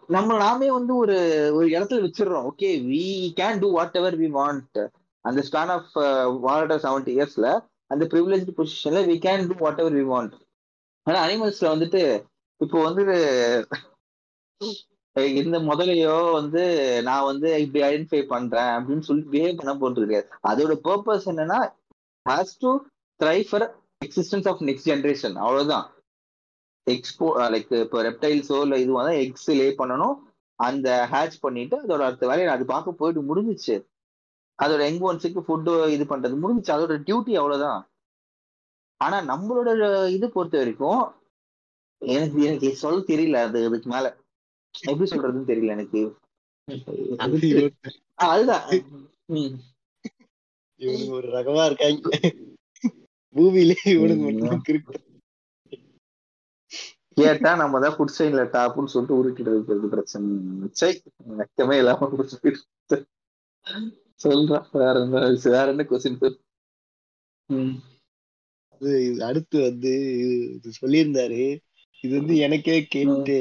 நம்ம 0.08 0.36
நாமே 0.38 0.68
வந்து 0.70 0.92
ஒரு 0.96 1.16
ஒரு 1.54 1.66
இடத்துல 1.68 2.04
வச்சிடுறோம். 2.04 2.46
Okay 2.50 2.70
we 2.86 3.02
can 3.36 3.60
do 3.60 3.68
whatever 3.96 4.16
we 4.16 4.28
want 4.34 4.78
அந்த 5.24 5.40
ஸ்பேன் 5.42 5.72
ஆஃப் 5.74 5.92
வாட் 6.40 6.74
செவன்டி 6.84 7.12
இயர்ஸ்ல 7.14 7.48
அந்த 7.90 8.04
ப்ரிவிலேஜ் 8.06 8.56
பொசிஷன்ல 8.58 9.02
we 9.06 9.16
can 9.22 9.46
do 9.48 9.56
whatever 9.80 9.96
we 9.96 10.06
want 10.08 10.34
ஆனா 11.06 11.18
அனிமல்ஸ்ல 11.24 11.68
வந்துட்டு 11.72 12.02
இப்போ 12.61 12.78
வந்து 12.88 13.02
இந்த 15.40 15.57
முதலையோ 15.68 16.14
வந்து 16.36 16.62
நான் 17.09 17.26
வந்து 17.28 17.48
இப்படி 17.64 17.80
ஐடென்டிஃபை 17.88 18.20
பண்றேன் 18.32 18.70
அப்படின்னு 18.76 19.07
சொல்லி 19.09 19.24
பிஹேவ் 19.32 19.59
பண்ண 19.59 19.72
போறது 19.80 20.05
கிடையாது. 20.05 20.26
அதோட 20.50 20.72
பர்பஸ் 20.86 21.26
என்னன்னா 21.32 21.59
has 22.26 22.55
to 22.62 22.70
try 23.20 23.36
for 23.48 23.64
existence 24.07 24.48
of 24.50 24.62
next 24.68 24.88
generation 24.90 25.36
அவ்வளவுதான். 25.44 25.86
எக்ஸ்போ 26.86 27.26
லைக் 27.55 27.70
uh, 27.74 27.82
இப்போ 27.84 27.98
ரெப்டைல்ஸோ 28.09 28.59
இல்லை 28.64 28.78
இதுவாக 28.84 29.05
தான் 29.09 29.20
எக்ஸ் 29.24 29.50
லே 29.61 29.66
பண்ணணும். 29.80 30.16
அந்த 30.59 30.88
ஹேட்ச் 31.12 31.36
பண்ணிட்டு 31.44 31.76
அதோட 31.84 32.02
அடுத்த 32.09 32.24
வேலையை 32.30 32.50
அது 32.57 32.64
பார்க்க 32.72 33.00
போயிட்டு 33.00 33.22
முடிஞ்சிச்சு. 33.30 33.76
அதோட 34.59 34.80
யங் 34.88 35.05
ஒன்ஸுக்கு 35.11 35.40
ஃபுட்டு 35.46 35.74
இது 35.96 36.05
பண்றது 36.12 36.36
முடிஞ்சிச்சு. 36.42 36.74
அதோட 36.76 36.96
டியூட்டி 37.07 37.34
அவ்வளவுதான். 37.40 37.80
ஆனா 39.00 39.18
நம்மளோட 39.32 39.70
இது 40.16 40.26
பொறுத்த 40.36 40.57
வரைக்கும் 40.62 41.02
எனக்கு 42.03 42.38
எனக்கு 42.42 42.68
சொல்ல 42.76 42.99
தெரியல 43.09 43.40
அது 43.47 43.59
அதுக்கு 43.66 43.88
மேல. 43.90 44.07
எப்படி 44.74 45.07
சொல்றதுன்னு 45.11 45.51
தெரியல 45.51 45.74
எனக்கு. 45.76 46.01
அதுதான். 48.26 48.66
இவனுங்க 50.80 51.12
ஒரு 51.18 51.28
ரகமா 51.38 51.64
இருக்காங்க. 51.66 52.09
பூமியிலே 53.34 53.76
இவனுக்கு 53.97 54.24
மட்டும் 54.24 54.64
இருக்கு 54.66 55.01
கேட்டா 57.16 57.51
நம்ம 57.55 57.80
தான் 57.80 57.95
ஃபுட் 57.97 58.14
சைன்ல 58.18 58.45
டாப்னு 58.55 58.92
சொல்லிட்டு 58.92 59.18
உருட்டிட்டு 59.18 59.53
இருக்கிறது 59.53 59.88
பிரச்சனை. 59.88 60.28
சை 60.72 60.90
வெக்கமே 61.38 61.76
இல்லாம 61.78 62.09
உருட்டிட்டு. 62.14 62.97
சொல்றேன் 64.24 64.66
வேற 64.72 64.95
என்ன 65.05 65.20
வேற 65.55 65.66
என்ன 65.72 65.84
கொஸ்டின் 65.90 66.18
அது 68.72 68.90
அடுத்து 69.24 69.57
வந்து 69.62 69.92
சொல்லியிருந்தாரு. 70.80 71.42
இது 72.05 72.12
வந்து 72.18 72.34
எனக்கே 72.46 72.76
கேட்டு 72.94 73.36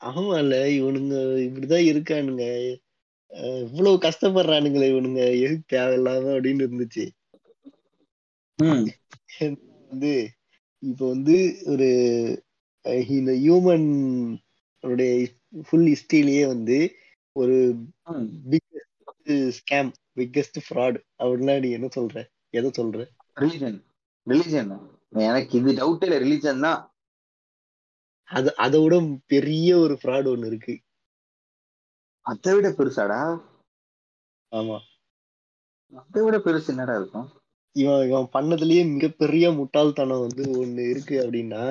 ஆமால 0.00 0.54
இவனுங்க 0.78 1.14
இப்படிதான் 1.44 1.86
இருக்கானுங்க. 1.90 2.44
இவ்வளவு 3.66 4.02
கஷ்டப்படுறானுங்களே 4.04 4.88
இவனுங்க. 4.92 5.22
எதுக்கு 5.44 5.76
தேவையில்லாம 5.76 6.32
அப்படின்னு 6.36 6.64
இருந்துச்சு. 6.66 7.04
வந்து 9.90 10.12
இப்ப 10.82 11.00
வந்து 11.08 11.36
ஒரு 11.64 11.88
இந்த 13.16 13.32
ஹியூமன் 13.44 13.88
உடைய 14.84 15.12
ஃபுல் 15.68 15.88
ஹிஸ்டரியிலேயே 15.92 16.44
வந்து 16.46 16.78
ஒரு 17.36 17.56
பிக்கஸ்ட் 18.50 19.32
ஸ்கேம் 19.58 19.90
பிக்கஸ்ட் 20.16 20.58
ஃப்ராட் 20.66 20.98
அப்படின்னா 21.18 21.54
நீ 21.62 21.70
என்ன 21.70 21.88
சொல்ற? 21.96 22.18
எதை 22.58 22.70
சொல்ற? 22.78 23.00
ரிலிஜன் 23.40 23.78
ரிலிஜன் 24.26 24.70
எனக்கு 25.28 25.58
இது 25.60 25.72
டவுட் 25.80 26.04
இல்ல. 26.06 26.18
ரிலிஜன் 26.20 26.64
தான். 26.66 26.80
அது 28.30 28.56
அதை 28.56 28.78
விட 28.80 28.94
பெரிய 29.26 29.78
ஒரு 29.78 29.94
ஃப்ராட் 29.94 30.28
ஒண்ணு 30.28 30.46
இருக்கு. 30.46 30.74
அதை 32.26 32.54
விட 32.54 32.68
பெருசாடா? 32.68 33.20
ஆமா. 34.52 34.76
அதை 35.92 36.22
விட 36.22 36.36
பெருசு 36.36 36.68
என்னடா 36.68 36.94
இருக்கும்? 36.96 37.28
இவன் 37.76 38.08
இவன் 38.08 38.28
பண்ணதுலயே 38.32 38.92
மிகப்பெரிய 38.92 39.50
முட்டாள்தனம் 39.52 40.20
வந்து 40.20 40.44
ஒண்ணு 40.62 40.90
இருக்கு 40.90 41.16
அப்படின்னா 41.22 41.64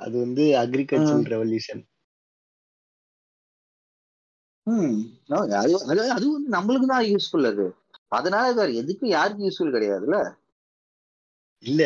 அது 0.00 0.18
வந்து 0.18 0.44
அக்ரிகல்ச்சர் 0.62 1.32
ரெவல்யூஷன் 1.32 1.82
அது 5.36 5.54
அது 5.56 6.26
வந்து 6.30 6.48
நம்மளுக்கு 6.50 6.86
தான் 6.86 7.04
யூஸ்ஃபுல் 7.04 7.46
அது. 7.46 7.66
அதனால 8.08 8.52
வேற 8.52 8.68
எதுக்கும் 8.72 9.06
யாருக்கும் 9.06 9.46
யூஸ்ஃபுல் 9.48 9.74
கிடையாதுல்ல? 9.76 10.18
இல்ல 11.64 11.82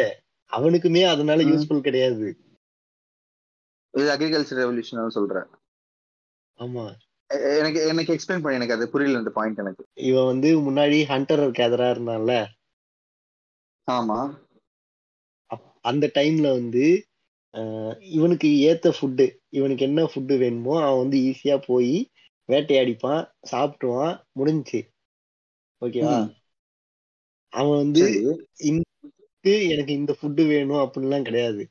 அவனுக்குமே 0.52 1.02
அதனால. 1.06 1.42
யூஸ்ஃபுல் 1.42 1.80
கிடையாது. 1.80 2.26
இது 3.92 4.16
அக்ரிகல்ச்சர் 4.16 4.60
ரெவல்யூஷன் 4.62 5.08
சொல்றேன். 5.08 5.46
ஆமா. 6.58 6.84
எனக்கு 7.58 7.86
எனக்கு 7.86 8.12
எக்ஸ்பிளைன் 8.12 8.42
பண்ணி 8.42 8.54
எனக்கு 8.54 8.74
அது 8.74 8.90
புரியல 8.90 9.18
இந்த 9.18 9.30
பாயிண்ட் 9.30 9.58
எனக்கு. 9.58 9.84
இவன் 9.94 10.24
வந்து 10.24 10.48
முன்னாடி 10.60 10.98
ஹண்டர் 11.08 11.44
கேதரா 11.58 11.88
இருந்தான்ல? 11.92 12.46
ஆமா. 13.90 14.40
அந்த 15.82 16.10
டைம்ல 16.14 16.50
வந்து 16.52 17.06
இவனுக்கு 18.00 18.48
ஏத்த 18.48 18.86
ஃபுட்டு 18.88 19.36
இவனுக்கு 19.48 19.84
என்ன 19.84 20.02
ஃபுட்டு 20.04 20.38
வேணுமோ 20.38 20.74
அவன் 20.82 20.98
வந்து 20.98 21.18
ஈஸியா 21.18 21.62
போய் 21.66 22.10
வேட்டையாடிப்பான் 22.48 23.24
சாப்பிட்டுவான் 23.50 24.14
முடிஞ்சுச்சு. 24.38 24.80
ஓகேவா. 25.80 26.40
அவன் 27.52 27.76
வந்து 27.76 28.00
சரி. 28.00 28.20
"இதுக்கு 28.70 29.68
எனக்கு 29.68 29.92
இந்த 29.92 30.16
ஃபுட்டு 30.20 30.46
வேணும் 30.46 30.78
அப்படின்லாம் 30.78 31.22
கிடையாது. 31.22 31.70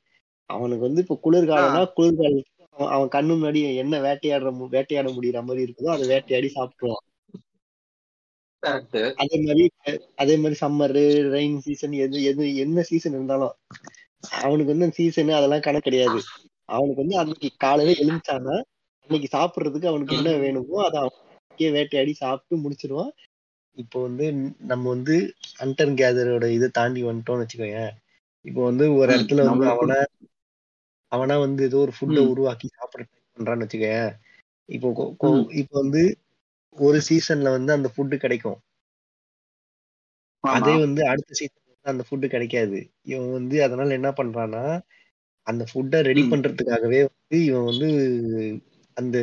அவனுக்கு 0.52 0.88
வந்து 0.88 1.04
இப்ப 1.06 1.18
குளிர்காலம்னா 1.26 1.84
குளிர்காலத்துக்கு 1.97 2.49
அவன் 2.89 3.14
கண்ணு 3.16 3.34
முன்னாடி 3.34 3.62
என்ன 3.84 3.95
வேட்டையாடுற 4.06 4.52
வேட்டையாட 4.76 5.10
முடியற 5.16 5.39
மாதிரி 5.47 5.66
இருக்குதோ 5.66 5.93
அதை 5.95 6.06
வேட்டையாடி 6.12 6.49
சாப்பிட்டுருவான். 6.56 7.06
கரெக்ட் 8.64 8.97
அதே 9.22 9.38
மாதிரி 9.45 9.64
அதே 10.16 10.34
மாதிரி 10.38 10.56
சம்மர் 10.62 10.93
ரெயின் 11.36 11.58
சீசன் 11.66 11.95
எது 12.06 12.18
எது 12.32 12.43
என்ன 12.64 12.84
சீசன் 12.89 13.16
இருந்தாலும் 13.18 13.56
அவனுக்கு 14.41 14.74
வந்து 14.74 14.89
சீசன் 14.99 15.38
அதெல்லாம் 15.39 15.66
கணக்கு 15.68 15.88
கிடையாது. 15.88 16.20
அவனுக்கு 16.70 17.04
வந்து 17.04 17.18
அன்னைக்கு 17.22 17.49
காலையில 17.64 17.95
எழுந்துச்சானா 17.97 18.56
அன்னைக்கு 19.10 19.30
சாப்பிடுறதுக்கு 19.36 19.91
அவனுக்கு 19.91 20.18
என்ன 20.20 20.34
வேணுமோ 20.43 20.78
அதை 20.88 20.99
அவன் 21.02 21.76
வேட்டையாடி 21.78 22.14
சாப்பிட்டு 22.22 22.62
முடிச்சிருவான். 22.64 23.12
இப்போ 23.78 23.97
வந்து 24.02 24.26
நம்ம 24.72 24.84
வந்து 24.89 25.16
ஹண்டர் 25.60 25.91
கேதரோட 25.99 26.45
இதை 26.58 26.68
தாண்டி 26.80 27.02
வந்துட்டோம்னு 27.04 27.43
வச்சுக்கோங்க 27.43 27.82
இப்போ 28.45 28.62
வந்து 28.64 28.86
ஒரு 28.93 29.10
இடத்துல 29.16 29.43
வந்து 29.47 29.66
அவனா 29.74 29.97
அவனா 31.12 31.36
வந்து 31.38 31.62
ஏதோ 31.64 31.78
ஒரு 31.78 31.91
ஃபுட்டை. 31.91 32.22
உருவாக்கி 32.28 32.68
சாப்பிட 32.70 33.01
ட்ரை 33.03 33.22
பண்றான்னு 33.38 33.66
வச்சுக்கோங்க 33.66 34.01
இப்போ. 34.70 34.89
இப்போ 35.51 35.76
வந்து 35.82 36.03
ஒரு 36.78 36.99
சீசன்ல 37.09 37.49
வந்து 37.51 37.72
அந்த 37.74 37.89
ஃபுட்டு 37.93 38.18
கிடைக்கும். 38.18 38.59
அதே 40.43 40.76
வந்து 40.80 41.01
அடுத்த 41.07 41.32
சீசன் 41.34 41.57
அந்த 41.86 42.03
ஃபுட்டு 42.07 42.28
கிடைக்காது. 42.28 42.80
இவன் 43.03 43.32
வந்து 43.32 43.57
அதனால 43.64 43.93
என்ன 43.93 44.09
பண்றான்னா 44.12 44.64
அந்த 45.47 45.64
ஃபுட்டை 45.72 45.99
ரெடி. 46.01 46.24
பண்றதுக்காகவே 46.32 46.99
வந்து 47.07 47.38
இவன் 47.45 47.66
வந்து 47.66 47.89
அந்த 48.97 49.18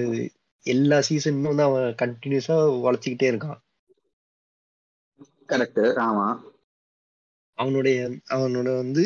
எல்லா 0.67 0.99
சீசனும் 1.01 1.51
வந்து 1.51 1.63
அவன் 1.63 1.89
கண்டினியூஸா 1.95 2.57
உழைச்சிக்கிட்டே 2.85 3.29
இருக்கான். 3.33 3.59
கரெக்ட் 5.49 5.83
ஆமா. 5.99 6.27
அவனுடைய 7.59 7.99
அவனோட 8.29 8.69
வந்து 8.77 9.05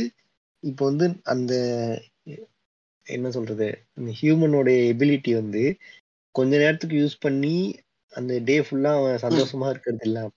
இப்போ 0.62 0.82
வந்து 0.84 1.06
அந்த 1.24 1.52
என்ன 3.06 3.30
சொல்றது 3.30 3.68
அந்த 3.96 4.10
ஹியூமனோட 4.18 4.68
எபிலிட்டி 4.90 5.32
வந்து 5.34 5.62
கொஞ்ச 6.34 6.52
நேரத்துக்கு 6.58 6.96
யூஸ் 6.96 7.16
பண்ணி 7.20 7.54
அந்த 8.12 8.32
டே 8.44 8.56
ஃபுல்லா 8.60 8.90
அவன் 8.98 9.22
சந்தோஷமா 9.24 9.68
இருக்கிறது 9.70 10.04
இல்லாம 10.04 10.30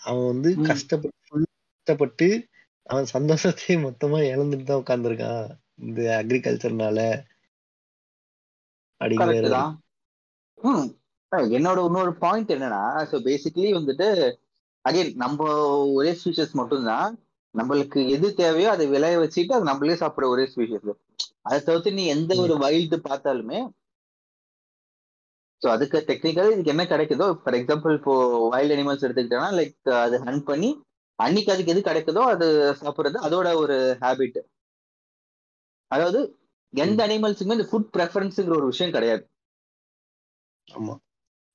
அவன் 0.00 0.26
வந்து. 0.26 0.50
கஷ்டப்பட்டு 0.66 1.40
கஷ்டப்பட்டு 1.76 2.28
அவன் 2.86 3.06
சந்தோஷத்தையே 3.12 3.74
மொத்தமா 3.82 4.18
இழந்துட்டு 4.30 4.64
தான் 4.64 4.80
உட்கார்ந்துருக்கான் 4.82 5.42
இந்த 5.82 6.00
அக்ரிகல்ச்சர்னால 6.20 7.00
அப்படிங்கிற 9.00 9.58
என்னோட 11.52 11.78
இன்னொரு 11.84 12.12
பாயிண்ட் 12.18 12.54
என்னன்னா 12.54 12.80
ஸோ 13.10 13.16
பேசிக்கலி 13.26 13.68
வந்துட்டு 13.76 14.08
அகைன் 14.84 15.12
நம்ம 15.16 15.38
ஒரே 15.94 16.12
ஸ்பீஷஸ் 16.12 16.54
மட்டும்தான். 16.54 17.10
நம்மளுக்கு 17.54 18.00
எது 18.08 18.26
தேவையோ 18.34 18.68
அதை 18.70 18.84
விளைய 18.88 19.14
வச்சுட்டு 19.20 19.56
அது 19.56 19.64
நம்மளே 19.64 19.94
சாப்பிடுற 19.94 20.26
ஒரே 20.28 20.44
ஸ்பீஷஸ் 20.52 20.90
அதை 21.42 21.58
தவிர்த்து 21.60 21.98
நீ 21.98 22.04
எந்த 22.14 22.32
ஒரு 22.44 22.54
வைல்டு 22.64 22.98
பார்த்தாலுமே 23.08 23.60
ஸோ 25.62 25.68
அதுக்கு 25.72 25.98
டெக்னிக்கலி 26.10 26.52
இதுக்கு 26.52 26.72
என்ன 26.74 26.84
கிடைக்குதோ 26.84 27.26
ஃபார் 27.40 27.56
எக்ஸாம்பிள் 27.58 27.96
இப்போ 27.98 28.14
வைல்ட் 28.52 28.74
அனிமல்ஸ் 28.76 29.04
எடுத்துக்கிட்டோம்னா 29.06 29.50
லைக் 29.58 29.90
அது 30.04 30.18
ஹண்ட் 30.26 30.44
பண்ணி 30.50 30.70
அன்னைக்கு 31.18 31.52
அதுக்கு 31.54 31.72
எது 31.74 31.80
கிடைக்குதோ 31.88 32.22
அது 32.34 32.46
சாப்பிடுறது 32.82 33.18
அதோட 33.26 33.48
ஒரு 33.62 33.76
ஹேபிட் 34.02 34.38
அதாவது 35.90 36.20
எந்த 36.72 37.00
அனிமல்ஸுக்குமே 37.06 37.56
இந்த 37.58 37.68
ஃபுட் 37.70 37.90
ப்ரெஃபரன்ஸுங்கிற 37.96 38.54
ஒரு 38.58 38.66
விஷயம் 38.72 38.94
கிடையாது. 38.96 39.22
ஆமா. 40.68 40.94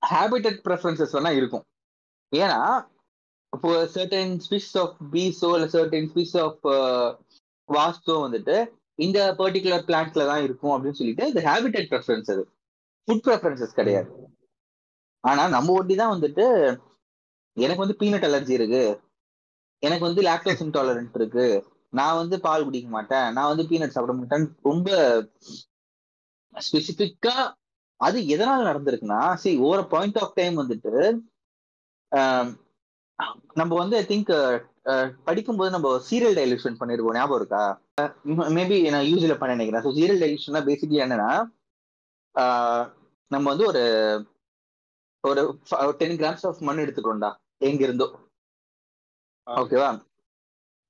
ஹேபிட்டட் 0.02 0.60
ப்ரெஃபரன்சஸ் 0.66 1.16
வேணா 1.16 1.32
இருக்கும். 1.40 1.66
ஏன்னா 2.32 2.60
இப்போ 3.54 3.70
சர்டன் 3.96 4.34
ஸ்பீஷஸ் 4.46 4.78
ஆஃப் 4.84 4.98
பீஸோ 5.14 5.50
இல்லை 5.58 5.70
சர்டன் 5.76 6.10
ஸ்பீஷஸ் 6.12 6.40
ஆஃப் 6.46 6.66
வாஸ்தோ 7.70 8.16
வந்துட்டு 8.26 8.56
இந்த 9.00 9.20
பர்டிகுலர் 9.40 9.88
பிளான்ட்ல 9.90 10.26
தான் 10.32 10.44
இருக்கும் 10.48 10.74
அப்படின்னு 10.76 11.00
சொல்லிட்டு 11.00 11.24
இது 11.32 11.42
ஹேபிட்டட் 11.50 11.90
ப்ரெஃபரன்ஸ் 11.92 12.30
அது. 12.34 12.44
ஃபுட் 13.08 13.24
ப்ரெஃபரன்சஸ் 13.28 13.78
கிடையாது. 13.80 14.10
ஆனா 15.24 15.44
நம்ம 15.56 15.74
ஒட்டி 15.80 15.96
தான் 16.02 16.14
வந்துட்டு 16.16 16.46
எனக்கு 17.58 17.84
வந்து 17.84 18.00
பீனட் 18.02 18.28
அலர்ஜி 18.30 18.54
இருக்கு. 18.60 18.84
எனக்கு 19.84 20.04
வந்து 20.08 20.22
லாக்டோஸ் 20.30 20.64
இன்டாலரன்ட் 20.66 21.18
இருக்கு. 21.20 21.46
நான் 21.94 22.20
வந்து 22.22 22.36
பால் 22.46 22.66
குடிக்க 22.68 22.88
மாட்டேன். 22.96 23.28
நான் 23.36 23.52
வந்து 23.52 23.66
பீனட் 23.72 23.96
சாப்பிட 23.96 24.14
மாட்டேன். 24.20 24.46
ரொம்ப 24.70 24.90
ஸ்பெசிபிக்கா 26.56 27.36
அது 28.00 28.18
எதனால 28.36 28.60
நடந்திருக்குன்னா 28.70 29.22
சரி 29.42 29.56
ஓவர 29.66 29.82
பாயிண்ட் 29.94 30.20
ஆஃப் 30.24 30.38
டைம் 30.40 30.56
வந்துட்டு 30.62 30.94
நம்ம 33.60 33.72
வந்து 33.82 33.96
ஐ 34.00 34.04
திங்க் 34.10 34.32
படிக்கும்போது 35.28 35.70
நம்ம 35.76 35.90
சீரியல் 36.10 36.38
டைலூஷன் 36.40 36.80
பண்ணிருக்கோம் 36.80 37.18
ஞாபகம் 37.20 37.40
இருக்கா? 37.42 37.64
மேபி 38.56 38.78
நான் 38.90 39.08
யூஸ்ல 39.10 39.34
பண்ண 39.38 39.52
நினைக்கிறேன். 39.56 39.84
ஸோ 39.86 39.92
சீரியல் 39.98 40.22
டைலூஷன்னா 40.22 40.62
பேசிக்கலி 40.68 41.04
என்னன்னா 41.04 41.30
ஆஹ், 42.36 42.86
நம்ம 43.32 43.46
வந்து 43.52 43.66
ஒரு 43.68 43.84
ஒரு 45.24 45.44
டென் 46.00 46.18
கிராம்ஸ் 46.20 46.46
ஆஃப் 46.50 46.60
மண் 46.62 46.82
எடுத்துக்கிறோம்டா 46.84 47.30
எங்க 47.62 47.82
இருந்தோ 47.84 48.08
ஓகேவா 49.48 49.88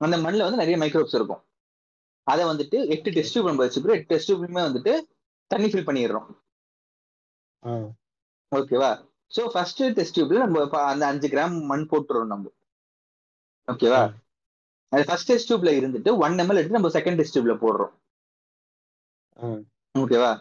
அந்த 0.02 0.16
மண்ணில் 0.24 0.46
வந்து 0.46 0.62
நிறைய 0.62 0.78
மைக்ரோப்ஸ் 0.78 1.16
இருக்கும். 1.16 1.42
அதை 2.28 2.44
வந்துட்டு 2.46 2.78
எட்டு 2.88 3.10
டெஸ்ட் 3.16 3.34
டியூப் 3.34 3.50
நம்ம 3.50 3.64
வச்சுக்கிறோம். 3.66 3.98
எட்டு 3.98 4.12
டெஸ்ட் 4.12 4.30
டியூப்லையுமே 4.30 4.64
வந்துட்டு 4.68 4.94
தண்ணி 5.52 5.68
ஃபில் 5.72 5.88
பண்ணிடுறோம். 5.88 6.28
ஓகேவா 8.52 8.92
ஸோ 9.32 9.44
ஃபர்ஸ்ட் 9.54 9.82
டெஸ்ட் 9.98 10.16
டியூப்ல 10.18 10.42
நம்ம 10.44 10.64
அந்த 10.90 11.06
அஞ்சு 11.08 11.28
கிராம் 11.28 11.56
மண் 11.66 11.90
போட்டுறோம் 11.92 12.32
நம்ம. 12.34 12.46
ஓகேவா. 13.68 14.02
அது 14.96 15.06
ஃபர்ஸ்ட் 15.10 15.30
டெஸ்ட் 15.32 15.50
டியூப்ல 15.50 15.72
இருந்துட்டு 15.80 16.12
ஒன் 16.26 16.36
எம்எல் 16.44 16.60
எடுத்து 16.60 16.80
நம்ம 16.80 16.92
செகண்ட் 16.98 17.20
டெஸ்ட் 17.20 17.36
டியூப்ல 17.36 17.56
போடுறோம். 17.64 17.94
ஓகேவா 19.96 20.32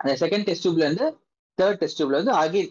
அந்த 0.00 0.14
செகண்ட் 0.22 0.46
டெஸ்ட் 0.48 0.64
டியூப்ல 0.64 0.86
இருந்து 0.88 1.06
தேர்ட் 1.58 1.80
டெஸ்ட் 1.82 1.98
டியூப்ல 1.98 2.18
இருந்து 2.18 2.34
அகைன் 2.42 2.70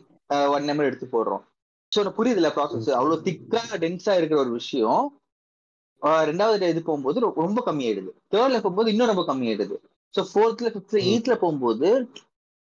ஒன் 0.56 0.70
எம்எல் 0.74 0.90
எடுத்து 0.90 1.08
போடுறோம். 1.16 1.44
ஸோ 1.92 2.12
புரியுதுல 2.18 2.50
ப்ராசஸ் 2.58 2.90
அவ்வளோ 3.00 3.18
திக்கா 3.28 3.62
டென்ஸா 3.84 4.14
இருக்கிற 4.20 4.40
ஒரு 4.46 4.52
விஷயம். 4.60 5.06
ரெண்டாவது 6.30 6.70
இது 6.74 6.82
போகும்போது 6.90 7.20
ரொம்ப 7.44 7.60
கம்மியாயிடுது. 7.66 8.12
தேர்ட்ல 8.34 8.60
போகும்போது 8.64 8.92
இன்னும் 8.94 9.12
ரொம்ப 9.12 9.26
கம்மியாயிடுது. 9.30 9.76
ஸோ 10.14 10.22
ஃபோர்த்ல 10.30 10.70
ஃபிஃப்த்ல. 10.74 11.02
எயித்ல 11.10 11.34
போகும்போது 11.44 11.90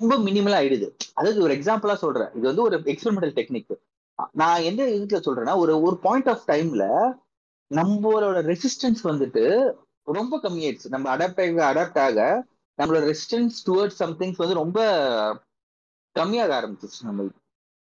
ரொம்ப 0.01 0.15
மினிமலா 0.29 0.59
ஆயிடுது. 0.61 0.87
அதாவது 1.19 1.39
ஒரு 1.47 1.53
எக்ஸாம்பிளா 1.57 1.95
சொல்றேன். 2.05 2.31
இது 2.37 2.45
வந்து 2.51 2.65
ஒரு 2.69 2.77
எக்ஸ்பெரிமெண்டல் 2.93 3.37
டெக்னிக் 3.39 3.75
நான் 4.41 4.67
எந்த 4.71 4.83
இதுல 4.97 5.19
சொல்றேன்னா 5.27 5.55
ஒரு 5.63 5.73
ஒரு 5.87 5.97
பாயிண்ட் 6.07 6.29
ஆஃப் 6.33 6.45
டைம்ல 6.53 6.85
நம்மளோட 7.71 8.39
ரெசிஸ்டன்ஸ் 8.51 9.03
வந்துட்டு 9.05 9.45
ரொம்ப 10.09 10.35
கம்மியாயிடுச்சு. 10.43 10.89
நம்ம 10.89 11.07
அடாப்ட் 11.15 11.41
ஆக 11.45 11.63
அடாப்ட் 11.73 12.01
ஆக 12.01 12.19
நம்மளோட 12.79 13.03
ரெசிஸ்டன்ஸ் 13.11 13.57
டுவர்ட்ஸ் 13.67 14.01
சம்திங்ஸ் 14.03 14.43
வந்து 14.43 14.55
ரொம்ப 14.55 14.79
கம்மியாக 16.17 16.55
ஆரம்பிச்சிச்சு 16.59 17.01
நம்மளுக்கு. 17.09 17.41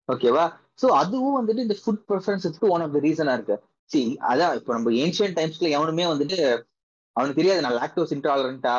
ஓகேவா 0.08 0.44
ஸோ 0.82 0.86
அதுவும் 1.00 1.38
வந்துட்டு 1.38 1.64
இந்த 1.66 1.76
ஃபுட் 1.80 2.04
ப்ரிஃபரன்ஸஸ்க்கு 2.08 2.72
ஒன் 2.74 2.82
ஆஃப் 2.82 2.94
த 2.96 3.00
ரீசனா 3.06 3.32
இருக்கு. 3.34 3.56
சி 3.90 4.00
அதான் 4.30 4.56
இப்போ 4.58 4.70
நம்ம 4.72 4.90
ஏன்ஷியன் 5.02 5.36
டைம்ஸ்ல 5.38 5.68
எவனுமே 5.76 6.06
வந்துட்டு 6.06 6.38
அவனுக்கு 7.16 7.40
தெரியாது 7.40 7.64
நான் 7.64 7.78
லாக்டோஸ் 7.80 8.14
இன்டாலரண்டா 8.16 8.74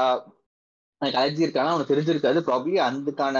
எனக்கு 1.01 1.19
அலர்ஜி 1.19 1.45
இருக்கானா 1.45 1.73
அவனுக்கு 1.73 1.93
தெரிஞ்சிருக்காது. 1.93 2.39
ப்ராப்ளி 2.49 2.75
அதுக்கான 2.85 3.37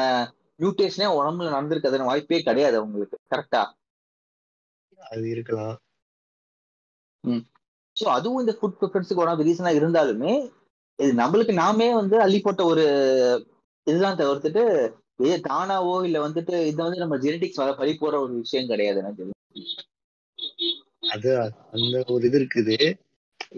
மியூட்டேஷனே 0.60 1.10
உடம்புல 1.18 1.54
நடந்திருக்காதுன்னு 1.56 2.10
வாய்ப்பே 2.10 2.40
கிடையாது 2.42 2.76
அவங்களுக்கு. 2.80 3.18
கரெக்டா 3.34 3.62
அது 5.00 5.26
இருக்கலாம். 5.30 5.78
ஸோ 7.96 8.06
அதுவும் 8.16 8.42
இந்த 8.42 8.54
ஃபுட் 8.58 8.78
ப்ரிஃபரன்ஸுக்கு 8.80 9.24
ஒன் 9.24 9.32
ஆஃப் 9.32 9.46
ரீசனா 9.48 9.72
இருந்தாலுமே 9.80 10.34
இது 11.00 11.12
நம்மளுக்கு 11.20 11.54
நாமே 11.62 11.88
வந்து 11.94 12.16
அள்ளி 12.22 12.40
போட்ட 12.40 12.62
ஒரு 12.66 12.86
இதுதான் 13.88 14.20
தவிர்த்துட்டு 14.20 14.64
இது 15.22 15.36
தானாவோ 15.48 15.94
இல்ல 16.08 16.18
வந்துட்டு 16.26 16.56
இது 16.68 16.80
வந்து 16.84 17.04
நம்ம 17.04 17.16
ஜெனடிக்ஸ் 17.24 17.62
வர 17.62 17.72
பழி 17.74 17.94
போற 17.96 18.14
ஒரு 18.20 18.34
விஷயம் 18.42 18.70
கிடையாது 18.72 19.00
எனக்கு. 19.00 19.24
அது 21.10 21.30
அந்த 21.76 21.96
ஒரு 22.14 22.24
இது 22.30 22.40
இருக்குது 22.42 22.78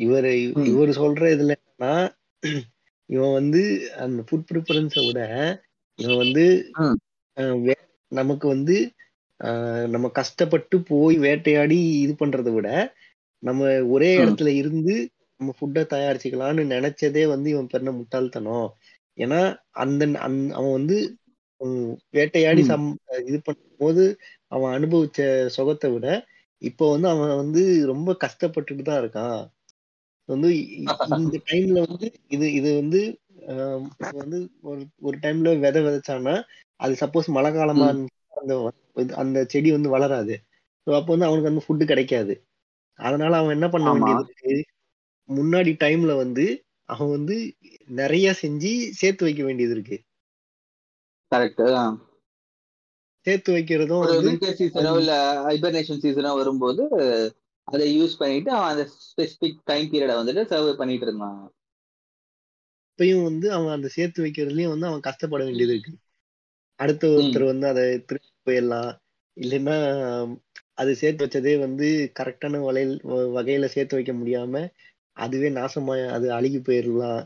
இவரு. 0.02 0.32
இவர் 0.72 0.92
சொல்ற 1.00 1.24
இதுல 1.36 1.56
என்னன்னா 1.58 1.94
இவன் 3.10 3.38
வந்து 3.40 3.62
அந்த 4.04 4.22
ஃபுட் 4.28 4.48
ப்ரிஃபரன்ஸை 4.50 5.04
விட 5.08 5.22
இவன் 6.00 6.22
வந்து 6.24 6.46
நமக்கு 8.12 8.46
வந்து 8.48 8.76
நம்ம 9.94 10.08
கஷ்டப்பட்டு 10.18 10.76
போய் 10.90 11.16
வேட்டையாடி 11.26 11.80
இது 12.04 12.14
பண்றதை 12.16 12.52
விட 12.54 12.70
நம்ம 13.44 13.86
ஒரே. 13.86 14.18
இடத்துல 14.18 14.48
இருந்து 14.48 14.96
நம்ம 15.38 15.54
ஃபுட்டை 15.60 15.84
தயாரிச்சுக்கலாம்னு 15.84 16.64
நினைச்சதே 16.74 17.28
வந்து 17.28 17.50
இவன் 17.50 17.68
பண்ண 17.68 17.92
முட்டாள்தனம். 17.92 18.70
ஏன்னா 19.18 19.40
அந்த 19.72 20.10
அந்த- 20.20 20.54
அவன் 20.56 20.72
வந்து 20.72 21.16
வேட்டையாடி. 22.10 22.62
சம் 22.64 22.98
இது 23.26 23.42
பண்ணும்போது 23.48 24.04
அவன் 24.48 24.72
அனுபவிச்ச 24.74 25.46
சுகத்தை 25.48 25.92
விட 25.92 26.08
இப்போ 26.58 26.90
வந்து 26.92 27.08
அவன் 27.08 27.36
வந்து 27.36 27.86
ரொம்ப 27.86 28.18
கஷ்டப்பட்டுட்டு 28.26 28.82
தான் 28.82 29.02
இருக்கான். 29.02 29.42
வந்து 30.26 30.50
இந்த 30.76 31.40
டைம்ல 31.46 31.88
வந்து 31.88 32.12
இது 32.28 32.54
இது 32.54 32.76
வந்து 32.76 33.02
வந்து 34.14 34.50
ஒரு 34.62 34.82
ஒரு 35.02 35.18
டைம்ல 35.18 35.60
விதை 35.60 35.82
விதைச்சான்னா 35.84 36.36
அது 36.76 36.96
சப்போஸ் 37.00 37.26
மழை 37.28 37.52
காலமா 37.52 37.88
அந்த 38.30 38.74
அந்த 39.16 39.46
செடி 39.48 39.72
வந்து 39.72 39.90
வளராது. 39.90 40.36
ஸோ 40.86 40.96
அப்போ 40.96 41.16
வந்து 41.16 41.26
அவனுக்கு 41.26 41.50
வந்து 41.52 41.66
ஃபுட்டு 41.66 41.88
கிடைக்காது. 41.88 42.34
அதனால 43.02 43.34
அவன் 43.38 43.56
என்ன 43.56 43.68
பண்ண 43.70 43.88
வேண்டியது? 43.94 44.64
முன்னாடி 45.30 45.72
டைம்ல 45.84 46.14
வந்து 46.16 46.46
அவன் 46.90 47.10
வந்து 47.10 47.36
நிறைய 47.92 48.28
செஞ்சு 48.42 48.72
சேர்த்து 48.92 49.24
வைக்க 49.24 49.44
வேண்டியது 49.44 49.74
இருக்கு. 49.74 49.98
கரெக்ட் 51.32 51.62
சேர்த்து 53.26 53.50
வைக்கிறதும் 53.54 54.04
வின்டர் 54.28 54.58
சீசனோ 54.60 54.94
இல்ல 54.98 55.14
ஹைபர்னேஷன் 55.48 56.04
சீசனோ 56.04 56.32
வரும்போது 56.36 56.84
அதை 57.68 57.86
யூஸ் 57.98 58.16
பண்ணிட்டு 58.18 58.50
அவன் 58.52 58.72
அந்த 58.74 58.86
ஸ்பெசிபிக் 59.06 59.60
டைம் 59.64 59.90
பீரியட 59.92 60.14
வந்துட்டு 60.20 60.44
சர்வ் 60.52 60.74
பண்ணிட்டு 60.74 61.06
இருந்தான். 61.06 61.42
இப்பயும் 62.90 63.24
வந்து 63.24 63.48
அவன் 63.52 63.76
அந்த 63.76 63.88
சேர்த்து 63.88 64.26
வைக்கிறதுலயும் 64.26 64.74
வந்து 64.74 64.88
அவன் 64.88 65.06
கஷ்டப்பட 65.08 65.44
வேண்டியது 65.44 65.74
இருக்கு. 65.74 65.94
அடுத்த. 66.80 67.08
ஒருத்தர் 67.08 67.46
வந்து 67.46 67.68
அதை 67.68 67.86
திருப்பி 68.02 68.30
போயிடலாம். 68.46 68.92
இல்லைன்னா 69.38 69.78
அது 70.78 70.92
சேர்த்து 70.96 71.26
வச்சதே 71.26 71.54
வந்து 71.60 71.88
கரெக்டான 72.20 72.60
வகையில் 72.64 72.96
வகையில 73.36 73.66
சேர்த்து 73.66 73.98
வைக்க 73.98 74.14
முடியாம 74.14 74.64
அதுவே 75.18 75.50
நாசமா 75.52 75.96
அது 76.12 76.28
அழுகி 76.32 76.60
போயிடலாம் 76.62 77.22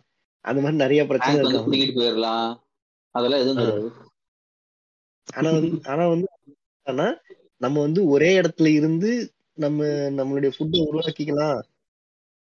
அந்த 0.46 0.60
மாதிரி 0.62 0.78
நிறைய 0.78 1.02
பிரச்சனை 1.06 1.36
இருக்கு 1.36 2.00
போயிடலாம் 2.00 2.50
அதெல்லாம் 3.16 3.44
எதுவும் 3.44 3.92
ஆனா 5.28 5.50
வந்து 5.52 5.78
ஆனா 5.86 6.04
வந்து 6.08 6.28
ஆனா 6.86 7.06
நம்ம 7.62 7.82
வந்து 7.82 8.02
ஒரே 8.08 8.30
இடத்துல 8.40 8.70
இருந்து 8.72 9.12
நம்ம 9.58 9.84
நம்மளுடைய 10.18 10.52
ஃபுட்டை 10.56 10.80
உருவாக்கிக்கலாம். 10.88 11.60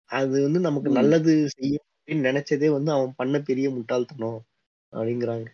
அது 0.10 0.36
வந்து 0.42 0.60
நமக்கு. 0.60 0.90
நல்லது 0.92 1.34
செய்யும் 1.56 1.86
அப்படின்னு 1.98 2.28
நினைச்சதே 2.30 2.70
வந்து 2.70 2.92
அவன் 2.92 3.14
பண்ண 3.16 3.36
பெரிய 3.42 3.68
முட்டாள்தனம் 3.70 4.40
அப்படிங்கிறாங்க. 4.94 5.48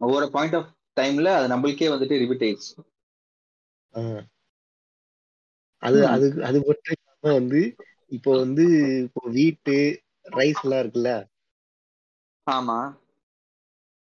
ஒவ்வொரு 0.00 0.26
பாயிண்ட் 0.30 0.56
ஆஃப் 0.56 0.68
டைம்ல 0.96 1.30
அது 1.38 1.48
நம்மளுக்கே 1.48 1.88
வந்துட்டு 1.92 2.20
ரிப்பீட் 2.22 2.44
ஆயிடுச்சு. 2.46 2.72
அது. 5.82 5.98
அது 6.14 6.26
அது 6.48 6.58
மட்டும் 6.66 6.94
இல்லாம 6.96 7.34
வந்து 7.34 7.60
இப்போ 8.12 8.30
வந்து 8.38 8.64
இப்போ 9.04 9.22
வீட்டு 9.36 9.76
ரைஸ் 10.32 10.62
எல்லாம் 10.64 10.82
இருக்குல்ல? 10.82 11.12
ஆமா. 12.46 12.78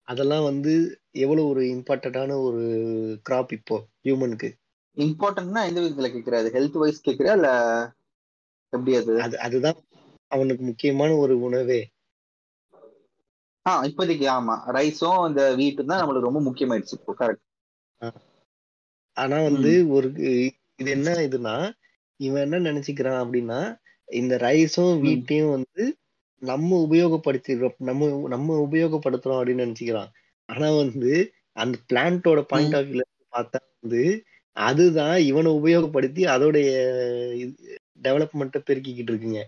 அதெல்லாம் 0.09 0.45
வந்து 0.47 0.73
எவ்வளவு 1.21 1.47
ஒரு 1.49 1.63
இம்பார்ட்டன்டான 1.73 2.39
ஒரு 2.43 2.63
கிராப் 3.27 3.53
இப்போ 3.53 3.77
ஹியூமனுக்கு 4.05 4.51
இம்பார்ட்டன்ட்னா 4.97 5.61
எந்த 5.69 5.81
விதத்துல 5.83 6.11
கேக்குறாரு 6.11 6.49
ஹெல்த் 6.55 6.79
வைஸ் 6.79 7.05
கேக்குறா 7.05 7.35
இல்ல 7.39 7.51
எப்படி 8.73 8.95
அது? 8.99 9.17
அது 9.21 9.37
அதுதான் 9.47 9.79
அவனுக்கு 10.31 10.63
முக்கியமான 10.69 11.11
ஒரு 11.19 11.37
உணவே. 11.47 11.81
ஆ 13.67 13.73
இப்போதைக்கு 13.89 14.27
ஆமா. 14.33 14.57
ரைஸும் 14.77 15.23
இந்த 15.29 15.43
வீட்டும் 15.61 15.91
தான் 15.91 16.01
நம்மளுக்கு 16.01 16.29
ரொம்ப 16.29 16.43
முக்கியமாயிடுச்சு 16.47 16.99
இப்போ 16.99 17.15
கரெக்ட் 17.21 17.47
ஆனா 19.17 19.39
வந்து 19.47 19.71
ஒரு 19.97 20.09
இது 20.81 20.91
என்ன 20.91 21.11
இதுனா 21.25 21.55
இவன் 22.21 22.45
என்ன 22.47 22.59
நினைச்சுக்கிறான் 22.69 23.21
அப்படின்னா 23.23 23.61
இந்த 24.09 24.35
ரைஸும். 24.45 24.95
வீட்டையும் 25.01 25.53
வந்து 25.57 25.83
நம்ம 26.43 26.79
உபயோகப்படுத்திடுறோம் 26.87 27.77
நம்ம 27.89 28.03
நம்ம 28.29 28.57
உபயோகப்படுத்துறோம் 28.67 29.39
அப்படின்னு 29.39 29.67
நினைச்சுக்கிறான் 29.67 30.11
ஆனா 30.49 30.69
வந்து 30.83 31.13
அந்த 31.57 31.77
பிளான்ட்டோட 31.89 32.41
பாயிண்ட். 32.51 32.77
ஆஃப் 32.77 32.89
வியூல 32.89 33.05
பார்த்தா 33.33 33.59
வந்து 33.75 34.03
அதுதான் 34.57 35.17
இவனை 35.23 35.51
உபயோகப்படுத்தி 35.59 36.23
அதோடைய 36.27 36.69
டெவலப்மெண்ட்டை 38.03 38.61
பெருக்கிக்கிட்டு 38.63 39.13
இருக்குங்க 39.13 39.43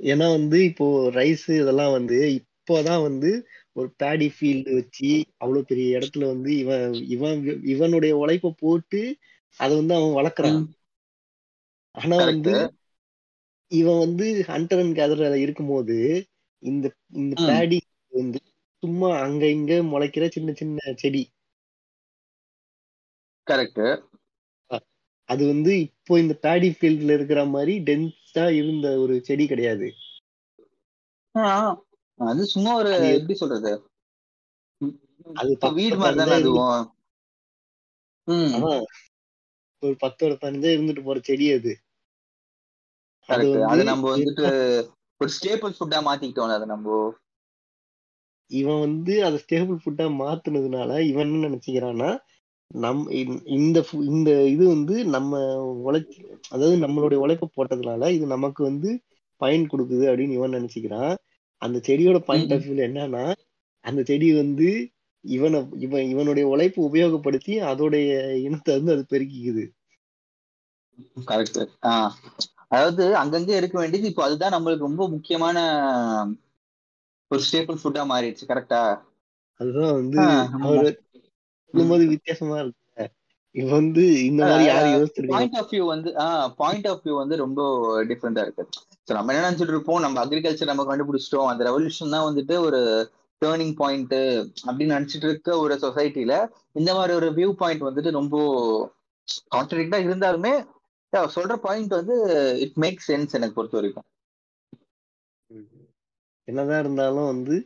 ஏன்னா 0.00 0.26
வந்து 0.32 0.58
இப்போ 0.70 0.86
ரைஸ் 1.14 1.46
இதெல்லாம் 1.54 1.92
வந்து 1.92 2.18
இப்போதான் 2.38 3.02
வந்து 3.02 3.30
ஒரு 3.76 3.88
பேடி 3.96 4.28
ஃபீல்டு 4.34 4.72
வச்சு 4.74 5.10
அவ்வளவு 5.36 5.68
பெரிய 5.70 5.98
இடத்துல 5.98 6.26
வந்து 6.26 6.50
இவன் 6.62 6.84
இவன் 7.08 7.38
இவனுடைய 7.66 8.12
உழைப்பை 8.16 8.50
போட்டு 8.60 9.00
அதை 9.60 9.72
வந்து 9.76 9.94
அவன் 9.94 10.16
வளர்க்குறான். 10.18 10.58
ஆனா 11.98 12.16
வந்து 12.24 12.54
இவன் 13.72 13.98
வந்து 13.98 14.26
ஹண்டர் 14.48 14.80
அண்ட் 14.82 14.98
கேதர் 14.98 15.22
இருக்கும்போது 15.36 15.96
இந்த 16.62 16.86
இந்த. 17.14 17.34
பேடி 17.48 17.78
வந்து 18.12 18.40
சும்மா 18.82 19.10
அங்க 19.18 19.44
இங்க 19.48 19.74
முளைக்கிற 19.92 20.24
சின்ன 20.28 20.50
சின்ன 20.52 20.92
செடி. 20.94 21.22
கரெக்ட் 23.46 23.84
அது 25.28 25.42
வந்து 25.46 25.72
இப்போ 25.80 26.12
இந்த 26.18 26.34
பேடி 26.44 26.68
ஃபீல்ட்ல 26.70 27.14
இருக்கிற 27.14 27.40
மாதிரி 27.46 27.72
டென்ஸா 27.80 28.44
இருந்த 28.60 28.88
ஒரு 28.98 29.14
செடி 29.24 29.44
கிடையாது. 29.46 29.88
அது 32.20 32.44
சும்மா 32.46 32.70
ஒரு 32.74 32.92
எப்படி 33.10 33.34
சொல்றது? 33.34 33.72
அது 35.34 35.50
வீடு 35.78 35.96
மாதிரி 35.96 36.18
தானே 36.20 36.36
அதுவும். 36.40 36.86
ஒரு 39.82 39.94
பத்து 39.98 40.20
ஒரு 40.26 40.34
பதினஞ்சா 40.40 40.70
இருந்துட்டு 40.76 41.02
போற 41.02 41.18
செடி 41.22 41.46
அது. 41.52 41.72
அது 43.28 43.84
நம்ம 43.84 44.16
வந்துட்டு 44.16 44.46
ஒரு 45.20 45.30
ஸ்டேபிள் 45.30 45.72
ஃபுட்டா 45.78 45.98
மாத்திக்கிட்டோம் 46.04 46.48
அதை 46.48 46.66
நம்ம. 46.66 47.14
இவன் 48.50 48.80
வந்து 48.80 49.24
அதை 49.24 49.44
ஸ்டேபிள் 49.44 49.78
ஃபுட்டா 49.84 50.06
மாத்துனதுனால 50.20 51.00
இவன் 51.00 51.32
என்ன 51.32 51.48
நினைச்சுக்கிறான்னா 51.48 52.10
நம் 52.74 53.08
இந்த- 53.44 53.84
இந்த 53.92 54.44
இது 54.44 54.66
வந்து 54.66 55.04
நம்ம 55.04 55.38
உழைச்சி 55.84 56.18
அதாவது 56.50 56.76
நம்மளுடைய 56.76 57.14
உழைப்பை 57.14 57.48
போட்டதுனால 57.56 58.10
இது 58.10 58.26
நமக்கு 58.26 58.62
வந்து 58.64 58.90
பயன் 59.36 59.68
கொடுக்குது 59.68 60.06
அப்படின்னு 60.08 60.32
இவன் 60.32 60.52
நினைச்சுக்கிறான். 60.52 61.16
அந்த 61.62 61.78
செடியோட 61.78 62.18
பாயிண்ட். 62.18 62.52
ஆஃப் 62.52 62.60
வியூல 62.60 62.86
என்னன்னா 62.88 63.34
அந்த 63.84 64.02
செடி 64.02 64.36
வந்து 64.36 64.90
இவனை 65.24 65.66
இவன் 65.78 66.08
இவனுடைய 66.08 66.48
உழைப்பு 66.48 66.94
உபயோகப்படுத்தி 66.94 67.54
அதோடைய 67.62 68.34
இனத்தை 68.36 68.80
வந்து 68.80 68.92
அது 68.92 69.04
பெருக்கிக்குது. 69.10 69.64
கரெக்ட் 71.26 71.58
அதாவது 72.70 73.04
அங்கங்க 73.20 73.52
இருக்க 73.56 73.76
வேண்டியது 73.80 74.10
இப்போ 74.10 74.24
அதுதான் 74.24 74.54
நம்மளுக்கு 74.56 74.88
ரொம்ப 74.88 75.04
முக்கியமான 75.08 75.58
ஒரு 77.30 77.42
ஸ்டேபிள் 77.46 77.80
ஃபுட்டா 77.80 78.02
மாறிடுச்சு 78.12 78.50
கரெக்டா 78.50 78.82
அதுதான் 79.60 79.96
வந்து 80.00 80.18
சொல்லும்போது 81.74 82.04
வித்தியாசமா 82.12 82.58
இருக்கு 82.60 82.76
இவன் 83.54 83.76
வந்து 83.80 84.02
இந்த 84.28 84.40
மாதிரி 84.44 84.64
யாரும் 84.64 84.94
யோசிச்சிருக்காங்க? 84.94 85.36
பாயிண்ட் 85.36 85.56
ஆஃப் 85.60 85.70
வியூ 85.72 85.84
வந்து 85.92 86.10
பாயிண்ட் 86.60 86.88
ஆஃப் 86.90 87.02
வியூ 87.04 87.14
வந்து 87.20 87.36
ரொம்ப 87.36 87.60
டிஃப்ரெண்டா 88.10 88.42
இருக்கு. 88.46 88.64
ஸோ 89.06 89.10
நம்ம 89.16 89.32
என்ன 89.32 89.46
நினைச்சிட்டு 89.46 89.74
இருப்போம்? 89.74 90.02
நம்ம 90.04 90.20
அக்ரிகல்ச்சர் 90.24 90.70
நம்ம 90.70 90.84
கண்டுபிடிச்சிட்டோம். 90.90 91.48
அந்த 91.52 91.62
ரெவல்யூஷன் 91.68 92.14
தான் 92.14 92.26
வந்துட்டு 92.28 92.56
ஒரு 92.66 92.80
டேர்னிங் 93.42 93.74
பாயிண்ட் 93.80 94.14
அப்படின்னு 94.66 94.96
நினைச்சிட்டு 94.96 95.26
இருக்க 95.30 95.50
ஒரு 95.58 95.74
சொசைட்டில 95.84 96.34
இந்த 96.72 96.90
மாதிரி 96.94 97.14
ஒரு 97.20 97.28
வியூ 97.38 97.50
பாயிண்ட் 97.62 97.86
வந்துட்டு 97.88 98.12
ரொம்ப 98.20 98.36
கான்ட்ரடிக்டா 99.54 100.00
இருந்தாலுமே 100.06 100.52
சொல்ற 101.12 101.56
பாயிண்ட் 101.56 101.92
வந்து 101.94 102.16
இட் 102.60 102.76
மேக் 102.76 103.00
சென்ஸ் 103.08 103.34
எனக்கு 103.34 103.54
பொறுத்த 103.54 103.76
வரைக்கும். 103.78 104.06
என்னதான் 106.48 106.80
இருந்தாலும் 106.80 107.26
வந்து 107.26 107.56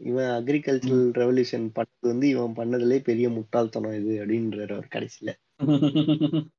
இவன் 0.00 0.30
அக்ரிகல்ச்சரல் 0.38 1.06
ரெவல்யூஷன் 1.12 1.66
பண்ணது 1.76 2.06
வந்து 2.06 2.26
இவன் 2.28 2.56
பண்ணதுலே 2.56 2.98
பெரிய 3.02 3.26
முட்டாள்தனம் 3.30 3.96
இது 4.00 4.12
அப்படின்றாரு 4.22 4.72
அவர் 4.72 4.94
கடைசியில. 4.96 5.30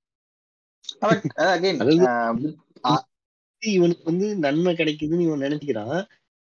அதாவது 1.82 2.48
இவனுக்கு 3.62 4.04
வந்து 4.04 4.28
நன்மை 4.38 4.72
கிடைக்குதுன்னு 4.74 5.28
இவன் 5.28 5.44
நினைச்சுக்கிறான் 5.44 5.98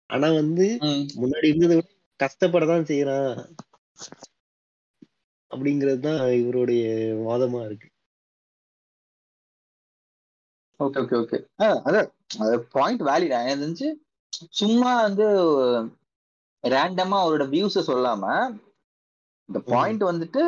ஆனா 0.10 0.28
வந்து 0.32 0.66
முன்னாடி 1.22 1.48
இருந்ததை 1.48 1.76
விட 1.76 1.90
கஷ்டப்படதான் 2.20 2.90
செய்யறான் 2.92 3.34
அப்படிங்கிறது 5.52 6.00
தான் 6.00 6.22
இவருடைய 6.42 6.84
வாதமா 7.28 7.62
இருக்கு. 7.66 7.88
ஓகே 10.84 11.00
ஓகே 11.04 11.18
ஓகே 11.22 11.38
அதான் 11.86 12.10
பாயிண்ட் 12.74 13.04
வேலிட் 13.08 13.36
எனக்கு 13.38 13.56
தெரிஞ்சு 13.56 13.90
சும்மா 14.60 14.92
வந்து 15.02 15.26
ரேண்டமா 16.64 17.18
அவரோட 17.24 17.46
வியூஸ 17.52 17.84
சொல்லாம 17.88 18.24
இந்த. 19.50 19.60
பாயிண்ட் 19.72 20.04
வந்துட்டு 20.10 20.44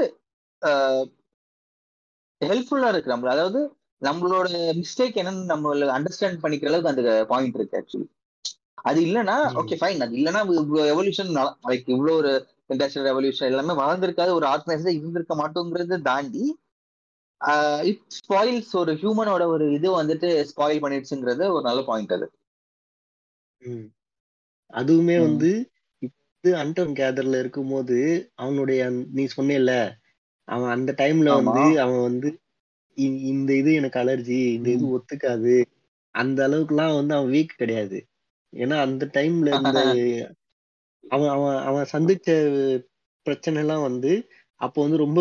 ஹெல்ப்ஃபுல்லா 2.42 2.90
இருக்கு 2.92 3.14
நம்மள. 3.14 3.32
அதாவது 3.36 3.60
நம்மளோட 4.02 4.48
மிஸ்டேக் 4.80 5.20
என்னன்னு 5.22 5.52
நம்மள 5.52 5.90
அண்டர்ஸ்டாண்ட் 5.96 6.42
பண்ணிக்கிற 6.42 6.70
அளவுக்கு 6.72 6.94
அந்த 6.94 7.04
பாயிண்ட் 7.30 7.58
இருக்கு 7.58 7.80
ஆக்சுவலி 7.80 8.08
அது 8.84 9.00
இல்லைன்னா 9.08 9.36
ம். 9.44 9.56
ஓகே 9.62 9.76
ஃபைன் 9.80 10.04
அது 10.06 10.16
இல்லைன்னா 10.18 10.42
எவல்யூஷன் 10.94 11.32
லைக் 11.66 11.88
இவ்வளோ 11.94 12.14
ஒரு 12.22 12.32
இண்டஸ்ட்ரியல் 12.70 13.08
ரெவல்யூஷன் 13.10 13.50
எல்லாமே 13.50 13.74
வளர்ந்துருக்காது. 13.82 14.32
ஒரு 14.32 14.46
ஆர்கனைசேஷன் 14.48 14.98
இருந்திருக்க 15.00 15.34
மாட்டோங்கிறத 15.36 16.00
தாண்டி 16.08 16.44
இட் 17.90 18.04
ஸ்பாயில்ஸ் 18.18 18.74
ஒரு 18.82 18.94
ஹியூமனோட 19.02 19.44
ஒரு 19.54 19.66
இது 19.78 19.90
வந்துட்டு 20.00 20.30
ஸ்பாயில் 20.52 20.84
பண்ணிடுச்சுங்கிறது 20.84 21.46
ஒரு 21.56 21.66
நல்ல 21.70 21.82
பாயிண்ட் 21.90 22.16
அது. 22.18 22.28
அதுவுமே. 24.74 25.16
வந்து 25.22 25.50
இப்ப 26.04 26.14
வந்து 26.26 26.52
அண்டர் 26.62 26.92
கேதர்ல 27.00 27.40
இருக்கும்போது 27.44 27.98
அவனுடைய 28.44 28.82
நீ 29.16 29.24
சொன்னேல்ல 29.36 29.74
அவன் 30.48 30.74
அந்த 30.76 30.92
டைம்ல 31.02 31.30
வந்து 31.40 31.64
அவன் 31.84 32.02
வந்து 32.08 32.30
இந்த 33.32 33.52
இது 33.62 33.72
எனக்கு 33.80 34.00
அலர்ஜி 34.04 34.40
இந்த 34.58 34.70
இது. 34.72 34.86
ஒத்துக்காது 34.96 35.56
அந்த 36.16 36.40
அளவுக்குலாம் 36.48 36.98
வந்து 37.00 37.16
அவன் 37.18 37.34
வீக் 37.34 37.60
கிடையாது 37.62 38.00
ஏன்னா 38.54 38.78
அந்த 38.88 39.06
டைம்ல 39.16 39.50
இந்த 39.60 39.80
அவன் 41.14 41.32
அவன் 41.36 41.58
அவன் 41.68 41.88
சந்திச்ச 41.92 42.30
பிரச்சனை 43.26 43.60
எல்லாம் 43.64 43.84
வந்து 43.88 44.12
அப்போ 44.62 44.80
வந்து 44.86 44.98
ரொம்ப 45.04 45.20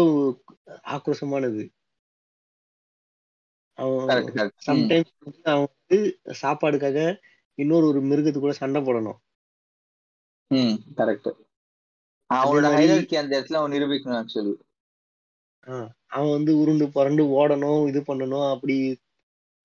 ஆக்ரோஷமானது 0.95 1.65
சம்டைம்ஸ் 4.67 5.13
அவன் 5.45 5.69
வந்து 5.71 5.99
சாப்பாடுக்காக 6.43 6.99
இன்னொரு 7.59 7.87
ஒரு 7.87 8.01
மிருகத்து 8.01 8.39
கூட 8.41 8.53
சண்டை 8.53 8.81
போடணும். 8.83 9.19
ம் 10.51 10.77
கரெக்ட் 10.97 11.31
அவனோட 12.31 12.69
ஹைரார்கி 12.75 13.17
அந்த 13.21 13.33
இடத்துல 13.39 13.61
அவன் 13.61 13.75
நிரூபிக்கணும் 13.75 14.19
ஆக்சுவலி 14.21 14.55
அவன் 16.09 16.35
வந்து 16.37 16.53
உருண்டு 16.61 16.87
புரண்டு 16.89 17.23
ஓடணும் 17.39 17.83
இது 17.89 18.01
பண்ணணும் 18.01 18.49
அப்படி. 18.51 18.77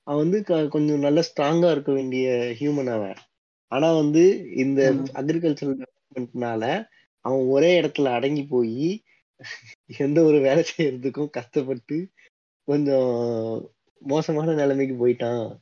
அவன் 0.07 0.22
வந்து 0.24 0.38
கொஞ்சம் 0.70 1.03
நல்ல 1.03 1.20
ஸ்ட்ராங்கா 1.30 1.72
இருக்க 1.72 1.91
வேண்டிய 1.91 2.28
ஹியூமன் 2.60 2.91
அவன். 2.93 3.18
ஆனா 3.72 3.88
வந்து 3.93 4.24
இந்த 4.64 4.80
அக்ரிகல்ச்சரல் 5.20 5.80
டெவலப்மெண்ட்னால 5.82 6.64
அவன் 7.26 7.43
ஒரே 7.47 7.70
இடத்துல 7.82 8.14
அடங்கி 8.18 8.43
போய் 8.47 8.88
எந்த 9.99 10.20
ஒரு 10.24 10.38
வேலை 10.39 10.64
செய்யறதுக்கும் 10.70 11.34
கஷ்டப்பட்டு 11.38 11.97
கொஞ்சம் 12.68 13.12
மோசமான 14.00 14.54
நிலைமைக்கு 14.54 15.08
போயிட்டான். 15.08 15.58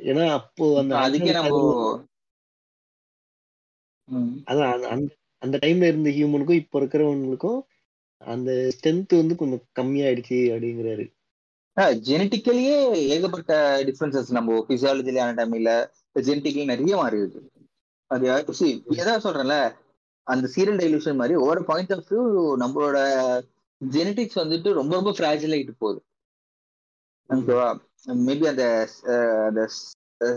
ஏன்னா 0.00 0.28
அப்போ 0.28 0.78
அந்த 0.78 0.96
அதுக்கே 0.96 1.32
நம்ம. 1.32 2.06
அதான் 4.46 4.80
அந்த- 4.80 5.16
அந்த 5.38 5.58
டைம்ல 5.58 5.82
இருந்த 5.82 6.10
ஹியூமனுக்கும் 6.10 6.54
இப்போ 6.54 6.80
இருக்கிறவங்களுக்கும் 6.80 7.60
அந்த 8.16 8.52
ஸ்ட்ரென்த் 8.52 9.16
வந்து 9.16 9.36
கொஞ்சம் 9.36 9.62
கம்மியாயிடுச்சு 9.80 10.28
அப்படிங்கிறாரு. 10.28 11.12
ஜெனட்டிக்கலியே 11.76 12.92
ஏகப்பட்ட 12.92 13.82
டிஃபரன்சஸ் 13.84 14.30
நம்ம 14.30 14.64
பிசியாலஜில 14.68 15.18
அனாட்டமில 15.20 15.90
ஜெனட்டிக்கலி 16.14 16.64
நிறைய 16.64 16.96
மாறி 16.96 17.16
இருக்கு 17.16 17.50
அது 18.06 18.26
எதாவது 18.88 19.30
சொல்றேன்ல 19.30 19.76
அந்த 20.22 20.50
சீரியல் 20.56 20.78
டைலூஷன் 20.78 21.14
மாதிரி 21.14 21.34
ஒவ்வொரு 21.34 21.64
பாயிண்ட் 21.64 21.92
ஆஃப் 21.92 22.12
வியூ 22.12 22.62
நம்மளோட 22.62 22.98
ஜெனட்டிக்ஸ் 23.90 24.38
வந்துட்டு 24.38 24.72
ரொம்ப 24.72 24.94
ரொம்ப 24.94 25.10
ஃப்ராஜில் 25.10 25.50
ஆயிட்டு 25.50 25.70
போகுது. 25.78 26.04
ஓகேவா 27.30 27.68
மேபி 28.24 28.46
அந்த 28.48 28.64
அந்த 29.48 29.60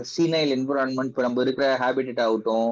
சீனைல் 0.04 0.54
என்விரான்மெண்ட் 0.54 1.10
இப்போ 1.10 1.22
நம்ம 1.22 1.42
இருக்கிற 1.42 1.66
ஹேபிட்டட் 1.76 2.20
ஆகட்டும் 2.20 2.68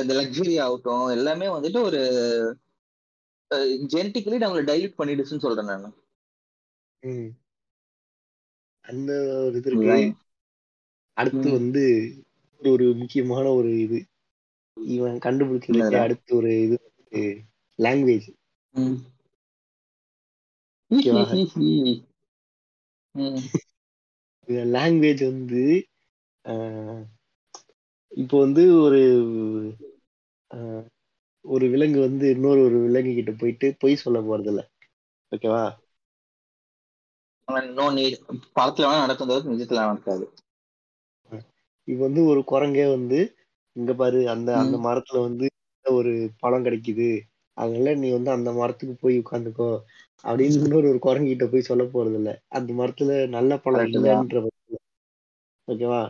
இந்த 0.00 0.12
லக்ஸுரி 0.14 0.54
ஆகட்டும் 0.60 1.06
எல்லாமே 1.10 1.46
வந்துட்டு 1.48 1.80
ஒரு 1.82 2.00
ஜெனட்டிக்கலி 3.90 4.38
நம்மளை 4.42 4.62
டைல்யூட் 4.68 4.98
பண்ணிடுச்சுன்னு 4.98 5.44
சொல்றேன் 5.44 5.70
நான். 5.72 5.88
அந்த 8.84 9.10
ஒரு 9.38 9.56
இது 9.56 9.70
இருக்கு 9.70 9.88
அடுத்து. 11.16 11.48
வந்து 11.50 11.82
ஒரு 12.62 12.84
முக்கியமான 12.94 13.46
ஒரு 13.52 13.70
இது 13.78 13.98
இவன் 14.76 15.16
கண்டுபிடிச்சதுக்கு 15.18 15.74
என்னதுடா? 15.74 16.00
அடுத்து 16.00 16.36
ஒரு 16.36 16.50
இது 16.62 16.76
லாங்குவேஜ். 17.78 18.28
லாங்குவேஜ் 24.68 25.22
வந்து 25.24 25.62
இப்போ 28.12 28.36
வந்து 28.38 28.62
ஒரு 28.78 29.00
ஒரு 31.44 31.66
விலங்கு 31.68 32.00
வந்து 32.00 32.26
இன்னொரு 32.30 32.60
ஒரு 32.64 32.78
விலங்கு 32.80 33.12
கிட்ட 33.14 33.34
போயிட்டு 33.36 33.68
பொய் 33.80 34.02
சொல்ல 34.02 34.20
போறது 34.22 34.50
இல்ல 34.52 34.62
ஓகேவா 35.32 35.64
நோ 37.70 37.86
நீட் 37.94 38.16
படத்துல 38.56 38.88
வேணா 38.88 39.02
நடக்கும் 39.02 39.52
நிஜத்துல 39.52 39.84
நடக்காது. 39.84 40.26
இப்போ 41.88 42.02
வந்து 42.02 42.22
ஒரு 42.24 42.40
குரங்கே 42.48 42.84
வந்து 42.90 43.18
இங்க 43.76 43.92
பாரு 43.94 44.20
அந்த. 44.28 44.50
அந்த 44.56 44.76
மரத்துல 44.84 45.22
வந்து 45.22 45.46
ஒரு 45.84 46.12
பழம் 46.40 46.66
கிடைக்குது. 46.66 47.08
அதனால 47.56 47.94
நீ 47.94 48.08
வந்து 48.12 48.30
அந்த 48.30 48.50
மரத்துக்கு 48.52 48.94
போய் 48.96 49.20
உட்காந்துக்கோ. 49.20 49.70
அப்படின்னு 50.24 50.58
இன்னொரு 50.58 50.88
ஒரு 50.88 50.98
குரங்கிட்ட 51.02 51.50
போய் 51.50 51.68
சொல்ல 51.70 51.84
போறது 51.84 52.14
இல்ல 52.14 52.30
அந்த 52.48 52.72
மரத்துல 52.72 53.28
நல்ல 53.28 53.58
பழம். 53.58 53.92
இல்லைன்ற. 53.92 54.40
ஓகேவா. 55.68 56.00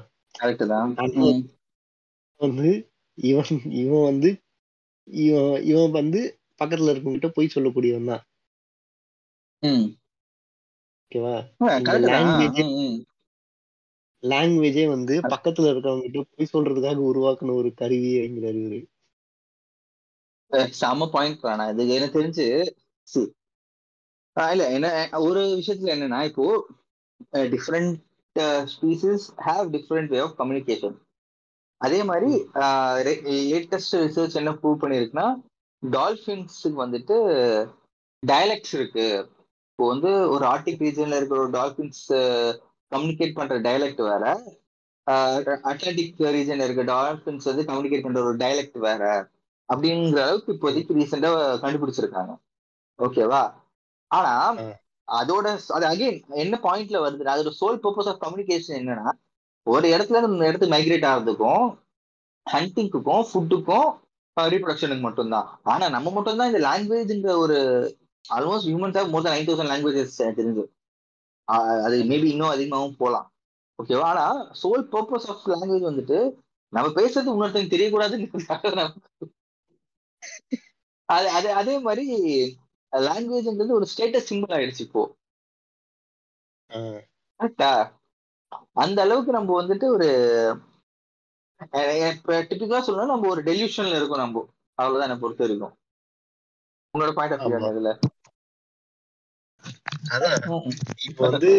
வந்து 2.41 2.71
இவன் 3.19 3.51
இவன் 3.83 4.03
வந்து 4.03 4.31
இவன் 5.09 5.63
இவன் 5.63 5.91
வந்து 5.91 6.21
பக்கத்துல 6.61 6.93
இருக்கவங்கிட்ட 6.93 7.29
போய் 7.29 7.55
சொல்லக்கூடியவன் 7.55 8.11
தான். 8.13 8.25
ஓகேவா. 11.03 11.37
லாங்குவேஜே 14.23 14.85
வந்து 14.89 15.15
பக்கத்துல 15.33 15.71
இருக்கவங்க 15.73 16.05
கிட்ட 16.05 16.23
போய் 16.31 16.53
சொல்றதுக்காக 16.53 17.03
உருவாக்குன 17.11 17.55
ஒரு 17.55 17.71
கருவி 17.75 18.11
அப்படிங்கிறாரு 18.19 18.61
இவரு 18.61 18.81
செம 20.75 21.09
பாயிண்ட் 21.09 21.45
எனக்கு 21.97 22.19
தெரிஞ்சு 22.19 22.47
இல்ல 24.37 24.65
என்ன 24.77 24.89
ஒரு 25.27 25.43
விஷயத்துல 25.61 25.93
என்னன்னா 25.97 26.21
இப்போ 26.31 26.47
different 27.55 27.95
species 28.73 29.27
have 29.47 29.67
different 29.77 30.13
way 30.15 30.19
of 30.25 30.37
communication 30.41 30.97
அதே 31.81 32.01
மாதிரி 32.11 32.33
லேட்டஸ்ட் 33.53 33.97
ரிசர்ச் 34.05 34.39
என்ன 34.41 34.53
ப்ரூவ் 34.61 34.83
பண்ணிருக்குன்னா 34.83 35.27
டால்ஃபின்ஸுக்கு 35.83 36.79
வந்துட்டு 36.85 37.17
டயலெக்ட்ஸ் 38.23 38.75
இருக்கு. 38.79 39.07
இப்போ 39.71 39.87
வந்து 39.93 40.11
ஒரு 40.35 40.45
ஆர்டிக் 40.47 40.85
ரீஜன்ல 40.85 41.19
இருக்கிற 41.19 41.41
ஒரு 41.41 41.53
டால்ஃபின்ஸ் 41.59 42.05
கம்யூனிகேட் 42.93 43.37
பண்ற 43.39 43.57
டயலெக்ட் 43.67 44.03
வேற. 44.11 44.25
அட்லாண்டிக் 45.71 46.23
ரீஜன்ல 46.37 46.67
இருக்க 46.67 46.85
டால்ஃபின்ஸ் 46.95 47.49
வந்து 47.51 47.67
கம்யூனிகேட் 47.69 48.07
பண்ற 48.07 48.23
ஒரு 48.29 48.39
டயலெக்ட் 48.45 48.79
வேற. 48.89 49.03
அப்படிங்கிற 49.69 50.21
அளவுக்கு 50.27 50.55
இப்போதைக்கு 50.57 50.97
ரீசெண்டா 51.01 51.31
கண்டுபிடிச்சிருக்காங்க. 51.65 52.33
ஓகேவா 52.99 53.43
ஆனா. 54.11 54.33
அதோட 55.09 55.47
அது 55.77 55.85
அகைன் 55.87 56.15
என்ன 56.43 56.55
பாயிண்ட்ல 56.63 57.01
வருது 57.03 57.33
அதோட 57.33 57.51
சோல் 57.59 57.83
பர்பஸ் 57.85 58.11
ஆஃப் 58.13 58.23
கம்யூனிகேஷன் 58.23 58.79
என்னன்னா 58.79 59.09
ஒரு 59.67 59.87
இடத்துல 59.93 60.19
இருந்து 60.19 60.37
இந்த 60.37 60.49
இடத்துக்கு 60.49 60.75
மைக்ரேட் 60.75 61.07
ஆகிறதுக்கும் 61.11 61.67
ஹண்டிங்க்குக்கும் 62.47 63.25
ஃபுட்டுக்கும் 63.29 63.89
ரீப்ரொடக்ஷனுக்கு 64.37 65.05
மட்டும்தான். 65.05 65.47
ஆனா 65.65 65.85
நம்ம 65.95 66.09
மட்டும்தான் 66.17 66.51
இந்த 66.51 66.61
லாங்குவேஜ்ங்கிற 66.67 67.35
ஒரு 67.45 67.57
almost 68.25 68.69
humans 68.69 68.99
have 68.99 69.13
more 69.13 69.25
than 69.25 69.35
nine 69.37 69.49
thousand 69.49 69.73
languages 69.73 70.19
தெரிஞ்சு. 70.39 70.65
அது 71.85 71.97
மேபி 72.11 72.29
இன்னும் 72.33 72.53
அதிகமாகவும் 72.53 72.99
போகலாம் 72.99 73.27
ஓகேவா 73.79 74.07
ஆனா 74.11 74.25
சோல் 74.61 74.85
பர்பஸ் 74.93 75.29
ஆஃப் 75.33 75.47
லாங்குவேஜ் 75.53 75.89
வந்துட்டு 75.91 76.19
நம்ம 76.73 76.87
பேசுறது 76.97 77.33
இன்னொருத்தங்க 77.33 77.73
தெரியக்கூடாதுன்னு 77.73 78.29
அது 81.09 81.29
அது 81.31 81.49
அதே 81.53 81.75
மாதிரி 81.81 82.07
லாங்குவேஜ்ன்றது 82.93 83.77
ஒரு 83.79 83.87
ஸ்டேட்டஸ் 83.93 84.29
சிம்பிள் 84.31 84.55
ஆயிடுச்சு 84.57 84.85
இப்போ. 84.87 85.03
கரெக்டா 87.41 87.71
அந்த 88.83 88.99
அளவுக்கு 89.03 89.33
நம்ம 89.33 89.51
வந்துட்டு 89.61 89.87
ஒரு 89.95 90.09
டிபிக்கலா 92.49 92.81
சொல்லணும் 92.87 93.13
நம்ம 93.13 93.29
ஒரு 93.29 93.43
டெலியூஷன்ல 93.43 93.99
இருக்கோம் 93.99 94.25
நம்ம. 94.25 94.45
அவ்வளவுதான் 94.79 95.09
என்னை 95.09 95.23
பொறுத்த 95.23 95.45
வரைக்கும். 95.45 95.75
உங்களோட 96.95 97.13
பாயிண்ட் 97.15 97.35
ஆஃப் 97.37 97.47
வியூ. 97.47 97.71
இதுல? 97.73 97.93
அதான். 100.11 100.37
இப்போ 101.09 101.23
வந்து 101.29 101.53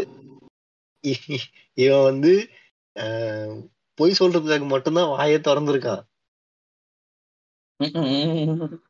இவன் 1.77 2.07
வந்து 2.09 2.31
பொய் 3.97 4.19
சொல்றதுக்காக 4.19 4.67
மட்டும்தான் 4.67 5.11
வாயை 5.13 5.39
திறந்திருக்கான். 5.39 6.03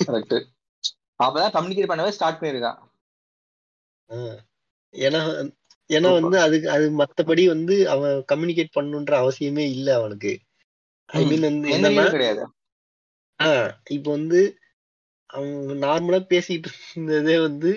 கரெக்ட் 0.00 0.36
அப்பதான் 1.20 1.54
கம்யூனிகேட் 1.54 1.90
பண்ணவே 1.90 2.10
ஸ்டார்ட் 2.10 2.40
பண்ணிருக்கான் 2.40 2.78
ஆஹ், 4.10 4.38
ஏன்னா 4.94 5.20
ஏன்னா. 5.90 6.08
வந்து 6.18 6.36
அதுக்கு 6.44 6.68
அது 6.70 6.86
மத்தபடி 6.98 7.42
வந்து 7.48 7.74
அவன் 7.88 8.14
கம்யூனிகேட் 8.28 8.76
பண்ணணுன்ற 8.76 9.14
அவசியமே 9.22 9.64
இல்ல 9.70 9.88
அவனுக்கு 9.94 10.32
ஐ. 11.08 11.20
மீன் 11.24 11.46
வந்து 11.48 11.68
என்னன்னா 11.74 12.04
ஆஹ் 13.40 13.70
இப்போ 13.90 14.10
வந்து 14.10 14.40
அவன் 15.30 15.52
நார்மலா 15.82 16.20
பேசிட்டு 16.30 16.68
இருந்ததே 16.86 17.36
வந்து 17.40 17.70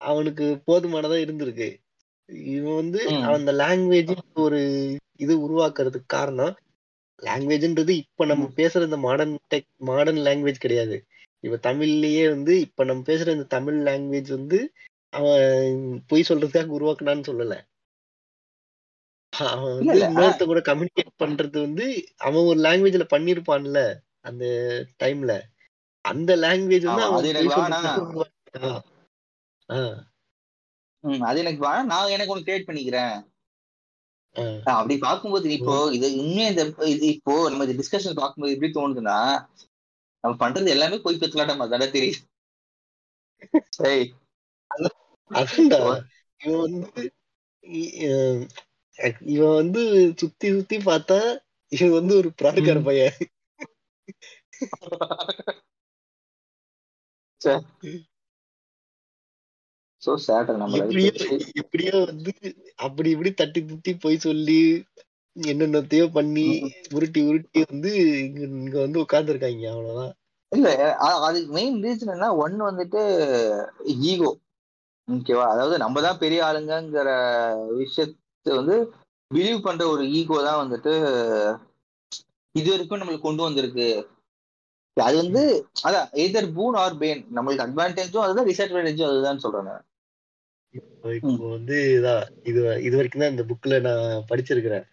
அவனுக்கு 0.00 0.46
போதுமானதா 0.66 1.18
இருந்திருக்கு 1.24 1.68
இவன் 2.50 2.78
வந்து. 2.80 3.00
அந்த 3.32 3.50
லாங்குவேஜ் 3.60 4.12
ஒரு 4.38 4.60
இது 5.20 5.34
உருவாக்குறதுக்கு 5.44 6.14
காரணம் 6.14 6.54
லாங்குவேஜ்ன்றது 7.22 7.92
இப்ப 8.02 8.26
நம்ம. 8.26 8.48
பேசுற 8.58 8.82
இந்த 8.84 8.98
மாடர்ன் 9.04 9.36
டெக் 9.48 9.68
மாடர்ன் 9.88 10.22
லாங்குவேஜ் 10.26 10.64
கிடையாது 10.64 10.98
இப்ப 11.44 11.56
தமிழ்லயே 11.62 12.24
வந்து 12.28 12.52
இப்ப 12.60 12.84
நம்ம 12.84 13.04
பேசுற 13.06 13.32
இந்த 13.32 13.46
தமிழ் 13.48 13.78
லாங்குவேஜ் 13.82 14.30
வந்து 14.30 14.58
அவன் 15.12 15.44
பொய் 16.06 16.28
சொல்றதுக்காக 16.28 16.76
உருவாக்குனான்னு 16.78 17.28
சொல்லல. 17.28 17.54
அவன் 19.32 19.74
வந்து 19.74 19.96
இன்னொருத்த 20.06 20.44
கூட 20.44 20.60
கம்யூனிகேட் 20.60 21.20
பண்றது 21.20 21.56
வந்து 21.60 21.86
அவன் 22.18 22.48
ஒரு 22.50 22.58
லாங்குவேஜ்ல 22.60 23.06
பண்ணிருப்பான்ல 23.10 23.80
அந்த 24.20 24.44
டைம்ல 24.98 25.32
அந்த 26.04 26.30
லாங்குவேஜ் 26.36 26.88
வந்து 26.88 27.06
அவன் 27.06 27.18
அது 31.22 31.40
எனக்கு 31.42 31.60
நான் 31.90 32.12
எனக்கு 32.14 32.32
ஒன்று 32.32 32.46
கிரியேட் 32.46 32.68
பண்ணிக்கிறேன். 32.68 33.16
அப்படி 34.72 34.94
பார்க்கும்போது 34.98 35.46
இப்போ 35.50 35.74
இது 35.92 36.06
உண்மையா 36.22 36.48
இந்த 36.48 36.64
இது 36.86 37.06
இப்போ 37.06 37.34
நம்ம 37.50 37.66
டிஸ்கஷன் 37.72 38.20
பார்க்கும்போது 38.20 38.54
எப்படி 38.54 38.70
தோணுதுன்னா 38.72 39.18
நம்ம 40.20 40.50
பண்றது 40.50 40.68
எல்லாமே 40.68 40.98
போய் 40.98 41.16
பெத்தலாட்டம் 41.16 41.68
தானே 41.68 41.86
தெரியுது. 41.86 42.14
ஏய் 43.78 44.14
அதான்டா. 45.28 46.02
ஒரு- 46.44 46.44
இவன் 46.44 46.60
வந்து 46.60 47.12
இவன் 49.20 49.54
வந்து 49.54 50.12
சுத்தி 50.16 50.48
சுத்தி 50.48 50.76
பார்த்தா 50.76 51.38
இவன் 51.68 51.90
வந்து 51.90 52.16
ஒரு 52.16 52.32
பிராடுக்கார. 52.42 52.84
பையன். 52.84 53.12
எப்படியோ 61.54 62.04
வந்து 62.04 62.32
அப்படி 62.76 63.10
இப்படி 63.10 63.32
தட்டி 63.32 63.64
தட்டி 63.64 63.94
போய் 63.94 64.18
சொல்லி 64.18 64.84
என்னென்னத்தையோ 65.52 66.06
பண்ணி. 66.18 66.46
உருட்டி 66.96 67.20
உருட்டி 67.30 67.60
வந்து 67.72 67.90
இங்க 68.24 68.40
இங்க 68.62 68.76
வந்து 68.84 69.02
உட்கார்ந்துருக்காங்க 69.04 69.66
அவ்வளவுதான். 69.72 70.12
இல்ல 70.52 70.68
அதுக்கு 71.26 71.50
மெயின் 71.56 71.78
ரீசன் 71.84 72.14
என்ன? 72.16 72.28
ஒன்னு 72.44 72.62
வந்துட்டு 72.70 73.00
ஈகோ 74.10 74.30
ஓகேவா 75.08 75.44
அதாவது 75.52 75.76
நம்ம 75.82 76.00
தான் 76.06 76.20
பெரிய 76.22 76.40
ஆளுங்கங்கிற 76.46 77.10
விஷயத்த 77.80 78.56
வந்து 78.58 78.76
பிலீவ் 79.30 79.66
பண்ற 79.66 79.82
ஒரு 79.94 80.04
ஈகோ 80.18 80.38
தான் 80.46 80.60
வந்துட்டு 80.62 80.92
இது 82.54 82.68
வரைக்கும் 82.72 83.00
நம்மளுக்கு 83.00 83.26
கொண்டு 83.26 83.42
வந்திருக்கு. 83.46 83.88
அது 84.96 85.16
வந்து 85.22 85.42
அதான் 85.86 86.08
எதர் 86.24 86.48
பூன் 86.56 86.78
ஆர் 86.82 86.96
பேன் 87.02 87.22
நம்மளுக்கு 87.36 87.64
அட்வான்டேஜும் 87.66 88.24
அதுதான் 88.24 88.48
டிஸ்அட்வான்டேஜும் 88.50 89.10
அதுதான் 89.10 89.42
சொல்றேன் 89.44 89.84
இப்போ 91.18 91.44
வந்து 91.56 91.76
இதான் 91.96 92.24
இது 92.50 92.60
இது 92.86 92.94
வரைக்கும் 92.98 93.22
தான் 93.22 93.34
இந்த 93.34 93.44
புக்ல 93.50 93.76
நான் 93.86 94.24
படிச்சிருக்கிறேன். 94.30 94.86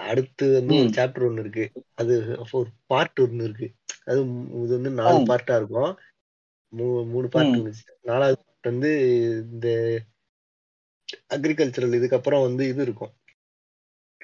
அடுத்து 0.00 0.52
வந்து 0.52 0.74
ஒரு. 0.74 0.88
சாப்டர் 0.88 1.26
ஒன்னு 1.26 1.40
இருக்கு. 1.40 1.84
அது 1.94 2.14
ஒரு 2.52 2.68
பார்ட் 2.86 3.18
ஒன்னு 3.18 3.44
இருக்கு. 3.44 3.72
அது 4.04 4.20
இது 4.48 4.68
வந்து 4.68 4.90
நாலு. 4.90 5.18
பார்ட்டா 5.26 5.56
இருக்கும். 5.56 5.98
மூணு 6.68 7.28
பார்ட். 7.28 7.56
இருந்துச்சு. 7.56 7.90
நாலாவது 8.02 8.42
part 8.46 8.62
வந்து 8.62 8.90
இந்த 9.52 9.68
அக்ரிகல்ச்சரல் 11.28 11.98
இதுக்கப்புறம் 12.00 12.42
வந்து 12.42 12.68
இது 12.68 12.82
இருக்கும். 12.82 13.12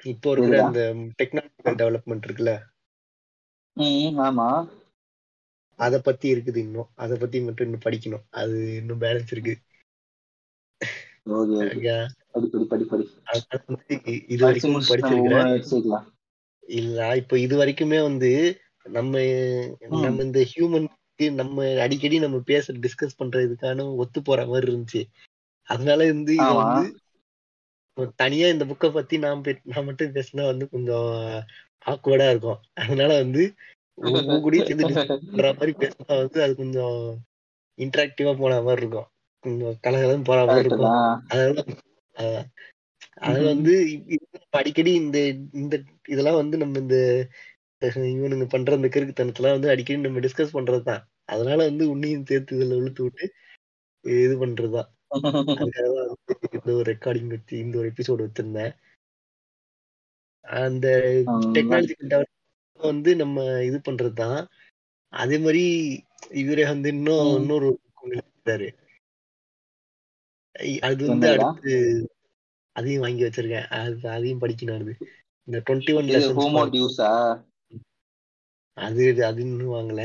இப்போ 0.03 0.31
இருக்கிற. 0.31 0.63
இந்த 0.65 1.13
டெக்னாலஜிக்கல் 1.23 1.77
டெவலப்மெண்ட் 1.81 2.27
இருக்குல்ல? 2.27 2.51
ஆமா. 4.19 4.49
அத 5.77 5.99
பத்தி 5.99 6.33
இருக்குது 6.33 6.57
இன்னும். 6.57 6.89
அத 6.95 7.15
பத்தி 7.15 7.41
மட்டும் 7.41 7.65
இன்னும் 7.65 7.81
படிக்கணும். 7.85 8.25
அது 8.29 8.75
இன்னும் 8.75 9.01
பேலன்ஸ் 9.01 9.31
இருக்கு. 9.31 9.57
படி 12.37 12.47
படி. 12.51 12.85
படி 12.85 12.85
படி 12.87 13.05
இது 14.27 14.41
வரைக்கும் 14.45 14.77
படிச்சிருக்கிறேன். 14.89 16.05
இல்ல 16.77 17.15
இப்போ 17.15 17.35
இது 17.39 17.55
வரைக்குமே 17.57 17.99
வந்து 18.01 18.31
நம்ம. 18.89 19.13
நம்ம 20.03 20.23
இந்த 20.23 20.39
ஹியூமனுக்கு 20.51 21.25
நம்ம 21.33 21.65
அடிக்கடி 21.79 22.19
நம்ம 22.19 22.39
பேச 22.45 22.73
டிஸ்கஸ் 22.85 23.17
பண்ற 23.17 23.39
இதுக்கான 23.39 23.85
ஒத்து 23.95 24.21
போற 24.21 24.45
மாதிரி 24.45 24.67
இருந்துச்சு. 24.67 25.01
அதனால 25.67 25.99
வந்து 26.05 26.33
இத 26.35 26.49
ஆமா. 26.49 26.63
வந்து 26.63 26.83
தனியா 28.17 28.47
இந்த 28.47 28.65
புக்கை 28.65 28.89
பத்தி 28.91 29.15
நான் 29.17 29.41
நான் 29.63 29.85
மட்டும் 29.85 30.15
பேசினா 30.15 30.43
வந்து 30.45 30.65
கொஞ்சம் 30.69 31.07
ஆக்வர்டா 31.85 32.29
இருக்கும். 32.29 32.59
அதனால 32.75 33.11
வந்து 33.23 33.43
கூடயும் 34.43 34.67
சேர்ந்து 34.69 34.85
பண்ற 34.85 35.53
மாதிரி 35.53 35.73
பேசினா 35.79 36.15
வந்து 36.17 36.39
அது 36.43 36.55
கொஞ்சம் 36.55 36.97
இன்டராக்டிவா 37.77 38.33
போன 38.37 38.61
மாதிரி 38.61 38.81
இருக்கும். 38.81 39.07
கொஞ்சம் 39.43 39.75
கலகலன்னு 39.83 40.23
போற 40.23 40.39
மாதிரி 40.45 40.67
இருக்கும். 40.67 40.87
தான் 40.89 41.23
அதனால 41.29 41.63
அதனால 42.17 43.45
வந்து 43.45 44.01
அடிக்கடி 44.49 44.93
இந்த 44.93 45.35
இந்த 45.53 45.81
இதெல்லாம் 46.09 46.35
வந்து 46.35 46.57
நம்ம 46.57 46.77
இந்த 46.77 47.27
இவனுங்க 47.81 48.49
பண்ற 48.49 48.75
இந்த 48.75 48.87
கிறுக்குத்தனத்தெல்லாம் 48.87 49.51
வந்து 49.51 49.69
அடிக்கடி 49.69 49.99
நம்ம 49.99 50.19
டிஸ்கஸ் 50.19 50.53
பண்றதுதான். 50.53 51.03
அதனால 51.25 51.63
வந்து 51.63 51.89
உன்னையும் 51.89 52.25
சேர்த்து 52.25 52.59
இதுல 52.59 52.75
இழுத்து 52.75 53.03
விட்டு 53.03 53.33
இது 54.01 54.45
பண்றதுதான். 54.45 54.87
இந்த 56.51 56.73
ஒரு 56.73 56.93
ரெக்கார்டிங் 56.93 57.27
வச்சு 57.27 57.57
இந்த 57.57 57.77
ஒரு 57.77 57.91
எபிசோடு 57.91 58.27
வச்சிருந்தேன். 58.27 58.75
அந்த 60.41 61.21
டெவலப்மெண்ட் 61.53 62.23
வந்து 62.73 63.15
நம்ம 63.15 63.63
இது 63.63 63.81
பண்றதுதான். 63.89 64.47
அதே 65.09 65.37
மாதிரி 65.37 66.03
இவரே 66.29 66.63
வந்து 66.65 66.89
இன்னும். 66.89 67.39
இன்னொரு 67.39 67.79
ஐ- 68.43 68.73
அது 70.81 71.01
வந்து 71.07 71.27
அடுத்து 71.29 71.73
அதையும் 72.75 73.03
வாங்கி 73.05 73.23
வச்சிருக்கேன். 73.23 73.67
அது 73.77 74.09
அதையும் 74.09 74.41
படிக்கணும் 74.41 74.79
அது. 74.79 74.93
இந்த 75.47 75.57
டுவெண்ட்டி 75.67 75.93
ஒன் 75.95 76.09
லெசன்ஸ் 76.13 77.01
அது 78.77 79.03
அது 79.23 79.41
இன்னும் 79.41 79.75
வாங்கல. 79.75 80.01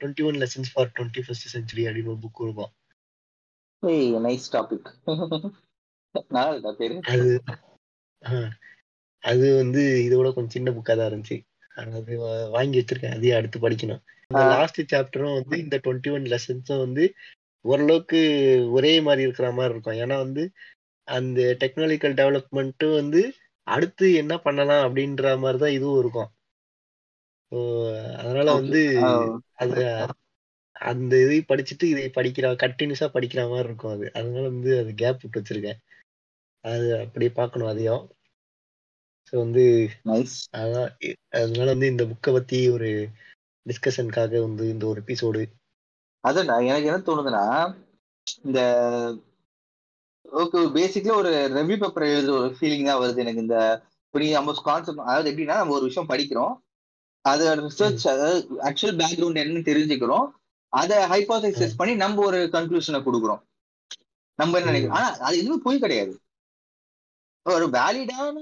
Twenty 0.00 0.22
one 0.24 0.38
lessons 0.42 0.70
for 0.72 0.92
twenty 0.96 1.22
first 1.24 1.52
century 1.56 1.82
அப்படின்னு 1.88 2.12
ஒரு 2.14 2.22
புக் 2.22 2.44
இருக்கும். 2.44 2.72
நைஸ் 4.26 4.48
டாபிக் 4.54 4.88
அது 7.12 7.28
அது 9.22 9.46
வந்து 9.56 9.82
இதோட 10.06 10.28
கொஞ்சம் 10.32 10.54
சின்ன 10.56 10.68
புக்கா 10.70 10.94
தான் 10.96 11.10
இருந்துச்சு. 11.10 11.36
அது 11.76 12.16
வாங்கி 12.50 12.78
வச்சிருக்கேன். 12.80 13.14
அதையும் 13.16 13.38
அடுத்து 13.38 13.58
படிக்கணும். 13.60 14.02
லாஸ்ட் 14.50 14.80
சாப்டரும் 14.92 15.36
வந்து 15.38 15.56
இந்த 15.58 15.76
டுவெண்ட்டி 15.84 16.10
ஒன் 16.12 16.26
லெசன்ஸும் 16.32 16.82
வந்து 16.84 17.04
ஓரளவுக்கு 17.64 18.20
ஒரே 18.70 18.92
மாதிரி 19.00 19.22
இருக்கிற 19.22 19.48
மாதிரி 19.52 19.74
இருக்கும். 19.74 19.98
ஏன்னா 20.02 20.16
வந்து 20.16 20.42
அந்த 21.08 21.40
டெக்னாலஜிக்கல் 21.62 22.18
டெவலப்மெண்ட்டும் 22.20 22.98
வந்து 23.00 23.22
அடுத்து 23.66 24.06
என்ன 24.14 24.34
பண்ணலாம் 24.38 24.84
அப்படின்ற 24.86 25.32
மாதிரி 25.38 25.58
தான் 25.58 25.76
இதுவும் 25.78 26.00
இருக்கும். 26.00 26.30
அதனால 28.18 28.46
வந்து 28.52 28.80
அது 29.54 29.82
அந்த 30.76 31.12
இதை 31.16 31.38
படிச்சுட்டு 31.48 31.84
இதை 31.84 32.04
படிக்கிற 32.10 32.52
கண்டினியூஸா 32.62 33.08
படிக்கிற 33.14 33.40
மாதிரி 33.48 33.68
இருக்கும் 33.68 33.94
அது. 33.94 34.06
அதனால 34.14 34.44
வந்து 34.48 34.70
அது 34.78 34.90
கேப் 34.94 35.22
விட்டு 35.22 35.40
வச்சிருக்கேன். 35.40 35.80
அது 36.64 36.86
அப்படியே 37.04 37.30
பார்க்கணும் 37.30 37.70
அதையும். 37.72 38.04
ஸோ 39.32 39.34
வந்து 39.36 39.64
அதான் 40.52 40.88
அதனால 41.30 41.66
வந்து 41.74 41.86
இந்த 41.86 42.04
புக்கை 42.04 42.30
பத்தி 42.32 42.60
ஒரு 42.68 42.88
டிஸ்கஷனுக்காக 43.66 44.40
வந்து 44.40 44.64
இந்த 44.68 44.84
ஒரு 44.86 45.00
எபிசோடு 45.04 45.40
அதான் 46.24 46.68
எனக்கு 46.70 46.88
என்ன 46.90 47.02
தோணுதுன்னா 47.08 47.44
இந்த 48.44 48.60
ஓகே 50.24 50.58
பேசிக்கலா 50.76 51.20
ஒரு 51.20 51.30
ரெவ்யூ 51.54 51.76
பேப்பர் 51.78 52.10
எழுதுற 52.14 52.34
ஒரு 52.40 52.50
ஃபீலிங் 52.58 52.84
தான் 52.84 53.00
வருது 53.02 53.16
எனக்கு 53.16 53.40
இந்த 53.40 53.56
இப்ப 54.06 54.18
நீங்க 54.18 54.34
நம்ம 54.34 54.52
கான்செப்ட் 54.62 55.00
அதாவது 55.00 55.30
எப்படின்னா 55.30 55.56
நம்ம 55.56 55.74
ஒரு 55.74 55.84
விஷயம் 55.84 56.08
படிக்கிறோம். 56.08 56.54
அது 57.24 57.44
ரிசர்ச் 57.56 58.04
அதாவது 58.08 58.38
ஆக்சுவல் 58.68 58.98
பேக்ரவுண்ட் 59.00 59.40
என்னன்னு 59.42 59.68
தெரிஞ்சுக்கிறோம். 59.70 60.26
அதை 60.72 60.98
ஹைப்போதைசிஸ் 61.12 61.76
பண்ணி 61.76 61.94
நம்ம 61.94 62.24
ஒரு 62.24 62.40
கன்க்ளூஷனை 62.52 63.00
கொடுக்குறோம். 63.02 63.42
நம்ம 64.38 64.58
என்ன 64.58 64.70
நினைக்கிறோம்? 64.70 64.98
ஆனா 64.98 65.08
அது 65.18 65.38
எதுவும் 65.38 65.62
பொய் 65.62 65.78
கிடையாது. 65.78 66.14
ஒரு 67.46 67.66
வேலிடான 67.68 68.36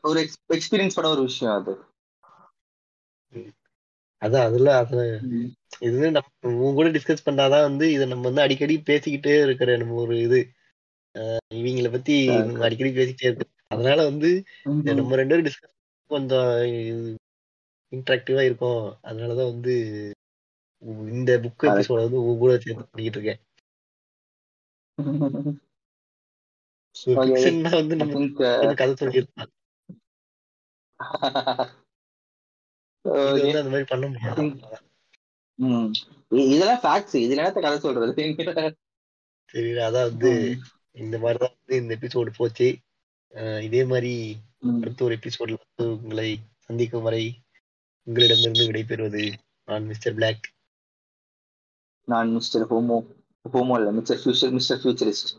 ஒரு 0.00 0.18
எக்ஸ்பீரியன்ஸ் 0.56 0.96
பட 0.98 1.08
ஒரு 1.08 1.22
விஷயம் 1.22 1.54
அது. 1.54 1.72
அதான் 4.22 4.46
அதுல 4.48 4.70
அது 4.76 5.02
இது 5.80 6.10
நம்ம 6.10 6.28
உங்க 6.42 6.72
கூட 6.72 6.88
டிஸ்கஸ் 6.88 7.26
பண்ணாதான் 7.26 7.66
வந்து 7.68 7.86
இதை 7.92 8.06
நம்ம 8.06 8.24
வந்து 8.24 8.42
அடிக்கடி 8.42 8.74
பேசிக்கிட்டே 8.86 9.34
இருக்கிற 9.42 9.76
நம்ம 9.76 9.94
ஒரு 9.94 10.16
இது. 10.20 10.40
இவங்கள 11.54 11.90
பத்தி 11.92 12.16
அடிக்கடி 12.60 12.90
பேசிக்கிட்டே 12.90 13.28
இருக்கு. 13.28 13.46
அதனால 13.68 13.98
வந்து 14.04 14.30
நம்ம 14.88 15.14
ரெண்டு 15.14 15.32
பேரும் 15.32 15.46
டிஸ்கஸ் 15.46 15.76
கொஞ்சம் 16.10 16.50
இன்ட்ராக்டிவா 17.92 18.42
இருக்கும். 18.42 18.82
அதனாலதான் 19.02 19.50
வந்து 19.52 19.74
இந்த 21.12 21.30
புக் 21.38 21.66
எபிசோட 21.68 22.00
வந்து 22.04 22.20
உங்க 22.22 22.38
கூட 22.38 22.52
சேர்ந்து 22.58 22.86
பண்ணிக்கிட்டு 22.86 23.18
இருக்கேன். 23.18 23.40
வந்து 27.80 27.96
நம்ம 27.96 28.74
கதை 28.74 28.94
சொல்லியிருப்பாங்க 29.00 29.50
அந்த 33.02 33.62
மாதிரி 33.64 33.84
பண்ண 33.84 34.06
முடியாது. 34.06 34.42
இதெல்லாம் 36.28 36.82
ஃபேக்ட்ஸ் 36.82 37.16
இதுல 37.22 37.40
என்னத்த 37.40 37.60
கதை 37.60 37.78
சொல்றது? 37.78 38.14
சரி 39.50 39.72
அதான் 39.86 40.08
வந்து 40.08 40.56
இந்த 40.92 41.18
மாதிரிதான் 41.18 41.56
வந்து 41.58 41.82
இந்த 41.82 41.96
எபிசோடு 42.00 42.30
போச்சு. 42.36 42.68
இதே 43.62 43.84
மாதிரி. 43.84 44.14
அடுத்த 44.80 45.04
ஒரு 45.04 45.14
எபிசோட்ல 45.16 45.56
வந்து 45.66 45.84
உங்களை 46.02 46.30
சந்திக்கும் 46.58 47.02
வரை 47.02 47.24
உங்களிடமிருந்து 48.06 48.66
விடைபெறுவது 48.70 49.32
நான் 49.64 49.86
மிஸ்டர் 49.86 50.14
பிளாக். 50.14 50.44
நான் 52.04 52.32
மிஸ்டர் 52.32 52.66
ஹோமோ 52.70 52.98
ஹோமோ 53.52 53.74
இல்ல 53.78 53.90
மிஸ்டர் 53.90 54.20
ஃபியூச்சர் 54.22 54.52
மிஸ்டர் 54.52 54.80
ஃபியூச்சரிஸ்ட். 54.82 55.30